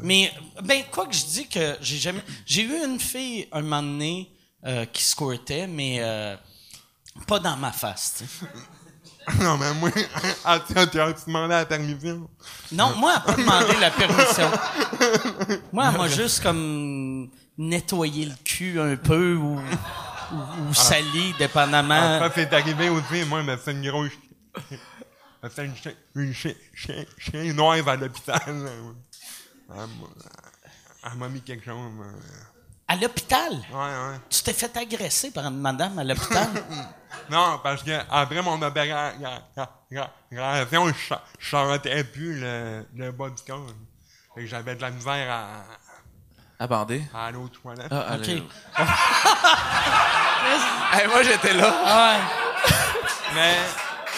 [0.01, 0.31] Mais,
[0.63, 2.21] ben, quoi que je dis que j'ai jamais.
[2.47, 4.27] J'ai eu une fille, un moment donné,
[4.65, 6.35] euh, qui squirtait, mais euh,
[7.27, 8.45] pas dans ma face, tu sais.
[9.41, 9.89] Non, mais moi,
[10.45, 12.29] ah, tu as demandé la permission.
[12.73, 14.51] Non, moi, elle n'a pas demandé la permission.
[15.71, 22.17] Moi, elle m'a juste comme nettoyé le cul un peu ou, ou, ou sali, dépendamment.
[22.19, 24.11] Ah, ça, c'est arrivé aussi, moi, mais c'est une grosse.
[25.49, 28.41] Fait une chien, une chien, chien, chien noire à l'hôpital.
[28.45, 28.55] Elle
[29.69, 29.87] m'a-
[31.11, 31.91] Elle m'a mis quelque chose.
[31.97, 32.05] mais-
[32.93, 34.19] À l'hôpital, Ouais, ouais.
[34.29, 36.47] tu t'es fait agresser par une madame à l'hôpital.
[37.29, 39.17] Non, parce que après mon opération,
[40.87, 43.65] je cha- je chantais plus le, le bas du corps.
[44.35, 45.63] Que j'avais de la misère à,
[46.63, 47.03] À bander.
[47.13, 47.87] à aller aux toilettes.
[47.91, 48.27] Ah, OK.
[50.91, 51.73] Hey, moi, j'étais là.
[51.85, 52.17] Ah
[53.33, 53.57] Mais,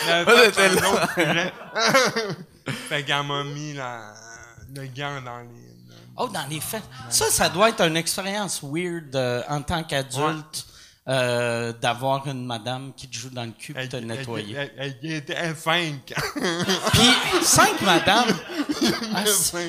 [0.07, 1.52] mais Moi, ça, j'étais là.
[2.89, 4.14] fait qu'elle m'a mis la,
[4.76, 5.74] le gant dans les...
[6.17, 6.83] Oh, dans les faits.
[7.09, 10.65] Ça, ça doit être une expérience weird euh, en tant qu'adulte
[11.07, 14.55] euh, d'avoir une madame qui te joue dans le cul pour te nettoyer.
[14.77, 16.13] elle, était cinq.
[16.93, 18.35] Puis, cinq madames.
[19.13, 19.23] Ah,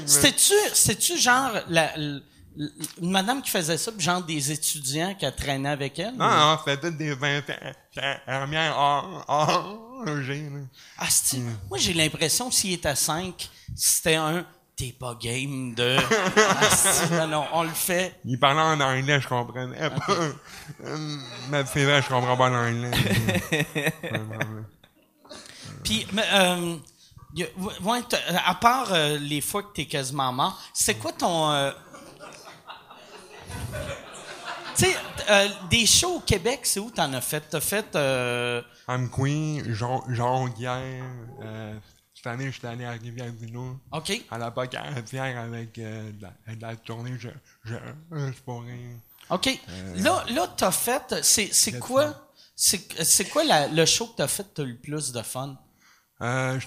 [0.07, 2.21] C'était-tu, c'était-tu genre la, la-
[2.59, 6.15] une madame qui faisait ça, genre des étudiants qui traînaient avec elle?
[6.17, 8.79] non, non, c'était des infirmières
[9.29, 10.49] âgées.
[10.51, 10.61] là.
[10.99, 11.37] Ah, c'est-
[11.69, 14.47] Moi, j'ai l'impression que s'il était cinq, c'était un
[14.77, 15.97] t'es pas game de.
[16.39, 18.15] Ah, non, non, on le fait.
[18.25, 20.13] Il parlait en anglais, je comprenais pas.
[20.85, 22.91] Hum, Mais c'est vrai, je comprends pas l'anglais.
[25.85, 26.77] Puis, mais, euh,
[27.83, 28.01] ouais,
[28.45, 31.51] à part euh, les fois que t'es quasiment mort, c'est quoi ton.
[31.53, 31.71] euh,
[35.31, 37.43] euh, des shows au Québec, c'est où t'en as fait?
[37.49, 37.95] T'as fait...
[37.95, 41.05] Euh, Amqui, Jean, Jean Guerre,
[41.43, 41.79] euh,
[42.27, 44.21] cette année, j'étais allé à Rivière-du-Loup, OK.
[44.33, 47.29] à la Bocatière avec euh, de, la, de la tournée Je,
[47.65, 47.75] je,
[48.11, 48.99] c'est pas rien.
[49.31, 49.49] OK.
[49.69, 51.15] Euh, là, là t'as fait...
[51.23, 52.29] C'est, c'est quoi...
[52.57, 55.57] C'est, c'est quoi la- le show que t'as fait t'as le plus de fun?
[56.23, 56.67] Euh, je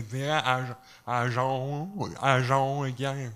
[0.00, 0.60] dirais à,
[1.06, 1.88] à Jean,
[2.20, 3.30] à Jean Guerre.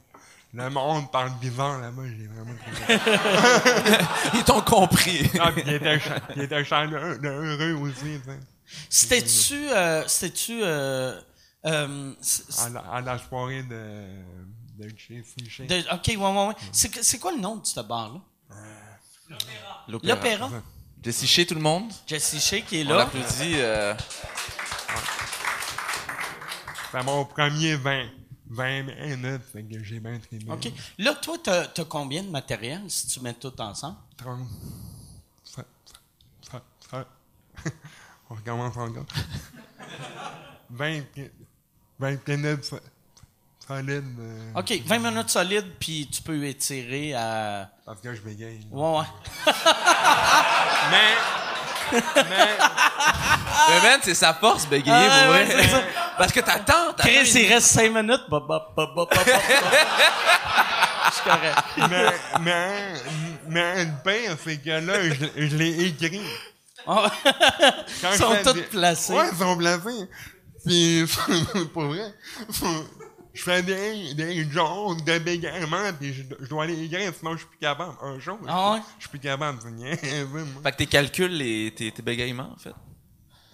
[0.53, 2.55] Le monde parle bizarre là-bas, j'ai vraiment.
[4.35, 5.31] Ils t'ont compris.
[5.39, 6.01] Ah, puis il était,
[6.37, 8.19] il était chaleureux aussi.
[8.91, 9.69] C'était-tu...
[9.71, 10.61] Euh, c'était-tu...
[10.63, 11.21] Euh,
[11.67, 12.15] euh,
[12.59, 14.23] À la, à la soirée de,
[14.79, 15.67] de chez Fiché.
[15.67, 16.55] de- OK, ouais, ouais, ouais.
[16.73, 18.21] C'est, que- c'est quoi le nom de ce bar-là?
[19.89, 20.51] L'Opéra.
[21.03, 21.93] Jesse Shea, tout le monde?
[22.07, 22.97] Jesse Shea qui est On là.
[22.99, 23.55] l'applaudit.
[23.57, 23.95] euh,
[26.91, 28.09] C'est mon premier 20,
[28.51, 30.55] 20 minutes, fait que j'ai bien bien.
[30.55, 30.73] OK.
[30.99, 33.97] Là, toi, t'as, t'as combien de matériel si tu mets tout ensemble?
[34.17, 34.41] 30.
[38.31, 39.05] On recommence encore.
[40.71, 41.01] 20,
[41.99, 42.79] 20 minutes so-
[43.67, 44.05] solides.
[44.21, 47.69] euh, OK, 20 minutes solides, puis tu peux étirer à...
[47.87, 48.67] Parce que je bégaye.
[48.71, 49.05] Ouais, ouais.
[50.91, 51.15] Mais,
[52.17, 52.57] mais,
[53.71, 55.63] Mais man, c'est sa force, bégayer, Ah, pour ouais, vrai.
[55.63, 55.83] c'est ça.
[56.19, 57.03] Parce que t'attends, t'attends.
[57.09, 58.25] Chris, une- il reste 5 minutes.
[58.29, 59.39] Bah, bah, bah, bah, bah, bah, bah.
[61.09, 61.59] Je suis correct.
[61.91, 62.11] mais,
[62.41, 62.93] mais,
[63.49, 66.21] mais le pire, c'est que là, je, je l'ai écrit.
[66.91, 67.07] Oh.
[68.03, 69.13] Ils sont tous des- placés.
[69.13, 70.09] Ouais, ils sont placés.
[70.67, 71.05] Puis,
[71.75, 72.15] pour vrai,
[73.35, 77.39] je fais des, des jokes de bégaiement, puis je, je dois les écrire, sinon je
[77.39, 77.93] suis plus capable.
[78.03, 78.81] Un jour, je, Ah ouais?
[78.99, 79.59] je suis plus capable.
[79.71, 80.63] Niaiseux, moi.
[80.63, 82.75] Fait que tes calculs, les, tes, tes bégaiements, en fait.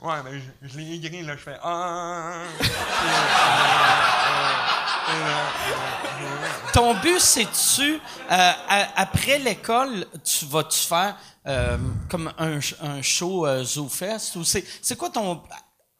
[0.00, 2.44] Ouais, mais je, je l'ai écrit, là, je fais Ah.
[6.74, 7.94] Ton but, c'est-tu,
[8.30, 8.52] euh,
[8.96, 11.78] après l'école, tu vas-tu faire euh,
[12.10, 14.34] comme un, un show euh, ZooFest?
[14.36, 15.40] Ou c'est, c'est quoi ton...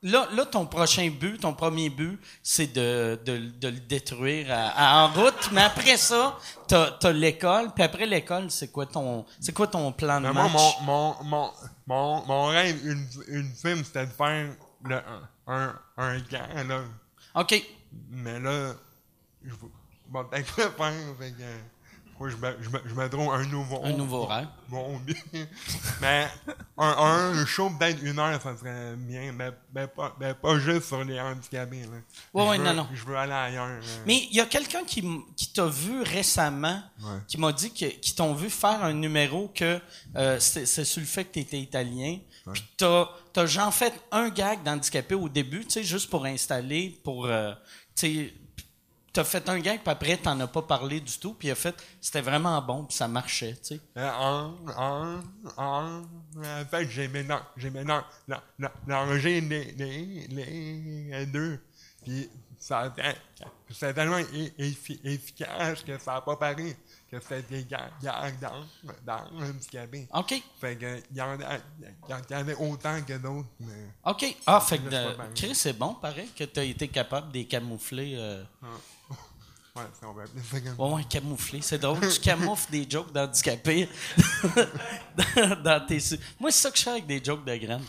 [0.03, 4.69] Là, là, ton prochain but, ton premier but, c'est de, de, de le détruire à-
[4.69, 5.49] à- en route.
[5.53, 6.37] Mais après ça,
[6.69, 7.71] t'as, t'as l'école.
[7.75, 10.53] Puis après l'école, c'est quoi ton, c'est quoi ton plan de Mais moi, match?
[10.53, 11.51] mon, mon, mon,
[11.87, 14.51] mon, mon rêve, une, une film, c'était de faire
[14.85, 16.81] le, un, un, un gant, là.
[17.37, 17.63] OK.
[18.11, 18.75] Mais là,
[19.43, 19.55] je
[20.23, 21.45] vais je vais peut-être le faire, fait que.
[22.17, 23.81] Faut que je me, je me, je me trouve un nouveau.
[23.85, 24.47] Un nouveau rêve.
[24.69, 25.17] Bon, bien.
[26.01, 26.29] mais
[26.79, 26.87] un,
[27.41, 29.33] un show, peut-être une heure, ça serait bien.
[29.33, 31.81] Mais, mais, pas, mais pas juste sur les handicapés.
[31.83, 31.89] Là.
[32.33, 32.87] Ouais, ouais, veux- non, non.
[32.95, 33.67] Je veux aller ailleurs.
[33.67, 33.81] là.
[34.07, 35.03] Mais il y a quelqu'un qui,
[35.37, 37.19] qui t'a vu récemment, Ouais.
[37.27, 39.81] qui m'a dit que, qu'ils t'ont vu faire un numéro que
[40.15, 42.19] euh, c'est, sur le fait que tu étais italien.
[42.53, 46.97] Puis t'as, t'as genre fait un gag d'handicapé au début, tu sais, juste pour installer,
[47.03, 47.53] pour, euh,
[47.97, 48.35] tu sais,
[49.15, 51.55] t'as fait un gag, puis après, t'en as pas parlé du tout, puis il a
[51.55, 53.81] fait, c'était vraiment bon, puis ça marchait, tu sais.
[53.97, 55.21] Euh, en, en,
[55.57, 56.03] en,
[56.37, 61.59] en fait, j'ai maintenant, j'ai maintenant, la- la- l'arrangé les, les, les, les deux.
[62.05, 62.29] Puis,
[62.59, 62.95] ça, a
[63.71, 66.75] c'est tellement effi- efficace que ça n'a pas paru
[67.11, 68.51] que c'était des gags dans,
[69.07, 70.09] dans le handicapé.
[70.15, 70.43] OK.
[70.61, 71.57] Fait que, il y en a,
[72.09, 73.89] y en avait autant que d'autres, mais.
[74.05, 74.37] OK.
[74.47, 75.13] Ah, fait que, euh.
[75.35, 78.15] Chris, c'est bon, pareil, que t'as été capable de les camoufler.
[78.17, 78.43] euh,
[79.77, 80.25] Ouais, on comme
[80.79, 81.61] Ouais, ouais, camouflé.
[81.61, 81.99] C'est drôle.
[82.09, 83.89] Tu camoufles des jokes d'handicapés
[85.17, 85.99] dans, dans tes...
[86.39, 87.83] Moi, c'est ça que je fais avec des jokes de graines.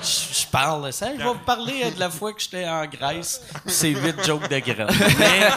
[0.00, 1.12] Je, je parle, ça.
[1.12, 3.42] Je vais vous parler euh, de la fois que j'étais en Grèce.
[3.66, 4.88] C'est huit jokes de graines.
[5.18, 5.50] Mais,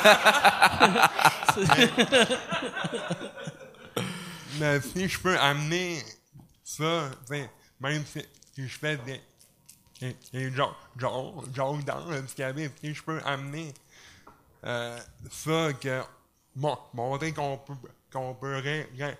[4.59, 6.01] Mais si je peux amener
[6.63, 7.11] ça,
[7.79, 8.25] même si,
[8.55, 9.21] si je fais des,
[10.01, 13.71] des, des jokes, jokes, jokes dans le handicapé, si je peux amener
[14.65, 14.99] euh,
[15.31, 16.01] ça, que
[16.55, 17.73] bon, montrer qu'on peut,
[18.11, 19.15] qu'on peut rien, rien,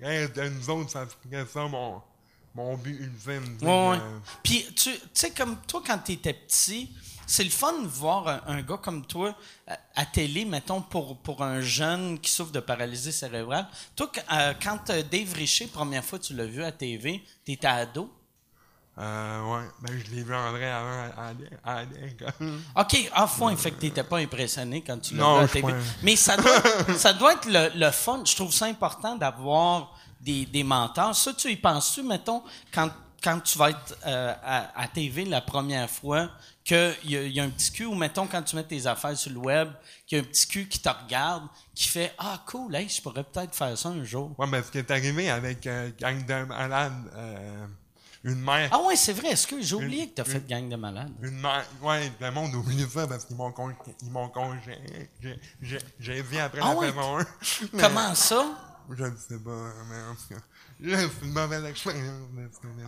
[0.00, 2.00] rien de nous autres, ça serait ça mon,
[2.54, 3.58] mon but ultime.
[3.62, 3.98] ouais, ouais.
[3.98, 6.90] que- Puis, tu sais, comme toi, quand tu étais petit,
[7.26, 9.36] c'est le fun de voir un, un gars comme toi
[9.66, 13.68] à, à télé, mettons, pour, pour un jeune qui souffre de paralysie cérébrale.
[13.94, 17.52] Toi, qu- euh, quand euh, Dave Richer, première fois, tu l'as vu à TV, tu
[17.52, 18.10] étais ado?
[18.98, 21.32] Euh, ouais, ben je l'ai vu en vrai avant à,
[21.64, 21.82] à, à.
[22.82, 25.74] OK, à fond, fait que t'étais pas impressionné quand tu l'as vu à je TV.
[26.02, 26.62] Mais ça doit,
[26.96, 28.22] ça doit être le, le fun.
[28.24, 31.14] Je trouve ça important d'avoir des, des mentors.
[31.14, 32.42] Ça, tu y penses-tu, mettons,
[32.74, 32.90] quand,
[33.22, 36.28] quand tu vas être euh, à, à TV la première fois,
[36.64, 39.30] qu'il y, y a un petit cul, ou mettons, quand tu mets tes affaires sur
[39.30, 39.70] le web,
[40.06, 41.44] qu'il y a un petit cul qui te regarde,
[41.74, 44.34] qui fait «Ah, cool, hey, je pourrais peut-être faire ça un jour.
[44.36, 47.66] Ouais, mais ce qui est arrivé avec euh, Gang de Malade, euh,
[48.24, 48.68] une mère.
[48.72, 49.28] Ah ouais, c'est vrai.
[49.28, 51.12] Est-ce que j'ai oublié que t'as fait gang de malades?
[51.22, 51.64] Une mère.
[51.82, 53.72] Ouais, le monde oublie ça parce qu'ils m'ont con...
[54.02, 54.78] ils m'ont congé.
[55.20, 56.88] J'ai, j'ai, j'ai vu après Ah la ouais?
[56.88, 57.26] saison 1.
[57.74, 58.44] Mais Comment ça?
[58.90, 60.40] Je ne sais pas, mais en tout cas.
[60.82, 62.26] C'est une mauvaise expérience.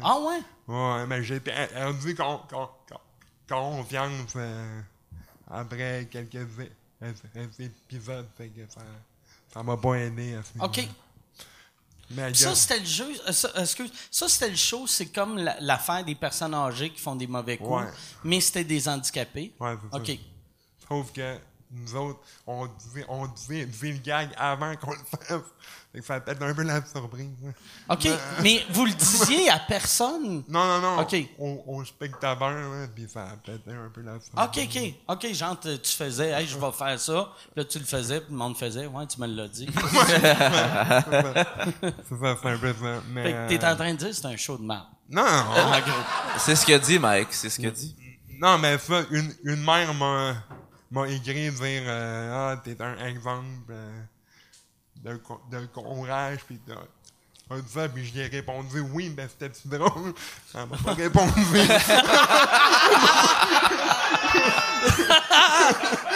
[0.02, 0.40] Ah ouais?
[0.66, 3.00] Ouais, mais j'ai perdu con, con, con-
[3.48, 4.80] confiance euh,
[5.50, 6.46] après quelques
[7.58, 8.26] épisodes.
[8.36, 8.80] Fait que ça,
[9.52, 10.88] ça m'a pas aidé à ce OK.
[12.10, 13.06] Mais Ça, c'était le jeu.
[13.28, 14.86] euh, Ça, excuse, ça, c'était le show.
[14.86, 17.70] C'est comme la- l'affaire des personnes âgées qui font des mauvais coups.
[17.82, 17.90] Ouais.
[18.24, 19.52] Mais c'était des handicapés.
[19.60, 19.74] Ouais.
[19.92, 20.18] OK.
[20.88, 21.38] Sauf que
[21.72, 25.42] nous autres, on disait, on disait, disait le gag avant qu'on le fasse.
[25.92, 27.30] Fait que ça a peut-être un peu la surprise.
[27.88, 28.08] OK.
[28.42, 30.44] Mais vous le disiez à personne?
[30.48, 31.00] Non, non, non.
[31.00, 31.16] OK.
[31.38, 34.44] Au, au spectateur, hein, puis ça a peut-être un peu la surprise.
[34.44, 34.58] OK,
[35.08, 35.16] OK.
[35.16, 37.32] OK, genre, tu tu faisais, hey, je vais faire ça.
[37.52, 39.68] Puis là, tu le faisais, puis le monde faisait, ouais, tu me l'as dit.
[42.08, 43.02] C'est ça, c'est un peu ça.
[43.12, 44.86] Mais, fait que t'es euh, en train de dire que c'est un show de merde.
[45.08, 46.02] Non, gros.
[46.38, 47.28] C'est ce qu'il a dit, Mike.
[47.32, 47.96] C'est ce qu'il a dit.
[48.40, 50.34] non, mais ça, une, une mère m'a,
[50.90, 54.02] m'a écrit dire euh, Ah, t'es un exemple euh,
[55.04, 56.74] de, de courage, puis de.
[57.60, 60.14] dit ça, puis j'y ai répondu oui, ben c'était drôle?
[60.54, 61.32] Elle m'a pas répondu.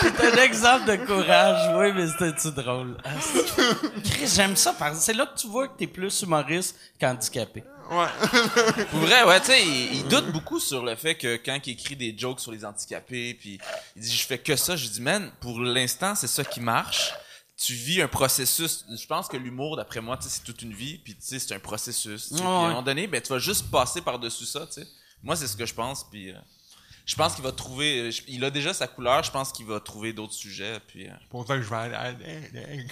[0.00, 2.96] C'est un exemple de courage, oui, mais c'était-tu drôle?
[3.04, 3.10] Ah,
[4.24, 4.72] j'aime ça.
[4.72, 7.64] que C'est là que tu vois que t'es plus humoriste qu'handicapé.
[7.90, 8.84] Ouais.
[8.90, 11.72] Pour vrai, ouais, tu sais, il, il doute beaucoup sur le fait que quand il
[11.72, 13.58] écrit des jokes sur les handicapés, puis
[13.96, 17.12] il dit je fais que ça, je dis man, pour l'instant c'est ça qui marche.
[17.56, 18.84] Tu vis un processus.
[18.90, 21.38] Je pense que l'humour, d'après moi, tu sais, c'est toute une vie, puis tu sais,
[21.38, 22.30] c'est un processus.
[22.30, 24.86] Puis à un moment donné, ben tu vas juste passer par dessus ça, tu sais.
[25.22, 26.36] Moi, c'est ce que je pense, puis euh,
[27.06, 28.10] je pense qu'il va trouver.
[28.10, 29.22] je- il a déjà sa couleur.
[29.22, 31.06] Je pense qu'il va trouver d'autres sujets, puis.
[31.08, 32.86] euh, C'est pour ça que je vais aller.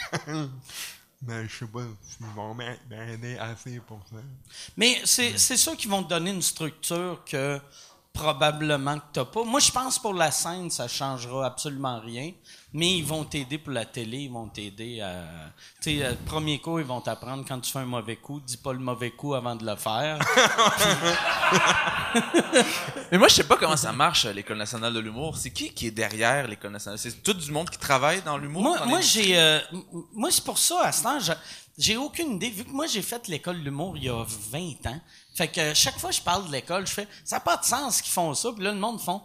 [1.24, 4.16] Mais je sais pas s'ils vont m'a- m'aider assez pour ça.
[4.76, 7.60] Mais c'est c'est sûr qu'ils vont te donner une structure que
[8.12, 9.44] probablement que t'as pas.
[9.44, 12.32] Moi, je pense pour la scène, ça changera absolument rien.
[12.74, 15.24] Mais ils vont t'aider pour la télé, ils vont t'aider à...
[15.82, 18.72] Tu sais, premier coup, ils vont t'apprendre quand tu fais un mauvais coup, dis pas
[18.72, 20.18] le mauvais coup avant de le faire.
[23.10, 25.36] Mais moi, je sais pas comment ça marche, euh, l'École nationale de l'humour.
[25.36, 26.98] C'est qui qui est derrière l'École nationale?
[26.98, 28.62] C'est tout du monde qui travaille dans l'humour?
[28.62, 29.58] Moi, moi j'ai, euh,
[30.14, 31.32] moi, c'est pour ça, à ce temps, je-
[31.78, 32.50] j'ai aucune idée.
[32.50, 35.00] Vu que moi, j'ai fait l'école de l'humour il y a 20 ans.
[35.42, 37.56] Fait que euh, chaque fois que je parle de l'école, je fais, ça n'a pas
[37.56, 38.52] de sens qu'ils font ça.
[38.52, 39.20] Puis là, le monde font,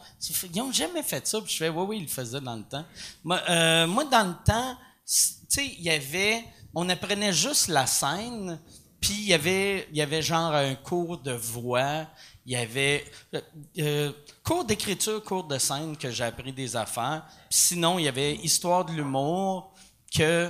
[0.52, 1.39] ils ont jamais fait ça.
[1.41, 2.84] Puis je fais, oui, oui, ils le faisaient dans le temps.
[3.23, 4.76] Moi, euh, dans le temps,
[5.06, 5.14] tu
[5.48, 8.60] sais, il y avait, on apprenait juste la scène.
[8.99, 12.07] Puis il y avait, y avait genre un cours de voix.
[12.48, 13.06] Il y avait
[13.77, 14.11] euh,
[14.44, 17.27] cours d'écriture, cours de scène que j'ai appris des affaires.
[17.48, 19.72] Puis sinon, il y avait histoire de l'humour
[20.11, 20.49] que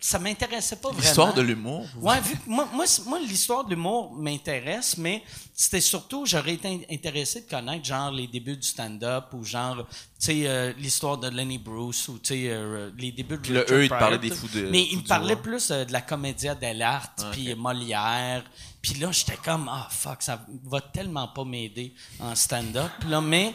[0.00, 1.02] ça m'intéressait pas vraiment.
[1.02, 1.86] L'histoire de l'humour?
[2.00, 5.22] Ouais, vu que moi, moi, moi, l'histoire de l'humour m'intéresse, mais
[5.54, 9.76] c'était surtout, j'aurais été in- intéressé de connaître, genre, les débuts du stand-up ou genre,
[9.88, 13.60] tu sais, euh, l'histoire de Lenny Bruce ou, tu sais, euh, les débuts de le
[13.60, 15.34] Richard eux, il te Pryor, parlait des fous de- Mais fous il me du parlait
[15.34, 15.42] roi.
[15.42, 17.54] plus euh, de la comédia dell'arte, Ah, puis.
[17.54, 18.44] Molière.
[18.80, 22.92] Puis là, j'étais comme, ah, fuck, ça va tellement pas m'aider en stand-up.
[23.08, 23.52] Là, mais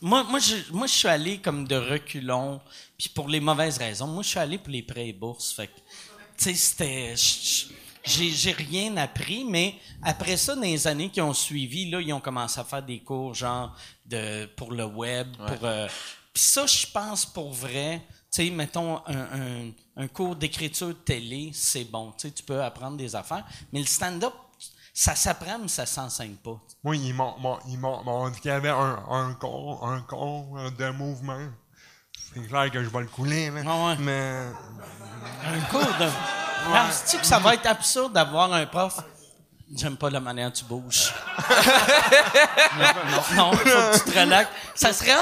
[0.00, 2.60] moi, moi, je, moi, je suis allé comme de reculons,
[2.98, 4.06] puis pour les mauvaises raisons.
[4.06, 5.52] Moi, je suis allé pour les prêts et bourses.
[5.52, 5.76] Fait que,
[6.38, 7.14] tu sais, c'était.
[8.04, 12.20] j'ai rien appris, mais après ça, dans les années qui ont suivi, là, ils ont
[12.20, 13.74] commencé à faire des cours, genre,
[14.06, 15.64] de, pour le web, pour.
[15.64, 15.86] euh,
[16.32, 18.02] puis ça, je pense pour vrai,
[18.32, 22.12] tu sais, mettons, un, un, un cours d'écriture télé, c'est bon.
[22.12, 24.32] Tu sais, tu peux apprendre des affaires, mais le stand-up,
[25.00, 26.60] ça s'apprend, mais ça s'enseigne pas?
[26.84, 31.38] Moi, ils m'ont, dit qu'il y avait un, un cours, un cours euh, de mouvement.
[32.12, 33.62] C'est clair que je vais le couler, mais.
[33.66, 33.96] Ah ouais.
[33.98, 34.48] Mais.
[35.46, 36.92] Un cours de.
[36.92, 38.98] Sais-tu que ça va être absurde d'avoir un prof?
[39.74, 41.14] J'aime pas la manière dont tu bouges.
[42.78, 44.50] non, non, faut que tu te relaxes.
[44.74, 45.12] Ça serait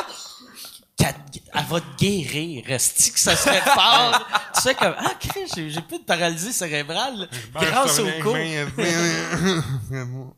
[0.99, 1.15] qu'elle
[1.55, 2.65] elle va te guérir.
[2.67, 4.27] Reste que ça serait fort?
[4.55, 8.37] tu sais comme, ah, Chris, j'ai, j'ai plus de paralysie cérébrale grâce au cours.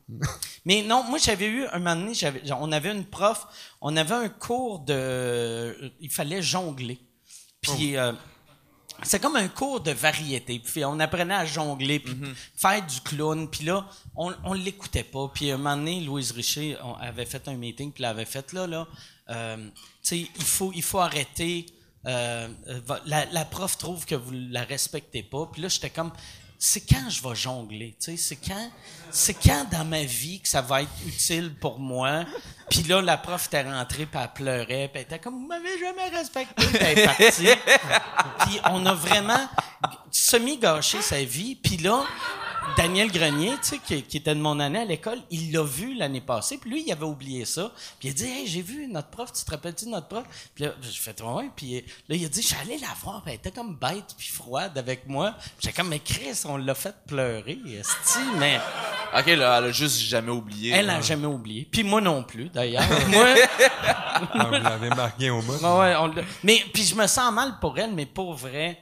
[0.65, 3.47] Mais non, moi j'avais eu un moment donné, j'avais, on avait une prof,
[3.81, 7.01] on avait un cours de, il fallait jongler.
[7.63, 8.13] Puis euh,
[9.03, 10.59] c'est comme un cours de variété.
[10.59, 12.17] Puis on apprenait à jongler, puis
[12.55, 13.49] faire du clown.
[13.49, 15.31] Puis là, on, on l'écoutait pas.
[15.33, 18.53] Puis un moment donné, Louise Richer on avait fait un meeting, puis elle avait fait
[18.53, 18.87] là, là,
[20.11, 21.67] il faut, il faut arrêter.
[22.07, 25.49] euh, euh, la, prof trouve que vous la respectez pas.
[25.53, 26.13] Puis là, j'étais comme,
[26.59, 28.71] c'est quand je vais jongler, c'est quand,
[29.11, 32.25] c'est quand dans ma vie que ça va être utile pour moi.
[32.71, 35.79] Puis là, la prof était rentrée, puis elle pleurait, puis elle était comme, vous m'avez
[35.79, 37.47] jamais respecté, puis elle est partie.
[38.47, 39.49] puis on a vraiment
[40.11, 41.57] semi-gâché sa vie.
[41.57, 42.05] Puis là,
[42.77, 45.95] Daniel Grenier, tu sais, qui, qui était de mon année à l'école, il l'a vu
[45.95, 47.73] l'année passée, puis lui, il avait oublié ça.
[47.99, 50.25] Puis il a dit, hey, j'ai vu notre prof, tu te rappelles-tu de notre prof?
[50.55, 51.51] Puis là, j'ai fait, ouais.
[51.57, 54.79] Puis là, il a dit, j'allais la voir, puis elle était comme bête puis froide
[54.79, 55.35] avec moi.
[55.59, 58.61] J'ai comme, mais Chris, on l'a fait pleurer, esti, mais
[59.13, 60.71] Ok, là, elle a juste jamais oublié.
[60.71, 61.67] elle n'a jamais oublié.
[61.71, 62.85] Puis moi non plus, d'ailleurs.
[63.09, 63.27] moi,
[64.35, 65.53] Ah, vous l'avez marqué au bout.
[65.55, 66.13] Ouais, on
[66.43, 68.79] mais puis je me sens mal pour elle, mais pour vrai,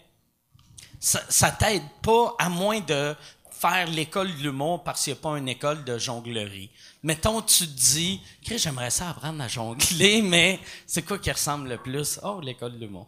[1.01, 3.15] ça, ça t'aide pas à moins de
[3.51, 6.71] faire l'école de l'humour parce qu'il n'y a pas une école de jonglerie.
[7.03, 11.69] Mettons, tu te dis, Chris, j'aimerais ça apprendre à jongler, mais c'est quoi qui ressemble
[11.69, 12.21] le plus?
[12.23, 13.07] Oh, l'école de l'humour.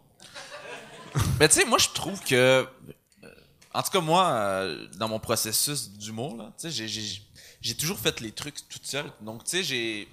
[1.39, 2.35] Mais tu sais, moi, je trouve que.
[2.35, 2.67] euh,
[3.75, 7.23] En tout cas, moi, euh, dans mon processus d'humour, là, tu sais, j'ai- j'ai
[7.63, 9.05] j'ai toujours fait les trucs toute seule.
[9.21, 10.09] Donc, tu sais, j'ai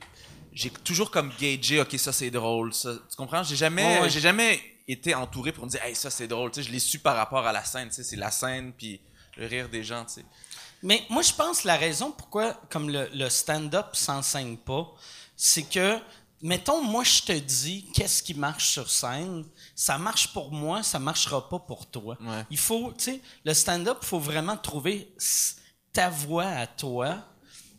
[0.58, 2.94] j'ai toujours comme gagé, ok, ça c'est drôle, ça.
[3.10, 3.44] Tu comprends?
[3.44, 4.10] J'ai jamais, Ouais, ouais.
[4.10, 6.52] j'ai jamais été entouré pour me dire, hey, ça c'est drôle.
[6.52, 7.90] Tu sais, je l'ai su par rapport à la scène.
[7.90, 9.00] Tu sais, c'est la scène puis
[9.38, 10.04] le rire des gens.
[10.06, 10.26] Tu sais.
[10.84, 14.88] Mais moi, je pense que la raison pourquoi, comme le, le stand-up s'enseigne pas,
[15.36, 15.98] c'est que,
[16.42, 19.44] mettons, moi, je te dis qu'est-ce qui marche sur scène,
[19.76, 22.18] ça marche pour moi, ça marchera pas pour toi.
[22.22, 22.46] Ouais.
[22.50, 25.12] Il faut, tu sais, le stand-up, il faut vraiment trouver
[25.94, 27.18] ta voix à toi.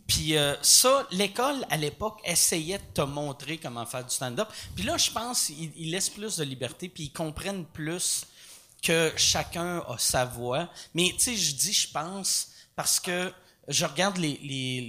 [0.08, 4.48] Puis euh, ça, l'école, à l'époque, essayait de te montrer comment faire du stand-up.
[4.74, 8.26] Puis là, je pense qu'ils ils laissent plus de liberté, puis ils comprennent plus
[8.82, 10.68] que chacun a sa voix.
[10.94, 13.32] Mais tu sais, je dis je pense parce que
[13.68, 14.38] je regarde les,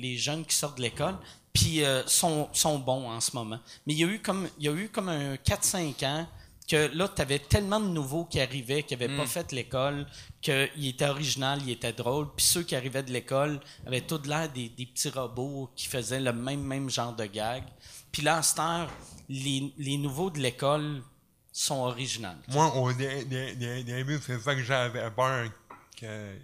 [0.01, 1.17] les, jeunes qui sortent de l'école,
[1.51, 3.59] puis euh, sont, sont bons en ce moment.
[3.85, 6.27] Mais il y a eu comme, il y a eu comme un 4-5 ans
[6.69, 10.05] que là, tu avais tellement de nouveaux qui arrivaient, qui n'avaient pas fait l'école,
[10.39, 12.27] qu'il était original, il était drôle.
[12.35, 16.19] Puis ceux qui arrivaient de l'école avaient tout l'air des, des petits robots qui faisaient
[16.19, 17.63] le même, même genre de gag.
[18.11, 18.89] Puis là, à cette heure,
[19.27, 21.01] les, les nouveaux de l'école
[21.51, 22.29] sont originaux.
[22.49, 25.49] Moi, au dé- dé- dé- début, c'est ça que j'avais peur
[25.99, 26.35] que.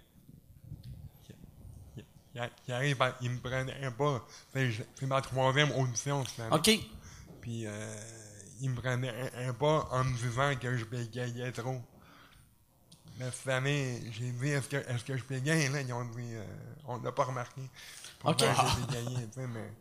[2.64, 4.26] qu'il arrive, il me prenait pas.
[4.52, 6.56] C'est c'est ma troisième audition, finalement.
[6.56, 6.70] OK.
[7.40, 7.96] Puis, euh,
[8.60, 11.80] il me prenait un, un pas en me disant que je bégayais trop.
[13.18, 15.80] Mais cette année, j'ai dit est-ce que, est que je bégaye là?
[15.80, 16.44] Ils ont dit euh,
[16.86, 17.62] on l'a pas remarqué.
[18.18, 19.72] Pourtant, j'ai bégayé, tu sais, mais.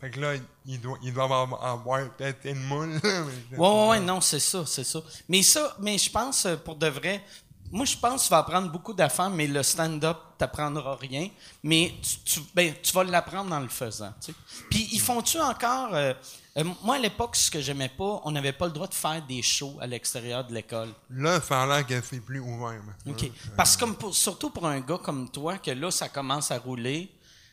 [0.00, 0.32] Fait que là,
[0.64, 2.98] ils doivent, doivent avoir, avoir peut-être une moule.
[3.02, 5.00] je- Ouais, ouais, ouais, non, c'est ça, c'est ça.
[5.28, 7.22] Mais ça, mais je pense, euh, pour de vrai,
[7.70, 11.28] moi, je pense que tu vas apprendre beaucoup d'affaires, mais le stand-up, t'apprendras rien.
[11.62, 14.38] Mais tu, tu, ben, tu vas l'apprendre en le faisant, tu sais.
[14.70, 15.94] Puis, ils font-tu encore...
[15.94, 16.14] euh,
[16.58, 19.22] euh, moi, à l'époque, ce que j'aimais pas, on n'avait pas le droit de faire
[19.26, 20.92] des shows à l'extérieur de l'école.
[21.10, 22.82] Là, ça a l'air que c'est plus ouvert.
[22.82, 23.12] maintenant.
[23.12, 23.30] OK.
[23.56, 26.58] Parce que comme pour- surtout pour un gars comme toi, que là, ça commence à
[26.58, 27.10] rouler,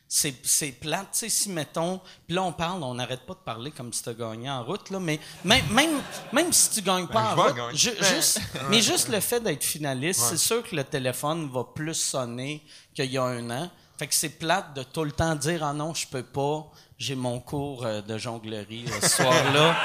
[0.10, 1.10] c'est, c'est plate.
[1.12, 4.02] Tu sais, si, mettons, puis là, on parle, on n'arrête pas de parler comme si
[4.02, 6.02] tu gagné en route, là, mais même, même,
[6.32, 9.42] même si tu gagnes pas Ben, en je vais route, juste, mais juste le fait
[9.42, 12.64] d'être finaliste, c'est sûr que le téléphone va plus sonner
[12.96, 13.70] qu'il y a un an.
[13.98, 16.66] Fait que c'est plate de tout le temps dire, ah non, je peux pas,
[17.00, 19.76] j'ai mon cours euh, de jonglerie euh, ce soir-là.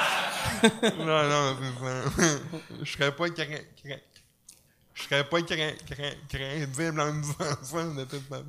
[0.99, 1.57] non, non.
[2.83, 3.25] Je serais pas
[4.95, 7.33] Je serais pas cré- cré- crédible en disant
[7.63, 8.45] ça, de toute façon.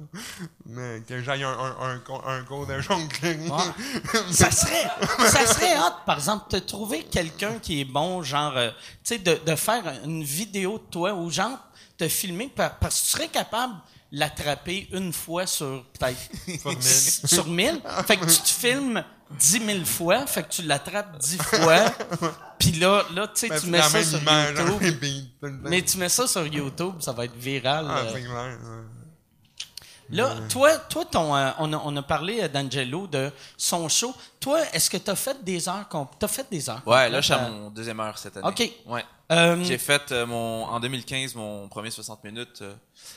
[0.67, 3.49] Mais que j'aille un, un, un, cours- un cours de jonglerie.
[3.49, 4.21] Ouais.
[4.31, 4.87] ça serait,
[5.27, 8.71] ça serait hot, par exemple, de trouver quelqu'un qui est bon, genre, euh,
[9.03, 11.59] tu sais, de, de faire une vidéo de toi ou genre,
[11.97, 13.75] te filmer par- parce que tu serais capable
[14.15, 16.19] l'attraper une fois sur peut-être
[17.27, 17.81] Sur mille.
[18.07, 19.03] Fait que tu te filmes
[19.39, 21.85] dix mille fois, fait que tu l'attrapes dix fois.
[22.59, 24.65] Puis là, là, tu sais, Ben, tu mets ça sur YouTube.
[25.63, 27.87] Mais tu mets ça sur YouTube, ça va être viral.
[27.89, 28.03] Ah,
[30.13, 30.17] euh.
[30.17, 34.15] Là, toi, toi ton, euh, on, a, on a parlé euh, d'Angelo de son show.
[34.41, 35.89] Toi, est-ce que tu as fait des heures
[36.29, 38.47] fait des heures Ouais, là, je suis à complètes, mon deuxième heure cette année.
[38.49, 38.71] Ok.
[38.87, 39.05] Ouais.
[39.33, 42.61] euh, J'ai fait euh, mon en 2015 mon premier 60 minutes.
[42.63, 42.75] euh,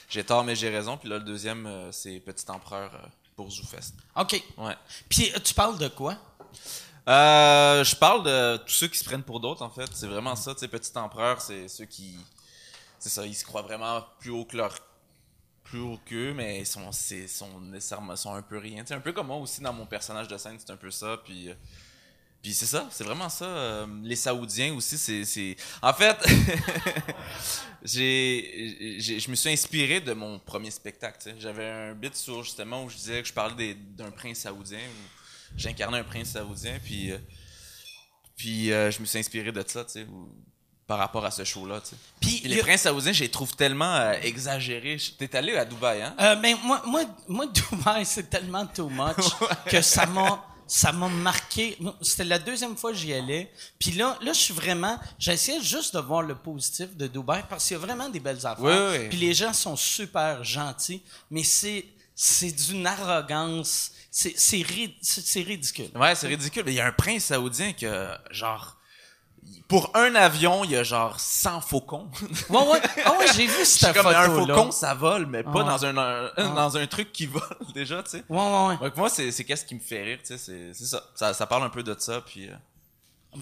[0.09, 0.97] j'ai tort mais j'ai raison.
[0.97, 3.93] Puis là le deuxième euh, c'est Petit Empereur euh, pour ZooFest.
[4.15, 4.41] OK.
[4.57, 4.75] Ouais.
[5.09, 6.15] Puis euh, tu parles de quoi?
[7.07, 9.89] Euh, je parle de tous ceux qui se prennent pour d'autres en fait.
[9.93, 10.53] C'est vraiment ça.
[10.53, 12.17] Tu sais, Petit Empereur, c'est ceux qui,
[12.99, 14.75] c'est ça, ils se croient vraiment plus haut que leur,
[15.69, 17.51] plus haut qu'eux, mais ils sont, c'est, sont
[18.33, 18.85] un peu rien.
[18.85, 21.21] Sais, un peu comme moi aussi dans mon personnage de scène, c'est un peu ça.
[21.23, 21.53] Puis, euh,
[22.43, 23.45] c'est ça, c'est vraiment ça.
[23.45, 26.17] euh, les Saoudiens aussi, c'est, c'est, en fait,
[27.83, 31.35] je me suis inspiré de mon premier spectacle.
[31.39, 34.79] J'avais un bit sur justement où je disais que je parlais d'un prince saoudien.
[35.55, 37.11] J'incarnais un prince saoudien, puis,
[38.71, 40.05] euh, je me suis inspiré de ça, tu
[40.87, 41.95] par rapport à ce show-là, tu sais.
[42.21, 44.97] Puis, les a- princes saoudiens, je les trouve tellement euh, exagérés.
[45.17, 46.15] T'es allé à Dubaï, hein?
[46.19, 49.25] Euh, ben, moi, moi, moi, Dubaï, c'est tellement too much
[49.69, 51.77] que ça m'a, ça m'a marqué.
[52.01, 53.51] C'était la deuxième fois que j'y allais.
[53.77, 54.97] Puis là, là, je suis vraiment.
[55.19, 58.45] J'essayais juste de voir le positif de Dubaï parce qu'il y a vraiment des belles
[58.45, 58.63] affaires.
[58.63, 59.09] Oui, oui.
[59.09, 61.85] Puis les gens sont super gentils, mais c'est
[62.15, 63.91] c'est d'une arrogance.
[64.09, 64.95] C'est c'est ri-
[65.35, 65.89] ridicule.
[65.95, 66.63] Ouais, c'est ridicule.
[66.67, 68.76] Il y a un prince saoudien que, genre,
[69.67, 72.09] pour un avion, il y a genre 100 faucons.
[72.49, 72.81] Ouais, ouais.
[73.05, 74.55] Ah ouais, j'ai vu cette comme photo un là.
[74.55, 75.63] faucon, ça vole, mais pas Ah.
[75.63, 77.41] dans un, un- dans un truc qui vole
[77.73, 78.23] déjà, tu sais.
[78.29, 78.77] Ouais, ouais, ouais.
[78.77, 81.03] Donc moi, c'est c'est qu'est-ce qui me fait rire, tu sais, c'est c'est ça.
[81.15, 81.33] ça.
[81.33, 82.47] Ça parle un peu de ça, puis...
[82.49, 82.53] euh,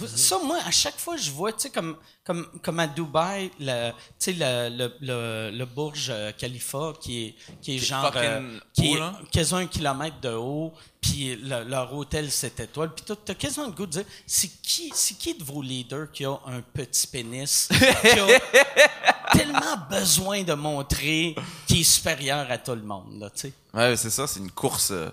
[0.07, 3.91] Ça, moi, à chaque fois, je vois, tu sais, comme, comme, comme à Dubaï, le,
[3.91, 8.59] tu sais, le, le, le, le Burj euh, Khalifa, qui est, qui est genre, euh,
[8.73, 9.19] qui haut, est là.
[9.31, 13.67] quasiment un kilomètre de haut, puis le- leur hôtel, 7 étoiles, puis t'as- t'as quasiment
[13.67, 17.07] le goût de dire, c'est qui, c'est qui de vos leaders qui a un petit
[17.07, 18.27] pénis, qui a
[19.31, 21.35] tellement besoin de montrer
[21.67, 23.53] qu'il est supérieur à tout le monde, là, tu sais?
[23.73, 25.09] Ouais, c'est ça, c'est une course euh,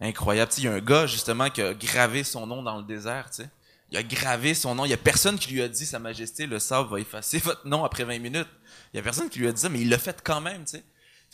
[0.00, 0.50] incroyable.
[0.50, 2.84] Tu sais, il y a un gars, justement, qui a gravé son nom dans le
[2.84, 3.48] désert, tu sais.
[3.96, 4.84] Il a gravé son nom.
[4.84, 7.66] Il y a personne qui lui a dit, Sa Majesté, le sable va effacer votre
[7.66, 8.48] nom après 20 minutes.
[8.92, 10.64] Il y a personne qui lui a dit ça, mais il l'a fait quand même,
[10.64, 10.84] tu sais.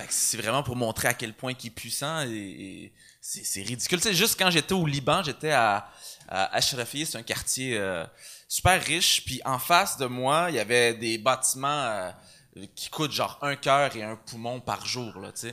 [0.09, 4.01] C'est vraiment pour montrer à quel point il est puissant et, c'est, ridicule.
[4.13, 5.89] Juste quand j'étais au Liban, j'étais à,
[6.29, 8.05] à Ashrafi, c'est un quartier euh,
[8.49, 12.11] super riche, puis en face de moi, il y avait des bâtiments euh,
[12.75, 15.53] qui coûtent genre un cœur et un poumon par jour, là, tu.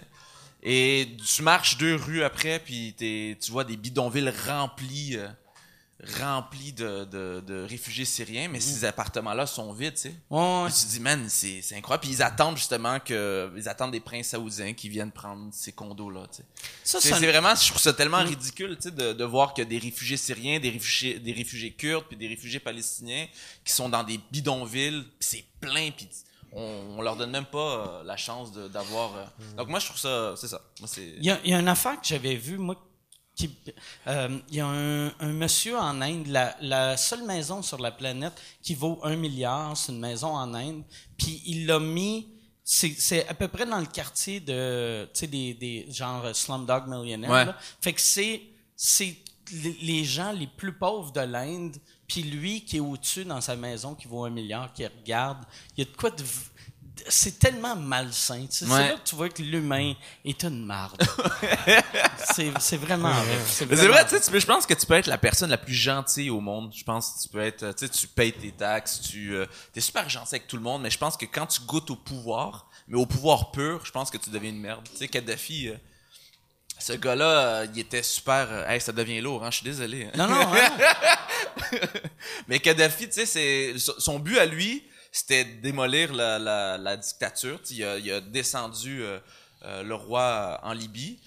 [0.61, 5.27] Et tu marches deux rues après, puis tu vois des bidonvilles remplis, euh,
[6.19, 10.15] remplis de, de, de réfugiés syriens, mais ces appartements-là sont vides, tu sais.
[10.29, 10.65] Ouais, ouais.
[10.69, 12.03] Puis tu te dis, man, c'est incroyable.
[12.03, 13.51] Puis ils attendent justement que.
[13.57, 16.43] Ils attendent des princes saoudiens qui viennent prendre ces condos-là, tu sais.
[16.83, 19.77] Ça, C'est vraiment, je trouve ça tellement ridicule, tu sais, de, de voir que des
[19.77, 23.27] réfugiés syriens, des réfugiés, des réfugiés kurdes, puis des réfugiés palestiniens
[23.65, 26.07] qui sont dans des bidonvilles, puis c'est plein, puis
[26.51, 29.15] on, on leur donne même pas euh, la chance d'avoir.
[29.17, 29.25] euh.
[29.57, 30.61] Donc moi, je trouve ça, c'est ça.
[30.79, 30.89] Moi.
[30.97, 32.75] Il y, a, il y a une affaire que j'avais vue, moi,
[34.07, 37.91] euh, il y a un, un monsieur en Inde, la, la seule maison sur la
[37.91, 40.83] planète qui vaut un milliard, c'est une maison en Inde,
[41.17, 42.27] puis il l'a mis,
[42.63, 47.31] c'est, à peu près dans le quartier de, tu sais, des, des genre Slumdog Millionaire.
[47.31, 47.45] Ouais.
[47.45, 47.57] là.
[47.81, 48.41] Fait que c'est,
[48.75, 49.15] c'est
[49.51, 51.75] les les gens les plus pauvres de l'Inde,
[52.07, 55.43] puis lui qui est au-dessus dans sa maison, qui vaut un milliard, qui regarde,
[55.75, 56.23] il y a de quoi de...
[57.07, 58.45] C'est tellement malsain.
[58.49, 59.93] C'est là que tu vois que l'humain
[60.25, 61.01] est une marde.
[62.35, 63.37] c'est, vraiment vrai.
[63.47, 66.71] C'est je pense que tu peux être la personne la plus gentille au monde.
[66.75, 69.45] Je pense que tu peux être, tu sais, tu payes tes taxes, tu euh,
[69.75, 71.95] es super gentil avec tout le monde, mais je pense que quand tu goûtes au
[71.95, 74.87] pouvoir, mais au pouvoir pur, je pense que tu deviens une merde.
[74.91, 75.75] Tu sais, Kadhafi, euh,
[76.79, 78.47] ce gars-là, euh, il était super.
[78.49, 80.05] euh, hey, ça devient lourd, hein, je suis désolé.
[80.05, 80.11] hein.
[80.15, 81.77] Non, non, hein?
[82.47, 84.83] Mais Kadhafi, tu sais, c'est son but à lui,
[85.19, 86.39] c'était démolir la,
[86.77, 87.59] la, dictature.
[87.69, 89.19] Il a, descendu euh,
[89.63, 91.19] euh, le roi en Libye.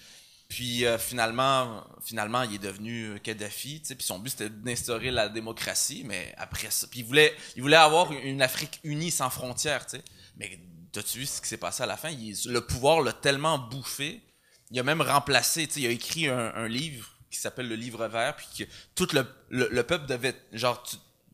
[0.49, 3.81] Puis euh, finalement, finalement, il est devenu Kadhafi.
[3.87, 7.75] Puis son but c'était d'instaurer la démocratie, mais après ça, puis il voulait, il voulait
[7.77, 9.85] avoir une Afrique unie sans frontières.
[9.85, 10.03] tu sais.
[10.37, 10.59] Mais
[10.91, 12.09] t'as-tu vu ce qui s'est passé à la fin?
[12.09, 14.21] Il- Le pouvoir l'a tellement bouffé.
[14.71, 15.67] Il a même remplacé.
[15.75, 19.69] Il a écrit un, livre qui s'appelle le livre vert, puis que tout le, le,
[19.71, 20.83] le peuple devait, genre,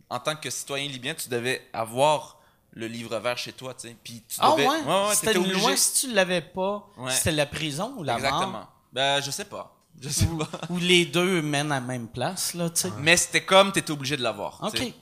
[0.10, 2.39] en tant que citoyen libyen, tu devais avoir
[2.80, 3.96] le livre vert chez toi, tu sais.
[4.04, 4.78] Puis tu Ah devais, ouais?
[5.14, 5.60] C'était t'étais une obligé.
[5.68, 7.12] loi, si tu l'avais pas, Ouais.
[7.12, 8.48] c'était la prison ou la Exactement.
[8.52, 8.74] mort?
[8.94, 9.76] Ben, je sais pas.
[10.02, 10.48] Je sais pas.
[10.70, 12.92] Ou les deux mènent à la même place, là, tu sais.
[13.00, 14.64] Mais c'était comme t'étais obligé de l'avoir.
[14.64, 14.72] OK.
[14.74, 14.94] tu sais.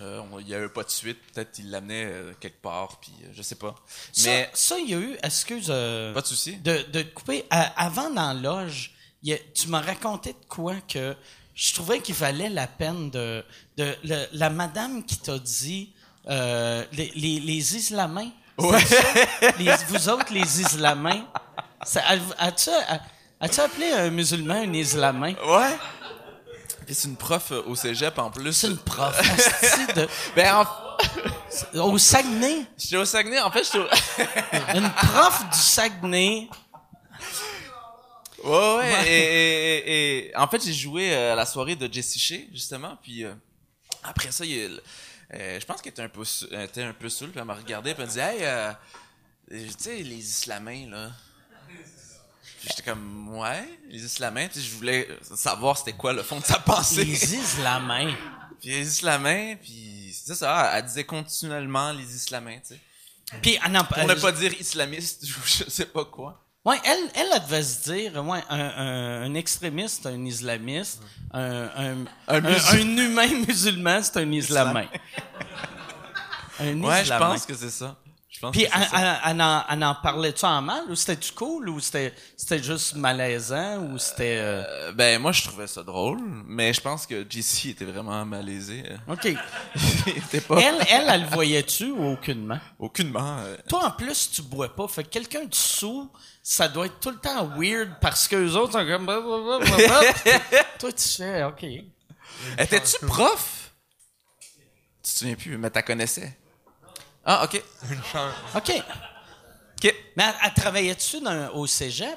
[0.00, 1.18] Euh, il y a eu pas de suite.
[1.32, 3.74] Peut-être il l'amenait euh, quelque part, puis euh, je sais pas.
[4.24, 6.56] Mais ça, il y a eu, excuse, euh, pas de souci.
[6.56, 7.44] de, de te couper.
[7.50, 8.92] Avant dans loge,
[9.22, 11.14] il y a- tu m'as raconté de quoi que
[11.54, 13.44] je trouvais qu'il valait la peine de.
[13.76, 15.94] de le- la madame qui t'a dit
[16.28, 18.30] euh, les, les, les Islamins.
[18.58, 18.80] Ouais.
[18.84, 19.50] c'est ça?
[19.58, 21.24] Les- vous autres, les Islamins.
[22.38, 22.70] As-tu
[23.40, 25.34] as-tu appelé un musulman un Islamin?
[25.46, 25.76] Ouais.
[26.86, 28.52] Puis c'est une prof euh, au cégep en plus.
[28.52, 29.14] C'est une prof.
[29.94, 30.64] de- Ben,
[31.74, 32.64] en- au Saguenay.
[32.78, 33.40] j'étais au Saguenay.
[33.40, 33.86] En fait, j'étais au...
[34.78, 36.48] Une prof du Saguenay.
[38.44, 39.08] Ouais, ouais.
[39.08, 42.40] Et, et- et- et- en fait, j'ai joué euh, à la soirée de Jessie Shea,
[42.52, 42.96] justement.
[43.02, 43.34] Puis euh,
[44.04, 44.80] après ça, il,
[45.34, 46.22] euh, je pense qu'elle était un peu,
[46.52, 47.30] était un peu saoule.
[47.30, 47.94] Puis elle m'a regardé.
[47.94, 48.72] Puis elle me dit Hey, euh,
[49.50, 51.10] tu sais, les Islamins, là.
[52.62, 54.48] J'étais comme Ouais, les Islamins.
[54.48, 57.04] Puis je voulais savoir c'était quoi le fond de sa pensée.
[57.04, 58.14] Les Islamins.
[58.60, 60.72] puis les Islamins, puis c'est ça.
[60.74, 62.80] Elle disait continuellement les Islamins, tu sais.
[63.42, 66.45] Puis, ah non, Pour euh, ne pas dire islamiste je sais pas quoi.
[66.66, 71.00] Ouais, elle, elle, elle devait se dire, ouais, un, un, un extrémiste, un islamiste,
[71.32, 74.86] un, un, un, musul- humain musulman, c'est un islamin.
[76.60, 77.96] un Ouais, je pense que c'est ça.
[78.28, 79.20] Je pense Puis, que c'est elle, ça.
[79.24, 82.94] elle- elle en, elle en parlait-tu en mal ou c'était-tu cool ou c'était, c'était juste
[82.94, 84.36] malaisant ou c'était.
[84.38, 88.26] euh, Euh, ben, moi, je trouvais ça drôle, mais je pense que JC était vraiment
[88.26, 88.84] malaisé.
[89.08, 89.24] OK.
[90.06, 90.56] Il était pas...
[90.60, 92.58] Elle, elle, elle le voyait-tu ou aucunement?
[92.78, 93.38] Aucunement.
[93.38, 94.86] euh, Toi, en plus, tu bois pas.
[94.88, 96.10] Fait que quelqu'un de sous,
[96.48, 99.04] ça doit être tout le temps weird parce que les autres sont comme.
[100.78, 101.64] Toi, tu fais, OK.
[102.56, 103.72] Étais-tu prof?
[104.40, 104.48] Tu
[105.02, 106.38] te souviens plus, mais t'as connaissais.
[107.24, 107.60] Ah, OK.
[107.90, 108.32] Une chance.
[108.54, 108.70] OK.
[108.70, 109.94] OK.
[110.16, 112.16] Mais elle, elle travaillait-tu dans- au cégep?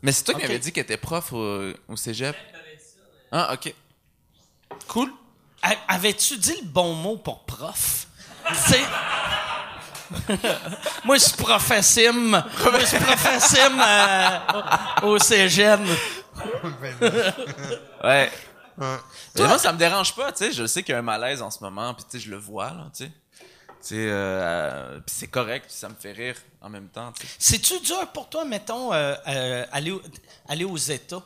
[0.00, 0.46] Mais c'est toi qui Ok.
[0.46, 2.34] m'avais dit qu'elle était prof au, au cégep.
[3.30, 3.74] Ah, OK.
[4.88, 5.12] Cool.
[5.60, 8.06] A- Avais-tu dit le bon mot pour prof?
[8.48, 8.80] tu sais.
[11.04, 12.30] Moi, je suis professime.
[12.30, 14.38] Moi, je suis professime euh,
[15.02, 15.80] au cégep.
[18.04, 18.30] Ouais.
[18.78, 20.52] Mais moi, ça me dérange pas, tu sais.
[20.52, 22.36] Je sais qu'il y a un malaise en ce moment, puis tu sais, je le
[22.36, 23.10] vois, là, tu sais.
[23.82, 27.12] Tu sais, euh, euh, puis c'est correct, puis ça me fait rire en même temps,
[27.12, 27.32] tu sais.
[27.38, 29.94] C'est-tu dur pour toi, mettons, euh, euh, aller,
[30.48, 31.22] aller aux États?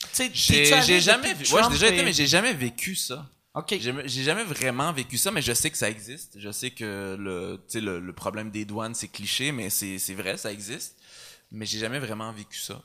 [0.00, 1.44] Tu sais, t'es-tu J'ai jamais vu.
[1.54, 3.24] Ouais, j'ai déjà été, et- mais j'ai jamais vécu ça.
[3.56, 3.74] OK.
[3.80, 6.38] J'ai jamais vraiment vécu ça, mais je sais que ça existe.
[6.38, 10.52] Je sais que le, le, le problème des douanes, c'est cliché, mais c'est vrai, ça
[10.52, 10.96] existe.
[11.50, 12.80] Mais j'ai jamais vraiment vécu ça.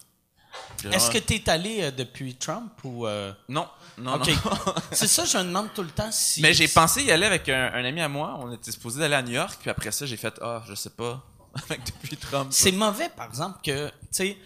[0.92, 3.08] Est-ce que tu es allé euh, depuis Trump ou.
[3.08, 3.68] euh, Non,
[3.98, 4.26] non, non.
[4.92, 6.42] C'est ça, je me demande tout le temps si.
[6.42, 8.38] mais j'ai pensé y aller avec un, un ami à moi.
[8.40, 10.90] On était supposé d'aller à New York, puis après ça, j'ai fait Ah, je sais
[10.90, 11.24] pas.
[11.70, 12.48] Avec depuis Trump.
[12.52, 14.38] C'est mauvais, par exemple, que, tu sais,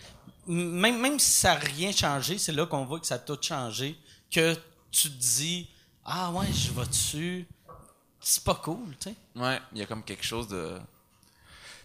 [0.47, 3.38] même, même si ça n'a rien changé, c'est là qu'on voit que ça a tout
[3.41, 3.95] changé,
[4.31, 4.56] que
[4.91, 5.69] tu te dis,
[6.06, 7.48] ah ouais, je vais dessus.
[8.19, 9.15] C'est pas cool, tu sais.
[9.36, 10.77] Ouais, il y a comme quelque chose de.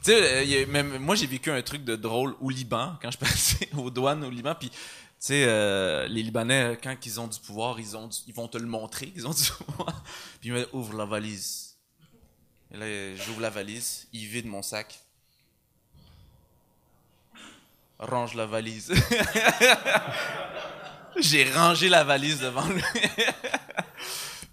[0.02, 3.18] Tu sais, euh, même moi j'ai vécu un truc de drôle au Liban quand je
[3.18, 4.76] passais aux douanes au Liban, puis tu
[5.18, 8.66] sais euh, les Libanais quand ils ont du pouvoir, ils ont ils vont te le
[8.66, 10.02] montrer, ils ont du pouvoir.
[10.40, 11.76] Puis ils me disent, ouvre la valise.
[12.72, 15.00] Et là j'ouvre la valise, il vide mon sac.
[17.98, 18.90] Range la valise.
[21.20, 22.82] j'ai rangé la valise devant lui.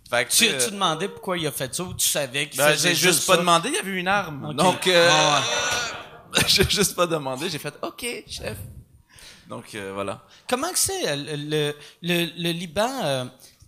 [0.10, 2.58] Fait que, Tu euh, as-tu demandé pourquoi il a fait ça ou tu savais qu'il
[2.60, 3.40] ben, faisait j'ai juste pas ça?
[3.40, 4.54] demandé, il y avait une arme.
[4.56, 5.42] Donc, euh, Ah
[6.48, 8.58] j'ai juste pas demandé, j'ai fait OK, chef.
[9.48, 10.22] Donc, euh, voilà.
[10.50, 12.90] Comment que c'est euh, le, le, le Liban?
[13.04, 13.26] euh,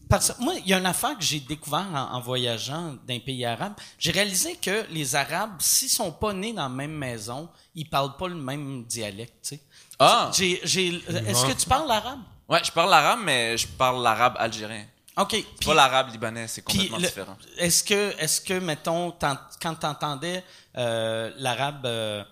[0.10, 3.20] parce que moi, il y a une affaire que j'ai découvert en, en voyageant d'un
[3.20, 3.74] pays arabe.
[4.00, 8.18] J'ai réalisé que les Arabes, s'ils sont pas nés dans la même maison, ils parlent
[8.18, 9.36] pas le même dialecte.
[9.44, 9.62] tu sais.
[10.00, 10.32] Ah!
[10.36, 10.96] J'ai, j'ai,
[11.28, 12.20] est-ce que tu parles l'arabe?
[12.50, 14.86] Ouais, je parle l'arabe, mais je parle l'arabe algérien.
[15.20, 15.32] OK.
[15.60, 17.38] C'est pas l'arabe libanais, c'est complètement le- différent.
[17.58, 20.44] Est-ce que, est-ce que, mettons, quand tu entendais
[21.38, 22.24] l'arabe euh,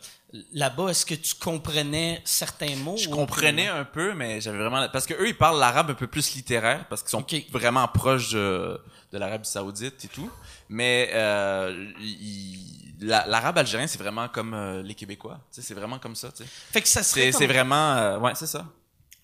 [0.53, 2.97] là-bas, est-ce que tu comprenais certains mots?
[2.97, 4.87] Je comprenais un peu, mais j'avais vraiment...
[4.89, 8.31] Parce que eux, ils parlent l'arabe un peu plus littéraire, parce qu'ils sont vraiment proches
[8.31, 8.79] de,
[9.11, 10.29] de l'Arabie saoudite et tout.
[10.69, 15.39] Mais euh, ils- la- l'arabe algérien, c'est vraiment comme euh, les Québécois.
[15.51, 16.49] C'est vraiment comme ça, tu sais.
[16.71, 17.93] Fait que ça serait, C'est comme, c'est vraiment...
[17.93, 18.65] euh, ouais, c'est ça.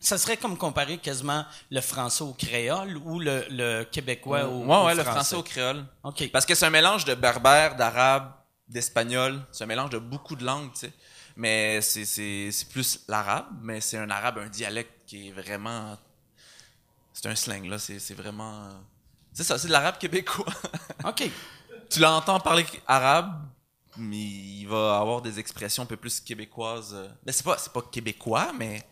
[0.03, 4.75] Ça serait comme comparer quasiment le français au créole ou le, le québécois au, ouais,
[4.75, 5.85] au ouais, le français au créole.
[6.03, 6.29] OK.
[6.31, 8.33] Parce que c'est un mélange de berbère, d'arabe,
[8.67, 9.41] d'espagnol.
[9.53, 10.93] C'est un mélange de beaucoup de langues, tu sais.
[11.37, 15.97] Mais c'est, c'est, c'est plus l'arabe, mais c'est un arabe, un dialecte qui est vraiment.
[17.13, 17.79] C'est un slang, là.
[17.79, 18.69] C'est, c'est vraiment.
[19.31, 20.53] C'est ça, c'est de l'arabe québécois.
[21.05, 21.23] OK.
[21.89, 23.41] tu l'entends parler arabe,
[23.97, 26.95] mais il va avoir des expressions un peu plus québécoises.
[27.25, 28.85] Mais c'est pas, c'est pas québécois, mais.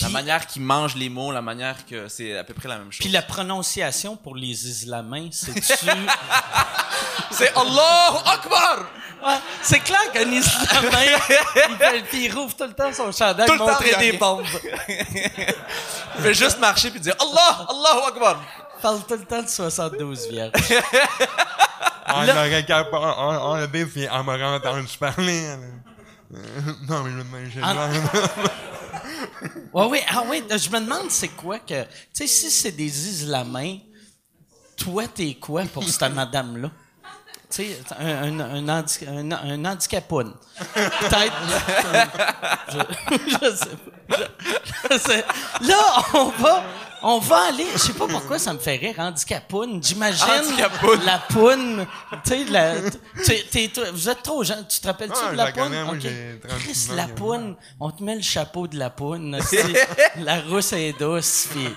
[0.00, 2.78] La Puis- manière qu'il mange les mots, la manière que c'est à peu près la
[2.78, 3.00] même chose.
[3.00, 5.86] Puis la prononciation pour les Islamins, c'est-tu...
[7.30, 8.86] C'est Allahu Akbar!
[9.24, 13.46] Ouais, c'est clair qu'un Islamin, il, fait, puis il rouvre tout le temps son chandail
[13.46, 14.44] Tout le pour temps, montrer a des bombes.
[14.88, 18.42] Il fait juste marcher puis dire Allah, Allahu Akbar.
[18.78, 20.50] Il parle tout le temps de 72 vierges.
[22.08, 25.46] On qu'à pas on- enlever puis on m'aurait entendu parler.
[25.46, 25.56] là.
[26.34, 26.38] Euh,
[26.88, 27.88] Non, mais je me j'ai Ah.
[29.72, 31.82] Ouais, oui, ah oui, je me demande c'est quoi que...
[31.84, 33.78] Tu sais, si c'est des Islamins,
[34.76, 36.70] toi, t'es quoi pour cette madame-là?
[37.50, 39.30] Tu sais, un, un, un, handi- un.
[40.74, 41.32] Peut-être...
[42.68, 42.78] Je,
[43.28, 44.16] je sais pas.
[44.16, 44.24] Je,
[44.94, 45.24] je sais.
[45.60, 46.64] Là, on va...
[47.04, 49.82] On va aller, je sais pas pourquoi ça me fait rire, handicapoun.
[49.82, 51.00] J'imagine Handicapoun.
[51.04, 51.86] la poune,
[52.24, 52.74] tu sais, la,
[53.24, 55.52] t'es- t'es- toi, vous êtes trop jeune, tu te rappelles-tu Ah, de je la la
[55.52, 55.62] poune?
[55.64, 56.00] connais, moi, Ok.
[56.00, 59.36] j'ai 36 Chris, la poune, on te met le chapeau de la poune,
[60.20, 61.68] la rousse est douce, puis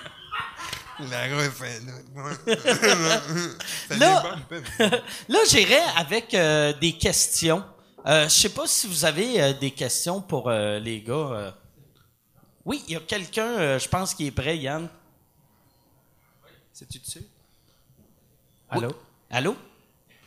[1.10, 1.80] La rue fait
[3.98, 4.22] là.
[5.28, 7.64] Là- j'irai avec euh, des questions.
[8.06, 11.12] Euh, je sais pas si vous avez euh, des questions pour euh, les gars.
[11.14, 11.50] euh.
[12.64, 14.88] Oui, il y a quelqu'un, euh, je pense, qui est prêt, Yann.
[16.78, 17.24] C'est-tu dessus?
[18.68, 18.90] Allô?
[19.30, 19.56] Allô?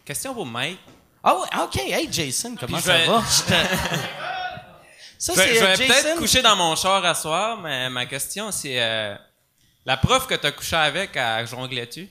[0.03, 0.80] Question pour Mike.
[1.23, 1.76] Ah ouais, OK.
[1.76, 3.21] Hey, Jason, comment Puis ça vais- va?
[3.30, 3.53] Je te-
[5.19, 7.88] Ça, Je vais, c'est je euh, vais peut-être coucher dans mon char à soir, mais
[7.91, 8.81] ma question, c'est...
[8.81, 9.15] euh,
[9.85, 12.09] la prof que t'as couché avec, à jonglais-tu?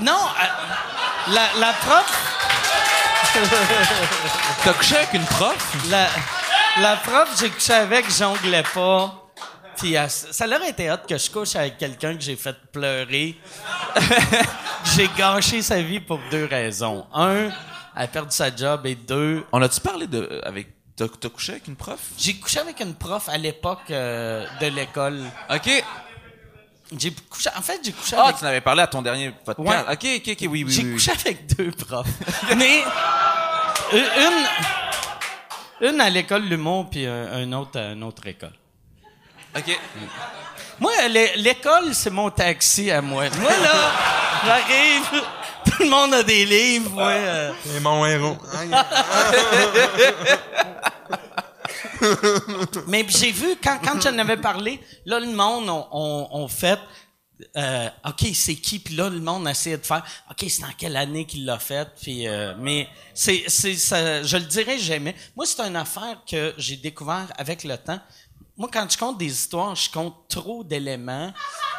[0.00, 2.26] Non, euh, la, la prof...
[4.64, 5.76] T'as couché avec une prof?
[5.90, 6.08] La,
[6.80, 9.19] la prof, j'ai couché avec, jonglais pas.
[9.80, 13.34] Puis elle- ça leur été hot que je couche avec quelqu'un que j'ai fait pleurer.
[14.96, 17.06] j'ai gâché sa vie pour deux raisons.
[17.14, 17.52] Un, elle
[17.94, 20.40] a perdu sa job et deux, On a-tu parlé de.
[20.44, 20.68] avec.
[20.96, 21.98] T'as t'as couché avec une prof?
[22.18, 25.22] j'ai couché avec une prof à l'époque euh, de l'école.
[25.48, 25.82] Ok.
[26.98, 29.86] J'ai couché, en fait, j'ai couché Ah, avec tu n'avais parlé à ton dernier podcast.
[29.88, 29.92] Ouais.
[29.94, 30.70] Ok, ok, ok, oui, oui.
[30.72, 30.94] J'ai oui, oui.
[30.94, 32.06] couché avec deux profs.
[32.56, 32.82] Mais
[33.92, 38.52] une, une à l'école l'humour puis un, un autre à une autre école.
[39.56, 39.78] Ok.
[40.78, 43.24] Moi, l'é- l'école, c'est mon taxi à moi.
[43.38, 43.92] Moi, là,
[44.46, 45.22] j'arrive,
[45.66, 47.08] tout le monde a des livres, moi.
[47.10, 48.36] euh, C'est mon héros.
[52.86, 56.78] Mais j'ai vu, quand, quand j'en avais parlé, là, le monde, on, on, on fait,
[57.56, 58.78] euh, OK, c'est qui?
[58.78, 61.86] Puis là, le monde essayait de faire, OK, c'est en quelle année qu'il l'a fait?
[62.00, 65.14] Puis, euh, mais c'est, c'est, ça, je le dirais jamais.
[65.36, 68.00] Moi, c'est une affaire que j'ai découvert avec le temps.
[68.56, 71.32] Moi, quand je compte des histoires, je compte trop d'éléments.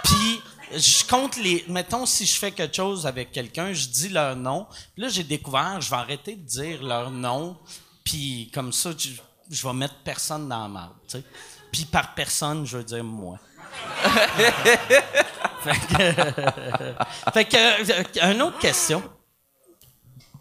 [0.03, 0.41] Puis,
[0.73, 1.63] je compte les.
[1.67, 4.67] Mettons, si je fais quelque chose avec quelqu'un, je dis leur nom.
[4.93, 7.57] Puis là, j'ai découvert, je vais arrêter de dire leur nom.
[8.03, 9.09] Puis, comme ça, je,
[9.49, 11.23] je vais mettre personne dans la marde, tu sais.
[11.71, 13.37] Puis, par personne, je veux dire moi.
[15.61, 16.13] fait que.
[17.33, 18.19] fait que.
[18.19, 19.01] euh, une autre question.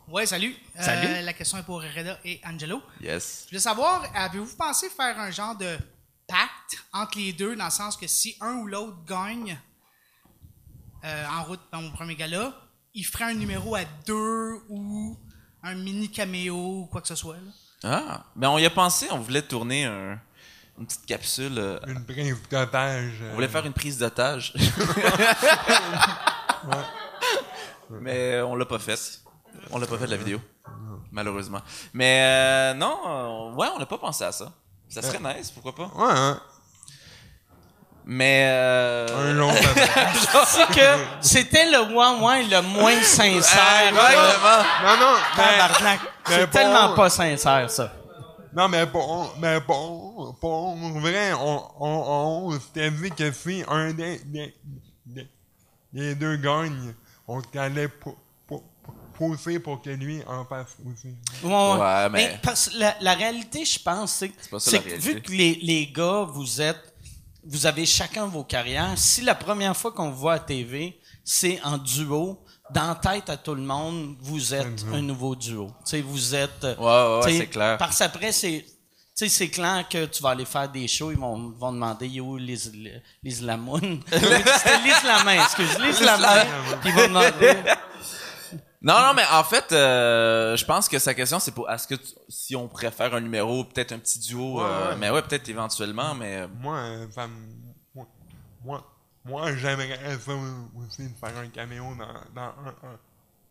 [0.09, 0.57] Ouais, salut.
[0.77, 1.25] Euh, Salut.
[1.25, 2.83] la question est pour Reda et Angelo.
[3.01, 3.43] Yes.
[3.45, 5.79] Je voulais savoir, avez-vous pensé faire un genre de
[6.31, 9.59] pacte entre les deux, dans le sens que si un ou l'autre gagne
[11.05, 12.53] euh, en route dans mon premier gala,
[12.95, 15.17] il ferait un numéro à deux ou
[15.63, 17.37] un mini caméo ou quoi que ce soit.
[17.37, 17.51] là?
[17.83, 20.21] Ah, ben on y a pensé, on voulait tourner un-
[20.79, 21.59] une petite capsule.
[21.59, 23.13] euh, Une prise d'otage.
[23.31, 24.53] on voulait faire une prise d'otage.
[27.91, 29.21] Mais euh, on l'a pas fait.
[29.71, 30.41] On l'a pas fait de la vidéo.
[31.11, 31.61] Malheureusement.
[31.93, 34.53] Mais euh, non, euh, ouais, on n'a pas pensé à ça.
[34.91, 35.91] Ça serait nice, pourquoi pas.
[35.97, 36.41] Ouais, hein.
[38.05, 39.53] Mais euh, Un long.
[39.55, 43.93] C'est que c'était le ouais, ouais, le moins sincère.
[43.93, 46.01] Non, non, mais, Tabarnak.
[46.29, 46.53] mais C'est bon.
[46.53, 47.93] tellement pas sincère, ça.
[48.53, 53.93] non, mais pour, mais pour, pour vrai, on, on, on s'était dit que si un
[53.93, 54.55] des, des,
[55.07, 55.29] des,
[55.93, 56.95] des deux gagne,
[57.29, 58.17] on allait pou-
[59.63, 61.15] pour que lui en fasse aussi.
[61.43, 61.79] Ouais, ouais.
[61.79, 64.97] Ouais, mais- parce que la, la réalité, je pense, c'est que, c'est réalité.
[64.99, 66.95] vu que les, les gars, vous êtes,
[67.45, 71.61] vous avez chacun vos carrières, si la première fois qu'on vous voit à TV, c'est
[71.63, 72.43] en duo,
[72.73, 75.69] dans la tête à tout le monde, vous êtes un nouveau duo.
[75.85, 76.63] Tu sais, vous êtes.
[76.79, 77.77] Ouais, ouais, c'est clair.
[77.79, 78.65] Parce qu'après, c'est.
[79.17, 82.07] Tu sais, c'est clair que tu vas aller faire des shows, ils vont, vont demander
[82.07, 84.01] il est où les, les, les Islamounes?
[84.11, 86.45] C'était l'Islamin, excuse, l'Islamin.
[86.81, 87.57] Puis ils vont demander.
[88.83, 91.97] Non, non, mais en fait, euh, je pense que sa question, c'est pour est-ce que
[91.97, 94.97] tu- si on préfère un numéro, peut-être un petit duo, Ouais, euh, ouais.
[94.97, 97.35] mais ouais, peut-être éventuellement, mais euh, Moi, euh, ça me-
[97.95, 98.07] moi,
[98.65, 98.85] moi,
[99.27, 102.99] moi j'aimerais ça aussi de faire un caméo dans, dans un, un,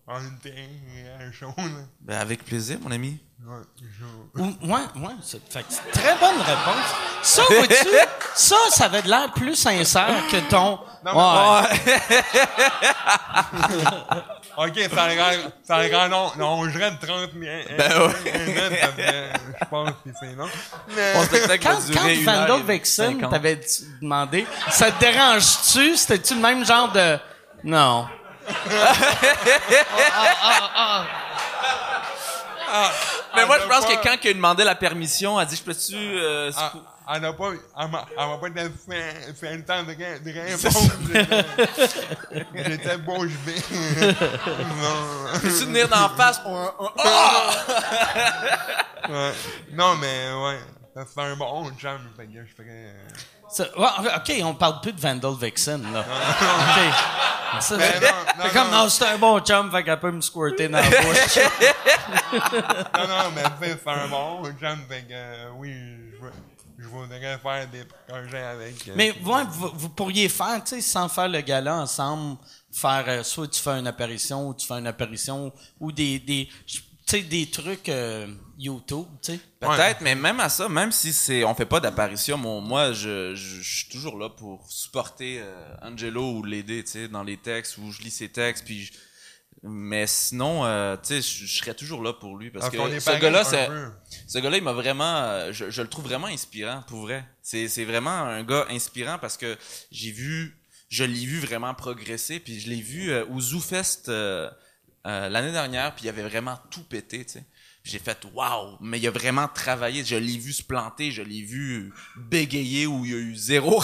[0.10, 1.64] un show, là.
[2.02, 3.20] ben, avec plaisir, mon ami.
[3.46, 6.86] Ouais, je- Ou- Ouais, ouais, c'est fait que c'est une très bonne réponse.
[7.24, 7.88] Ça, vois-tu,
[8.36, 10.78] ça, ça avait de l'air plus sincère que ton.
[11.06, 11.70] Non, ouais.
[14.58, 17.66] Ok, ça a l'air, ça a l'air long, non, je reste 30 minutes.
[17.78, 18.14] Ben ouais.
[19.62, 20.50] je pense que c'est long.
[20.94, 21.14] Mais,
[21.64, 23.62] Quand, quand Vandal Vexen t'avait
[24.02, 25.96] demandé, ça te dérange-tu?
[25.96, 27.18] C'était-tu le même genre de.
[27.64, 28.06] Non.
[33.36, 35.56] Mais moi, je pense pas- que quand il a demandé la permission, elle a dit,
[35.56, 35.96] je peux-tu...
[35.96, 37.50] Euh, Ah, Elle n'a pas,
[37.80, 38.06] elle m'a,
[38.38, 38.50] pas
[38.88, 40.94] fait, fait, le temps de, ré- de répondre.
[42.32, 43.56] J'étais- J'étais bouche bée.
[43.72, 45.40] non.
[45.42, 46.40] Peux-tu venir d'en face?
[46.46, 47.50] Un- un- Ah!
[49.10, 49.34] Ouais.
[49.74, 50.60] Non, mais ouais.
[50.96, 51.64] Ça fait un bon
[52.44, 52.68] que je ferais.
[52.70, 53.08] euh,
[53.52, 56.00] Ça- ouais, ok, on parle plus de Vandal Vexen, là.
[56.10, 56.84] ok.
[57.54, 57.60] Non,
[58.46, 58.90] fait comme, non.
[58.90, 61.40] c'est un bon chum, fait qu'elle peut me squirter dans la bouche.
[62.32, 63.44] Non, non, mais
[63.84, 65.74] c'est un bon jam, fait que euh, oui,
[66.22, 68.88] je, je voudrais faire des projets avec.
[68.88, 72.38] euh, Mais ouais, vous, vous pourriez faire, tu sais, sans faire le gala ensemble,
[72.72, 76.48] faire euh, soit tu fais une apparition ou tu fais une apparition ou des, des
[77.10, 78.28] sais, des trucs euh,
[78.58, 79.40] YouTube, tu sais.
[79.60, 83.36] Peut-être, mais même à ça, même si c'est, on fait pas d'apparition, mon- moi, je,
[83.36, 87.38] je, je suis toujours là pour supporter euh, Angelo ou l'aider, tu sais, dans les
[87.38, 88.94] textes où je lis ses textes, puis je-
[89.64, 92.94] Mais sinon, euh, tu sais, je je serais toujours là pour lui parce qu'on que
[92.94, 93.92] est ce gars-là, un c'est, peu.
[94.28, 97.26] ce gars-là, il m'a vraiment, je, je le trouve vraiment inspirant, pour vrai.
[97.42, 99.58] C'est, c'est vraiment un gars inspirant parce que
[99.92, 100.58] j'ai vu,
[100.88, 104.04] je l'ai vu vraiment progresser, puis je l'ai vu euh, au ZooFest
[105.08, 107.46] euh, l'année dernière, puis il avait vraiment tout pété, tu sais.
[107.84, 110.04] J'ai fait waouh, mais il a vraiment travaillé.
[110.04, 113.82] Je l'ai vu se planter, je l'ai vu bégayer où il y a eu zéro.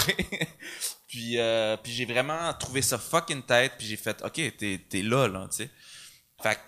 [1.07, 3.73] puis euh, puis j'ai vraiment trouvé ça fucking tête.
[3.77, 5.69] Puis j'ai fait ok, t'es t'es là là, tu sais.
[6.43, 6.59] Fait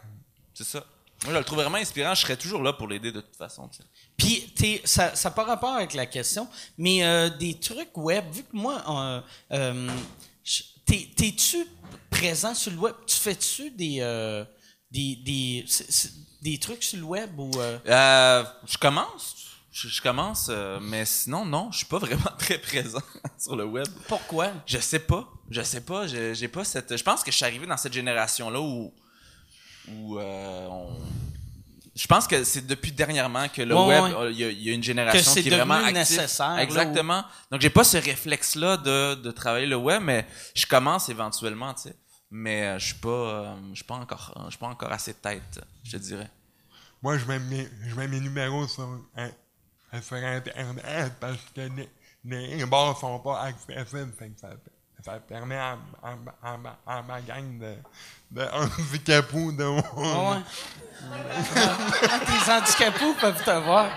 [0.53, 0.85] c'est ça.
[1.23, 2.13] Moi, je le trouve vraiment inspirant.
[2.15, 3.69] Je serais toujours là pour l'aider de toute façon.
[4.15, 6.47] Puis, t'es- ça n'a pas rapport avec la question,
[6.77, 9.23] mais euh, des trucs web, vu que moi,
[10.85, 11.65] t'es- t'es-tu
[12.09, 12.95] présent sur le web?
[13.05, 14.43] Tu fais-tu des, euh,
[14.91, 15.65] des, des,
[16.41, 17.51] des trucs sur le web ou.
[17.59, 19.35] euh, Euh, je commence.
[19.71, 23.01] Je, je commence, euh, mais sinon, non, je suis pas vraiment très présent
[23.39, 23.87] sur le web.
[24.07, 24.51] pourquoi?
[24.65, 25.27] Je sais pas.
[25.51, 26.07] Je sais pas.
[26.07, 26.97] je- J'ai pas cette.
[26.97, 28.93] Je pense que je suis arrivé dans cette génération-là où.
[29.89, 30.97] où on-
[31.97, 34.31] Je pense que c'est depuis dernièrement que le Ouais, web, ouais.
[34.33, 36.17] il y, a- il y a une génération qui est vraiment devenu active.
[36.17, 37.23] nécessaire, là, Exactement.
[37.51, 41.83] Donc j'ai pas ce réflexe-là de, de travailler le web, mais je commence éventuellement, tu
[41.89, 41.95] sais.
[42.29, 45.13] Mais euh, je suis pas, euh, je suis pas encore, je suis pas encore assez
[45.13, 46.29] tête, je te dirais.
[47.01, 49.29] Moi, je mets mes, je mets mes numéros sur, hein,
[50.01, 51.61] sur Internet parce que
[52.25, 54.13] les, les bars sont pas accessibles.
[54.39, 54.49] Ça,
[55.05, 57.75] ça permet à, à, à, à ma gang de,
[58.31, 60.37] de handicapous de Ah ouais.
[61.55, 63.87] Ah, tes handicapés peuvent te voir.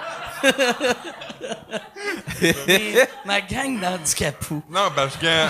[2.66, 4.62] Mais ma gang d'handicapous.
[4.68, 5.26] Non, parce que.
[5.26, 5.48] Là,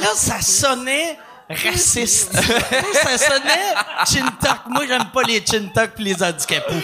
[0.00, 1.18] là, ça sonnait
[1.48, 2.32] raciste.
[3.02, 3.74] ça sonnait
[4.06, 4.66] chintok.
[4.68, 6.74] Moi, j'aime pas les chintok pis les handicapous.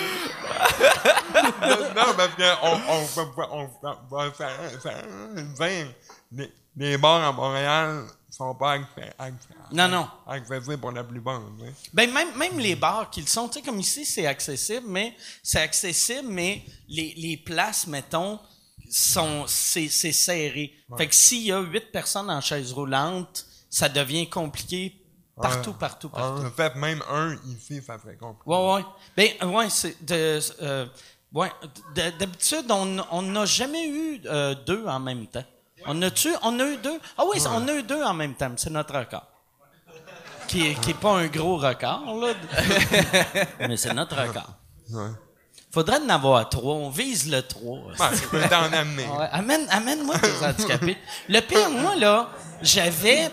[1.97, 3.69] non, parce que on, on
[4.11, 4.49] on ça,
[4.83, 4.91] ça,
[5.67, 5.87] dire,
[6.31, 8.79] les, les bars à Montréal sont pas
[9.73, 10.09] Non, non.
[10.27, 11.43] accessibles pour la plupart.
[11.93, 15.61] Ben même, même les bars qu'ils sont, tu sais, comme ici, c'est accessible, mais c'est
[15.61, 18.39] accessible, mais les, les places, mettons,
[18.91, 20.73] sont c'est, c'est serré.
[20.97, 24.99] Fait que s'il y a huit personnes en chaise roulante, ça devient compliqué
[25.37, 25.77] partout, Ouais.
[25.79, 26.47] partout, partout.
[26.47, 28.51] En fait, même un ici, ça serait compliqué.
[28.51, 28.85] Ouais, ouais.
[29.41, 30.87] Ben, ouais, c'est de, euh,
[31.33, 31.51] ouais,
[31.95, 35.45] d'habitude, on on n'a jamais eu euh, deux en même temps.
[35.87, 37.01] On a-tu, on a eu deux?
[37.19, 39.27] Ah oui, on a eu deux en même temps, c'est notre record.
[40.49, 42.35] Qui est, qui est pas un gros record, là.
[43.61, 44.55] mais c'est notre record.
[44.91, 45.11] Ouais.
[45.73, 46.75] Faudrait en avoir trois.
[46.75, 47.79] On vise le trois.
[47.99, 49.07] Ben, je peux t'en amener.
[49.07, 50.99] Ouais, amène, amène-moi tes handicapés.
[51.29, 52.29] Le pire, moi, là,
[52.61, 53.31] j'avais,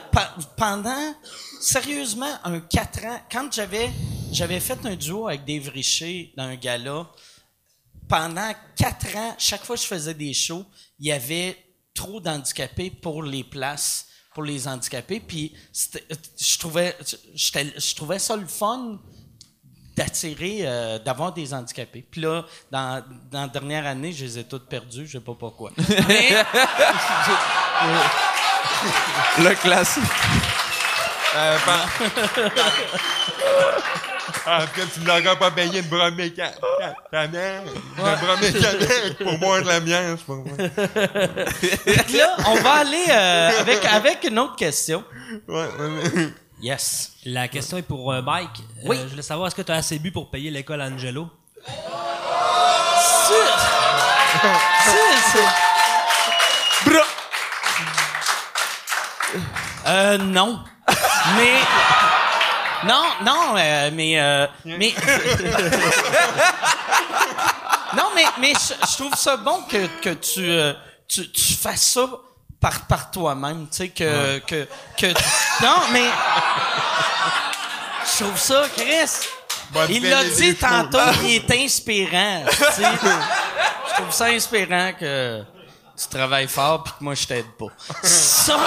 [0.56, 1.14] pendant,
[1.60, 3.90] sérieusement, un quatre ans, quand j'avais,
[4.32, 7.08] j'avais fait un duo avec Dave Richer dans un gala,
[8.08, 10.66] pendant quatre ans, chaque fois que je faisais des shows,
[11.00, 11.58] il y avait
[12.00, 15.20] trop d'handicapés pour les places pour les handicapés.
[15.20, 16.96] Puis je trouvais,
[17.36, 19.00] je trouvais ça le fun
[19.98, 22.06] d'attirer, euh, d'avoir des handicapés.
[22.10, 25.34] Puis là, dans, dans la dernière année, je les ai toutes perdues, je sais pas
[25.38, 25.72] pourquoi.
[26.08, 26.30] Mais
[29.40, 30.04] Le classique.
[31.36, 31.86] Euh, ben-
[34.46, 36.56] Ah, que tu n'auras pas payé de bras mécanique.
[37.12, 40.56] De bras mécanique pour boire de la bière, c'est pour moi.
[40.58, 45.04] Que là, on va aller euh, avec, avec une autre question.
[45.48, 46.30] Ouais, ouais.
[46.62, 47.12] Yes.
[47.26, 48.50] La question est pour euh, Mike.
[48.60, 48.98] Euh, Oui.
[49.04, 51.30] je voulais savoir, est-ce que tu as assez bu pour payer l'école Angelo?
[51.66, 51.74] C'est-
[59.88, 60.60] Euh, non.
[61.38, 61.54] Mais.
[62.86, 64.20] Non, non, euh, mais.
[64.20, 64.94] euh, mais.
[67.96, 70.74] non, mais, mais je, je trouve ça bon que, que tu, euh,
[71.08, 72.08] tu, tu fasses ça
[72.62, 73.68] par, par toi-même.
[73.70, 75.08] Tu sais, que, que, que.
[75.64, 76.06] Non, mais.
[78.06, 79.28] Je trouve ça, Chris.
[79.90, 82.44] Il l'a dit tantôt, il est inspirant.
[82.50, 82.84] tu sais.
[82.84, 85.44] Je trouve ça inspirant que
[86.00, 87.68] tu travailles fort puis que moi je t'aide pas.
[88.04, 88.58] Ça,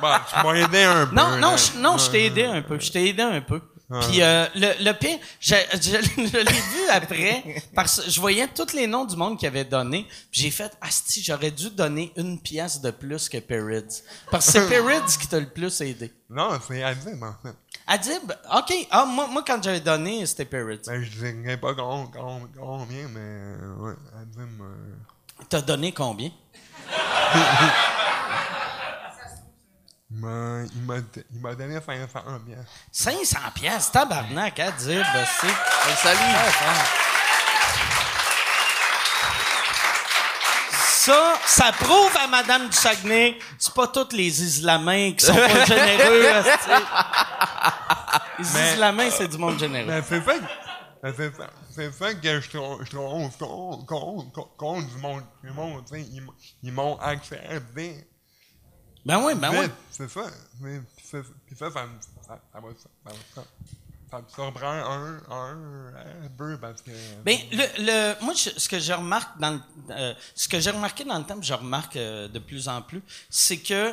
[0.00, 1.14] Bon, tu m'as aidé un peu.
[1.16, 2.78] non, non, je, non, je t'ai aidé un peu.
[2.78, 3.60] Je t'ai aidé un peu.
[4.08, 7.44] Puis euh, le, le pire, je, je, je l'ai vu après
[7.74, 10.06] parce que je voyais tous les noms du monde qui avait donné.
[10.30, 14.00] Puis j'ai fait asti, j'aurais dû donner une pièce de plus que Perids
[14.30, 16.10] parce que c'est Perids qui t'a le plus aidé.
[16.30, 17.54] Non, c'est Adib, en fait.
[17.86, 18.72] Adib, ok.
[18.90, 20.80] Ah moi, moi quand j'avais donné c'était Perids.
[20.86, 24.60] Ben, je dirais pas con- con- combien, mais euh, ouais, Adib.
[24.62, 24.94] euh,
[25.48, 26.30] T'as donné combien?
[30.14, 30.20] il
[31.40, 32.58] m'a- donné 500 bien.
[32.90, 35.02] 500 pièces, tabarnak, Adib,
[35.40, 35.96] c'est.
[35.96, 36.18] salut.
[40.74, 45.64] Ça, ça prouve à Madame du Saguenay, c'est pas tous les Islamins qui sont pas
[45.64, 46.24] généreux.
[46.24, 46.70] esti.
[48.38, 49.86] Les Islamins, c'est du monde généreux.
[49.88, 50.40] Mais mais
[51.70, 52.84] c'est fait que je trouve,
[54.56, 55.82] contre du monde, du monde,
[56.62, 58.06] ils, m'ont accepté.
[59.04, 59.66] Ben oui, ben oui.
[59.90, 60.22] C'est ça.
[60.62, 61.18] Puis ça,
[61.58, 63.42] ça, ça, me- ça, ça, ça, ça,
[64.10, 66.92] ça surprend un, un, un peu parce que.
[67.24, 69.60] Ben, le, le, moi, je- ce que je remarque dans
[69.90, 72.80] euh, ce que j'ai remarqué dans le temps, puis je remarque euh, de plus en
[72.80, 73.92] plus, c'est que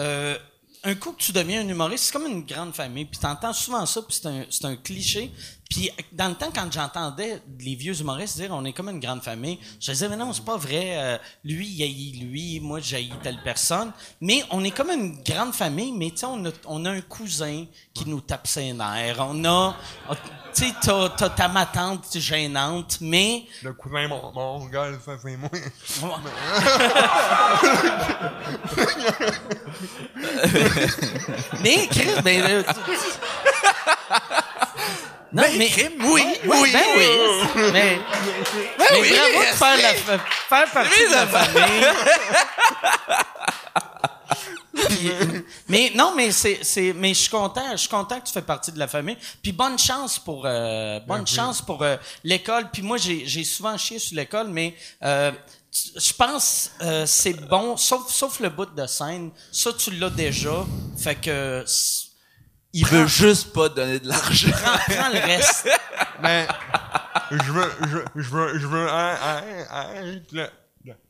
[0.00, 0.38] euh,
[0.84, 3.04] un coup que tu deviens un humoriste, c'est comme une grande famille.
[3.06, 5.32] Puis t'entends souvent ça, puis c'est un, c'est un cliché.
[5.72, 9.22] Puis dans le temps, quand j'entendais les vieux humoristes dire on est comme une grande
[9.22, 10.98] famille, je disais mais non, c'est pas vrai.
[10.98, 13.90] euh, lui, il haït lui, moi, j'ai telle personne.
[14.20, 17.00] Mais on est comme une grande famille, mais tu sais, on a, on a un
[17.00, 19.16] cousin qui nous tape ses nerfs.
[19.18, 19.74] On a,
[20.54, 25.12] tu sais, t'as, t'as ta ma tante gênante, mais Le cousin mon, mon gars, ça
[25.22, 25.48] c'est moi.
[31.62, 32.62] mais Chris, ben,
[35.32, 37.06] non, mais, oui, oui, ben oui,
[37.72, 37.98] mais,
[38.78, 40.18] mais bravo de faire, la, fa-
[40.48, 41.86] faire partie de la famille.
[44.74, 45.10] Puis,
[45.68, 48.42] mais non, mais c'est, c'est, mais je suis content, je suis content que tu fais
[48.42, 49.16] partie de la famille.
[49.42, 52.70] Puis bonne chance pour, euh, bonne chance pour euh, l'école.
[52.72, 55.30] Puis moi, j'ai, j'ai souvent chié sur l'école, mais euh,
[55.96, 59.30] je pense euh, c'est bon, sauf, sauf le bout de scène.
[59.50, 60.64] Ça, tu l'as déjà.
[60.98, 61.64] Fait que
[62.74, 64.48] Il veut juste pas te donner de l'argent.
[64.50, 65.68] prends, prends le reste.
[66.22, 66.46] Mais
[67.30, 70.48] je veux, je, je veux, je veux un, un, un, le,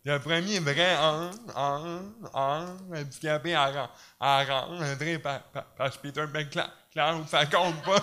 [0.04, 2.00] le, premier vrai un, un,
[2.34, 3.90] un, handicapé à,
[4.20, 8.02] à rentrer par, par, parce que Peter McCloud, ça compte pas.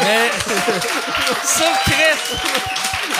[0.00, 0.30] Mais
[1.44, 2.36] ça, Chris,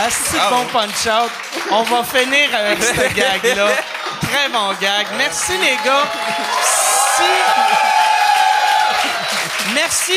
[0.07, 1.31] assez bon punch-out.
[1.71, 3.69] On va finir avec ce gag-là.
[4.31, 5.07] Très bon gag.
[5.17, 6.07] Merci, les gars.
[7.17, 7.23] Si...
[9.75, 10.13] Merci.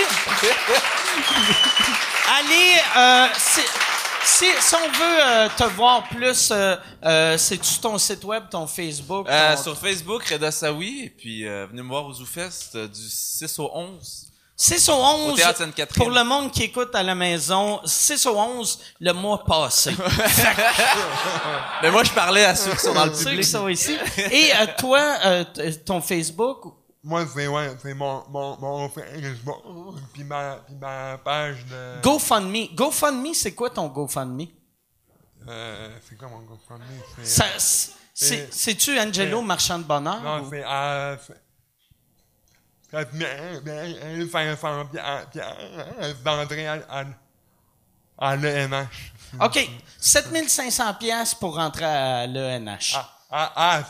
[2.40, 3.62] Allez, euh, si,
[4.24, 9.28] si, si on veut euh, te voir plus, euh, c'est-tu ton site web, ton Facebook?
[9.56, 13.72] Ton- sur Facebook, Reda Sawi, et puis venez me voir au ZooFest du 6 au
[13.74, 14.31] 11.
[14.64, 15.42] 6 au 11.
[15.42, 15.86] Au.
[15.96, 19.92] Pour le monde qui écoute à la maison, 6 au 11, le mois passé.
[21.82, 23.42] Mais moi, je parlais à ceux qui sont dans le Ceux public.
[23.42, 23.98] qui sont ici.
[24.18, 25.44] Et euh, toi, euh,
[25.84, 26.60] ton Facebook,
[27.04, 29.64] Moi, c'est, ouais, c'est mon, mon, mon Facebook,
[30.14, 32.02] puis ma, puis ma page de...
[32.04, 32.68] GoFundMe.
[32.76, 34.46] GoFundMe, c'est quoi ton GoFundMe?
[35.50, 36.84] Euh, c'est quoi mon GoFundMe?
[36.84, 40.22] Euh, c'est- c'est- c'est- C'est-tu Angelo, marchand de bonheur?
[40.22, 40.64] Non, ou- c'est
[42.94, 43.06] à...
[43.06, 47.04] c'est- 4500 piastres piastres d'entrée à, à,
[48.18, 48.88] à l'ENH.
[49.40, 49.70] OK.
[50.00, 52.96] 7500 pièces pour rentrer à l'ENH.
[53.32, 53.82] À,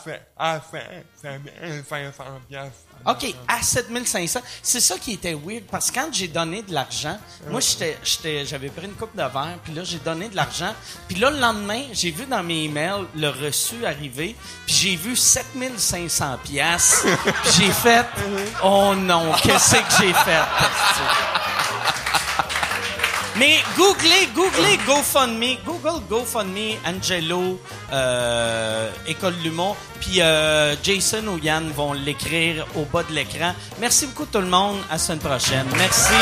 [0.59, 2.90] fait, 5500 piastres.
[3.05, 4.41] OK, à 7500.
[4.61, 7.17] C'est ça qui était weird, parce que quand j'ai donné de l'argent,
[7.49, 10.73] moi, j'étais, j'étais, j'avais pris une coupe de verre, puis là, j'ai donné de l'argent.
[11.07, 15.15] Puis là, le lendemain, j'ai vu dans mes emails le reçu arriver, puis j'ai vu
[15.15, 17.07] 7500 piastres.
[17.57, 18.05] J'ai fait,
[18.63, 20.41] oh non, qu'est-ce que j'ai fait?
[23.37, 27.59] Mais googlez, googlez GoFundMe, Google GoFundMe, Angelo,
[27.93, 33.53] euh, École Lumont, puis euh, Jason ou Yann vont l'écrire au bas de l'écran.
[33.79, 35.65] Merci beaucoup tout le monde, à la semaine prochaine.
[35.77, 36.13] Merci.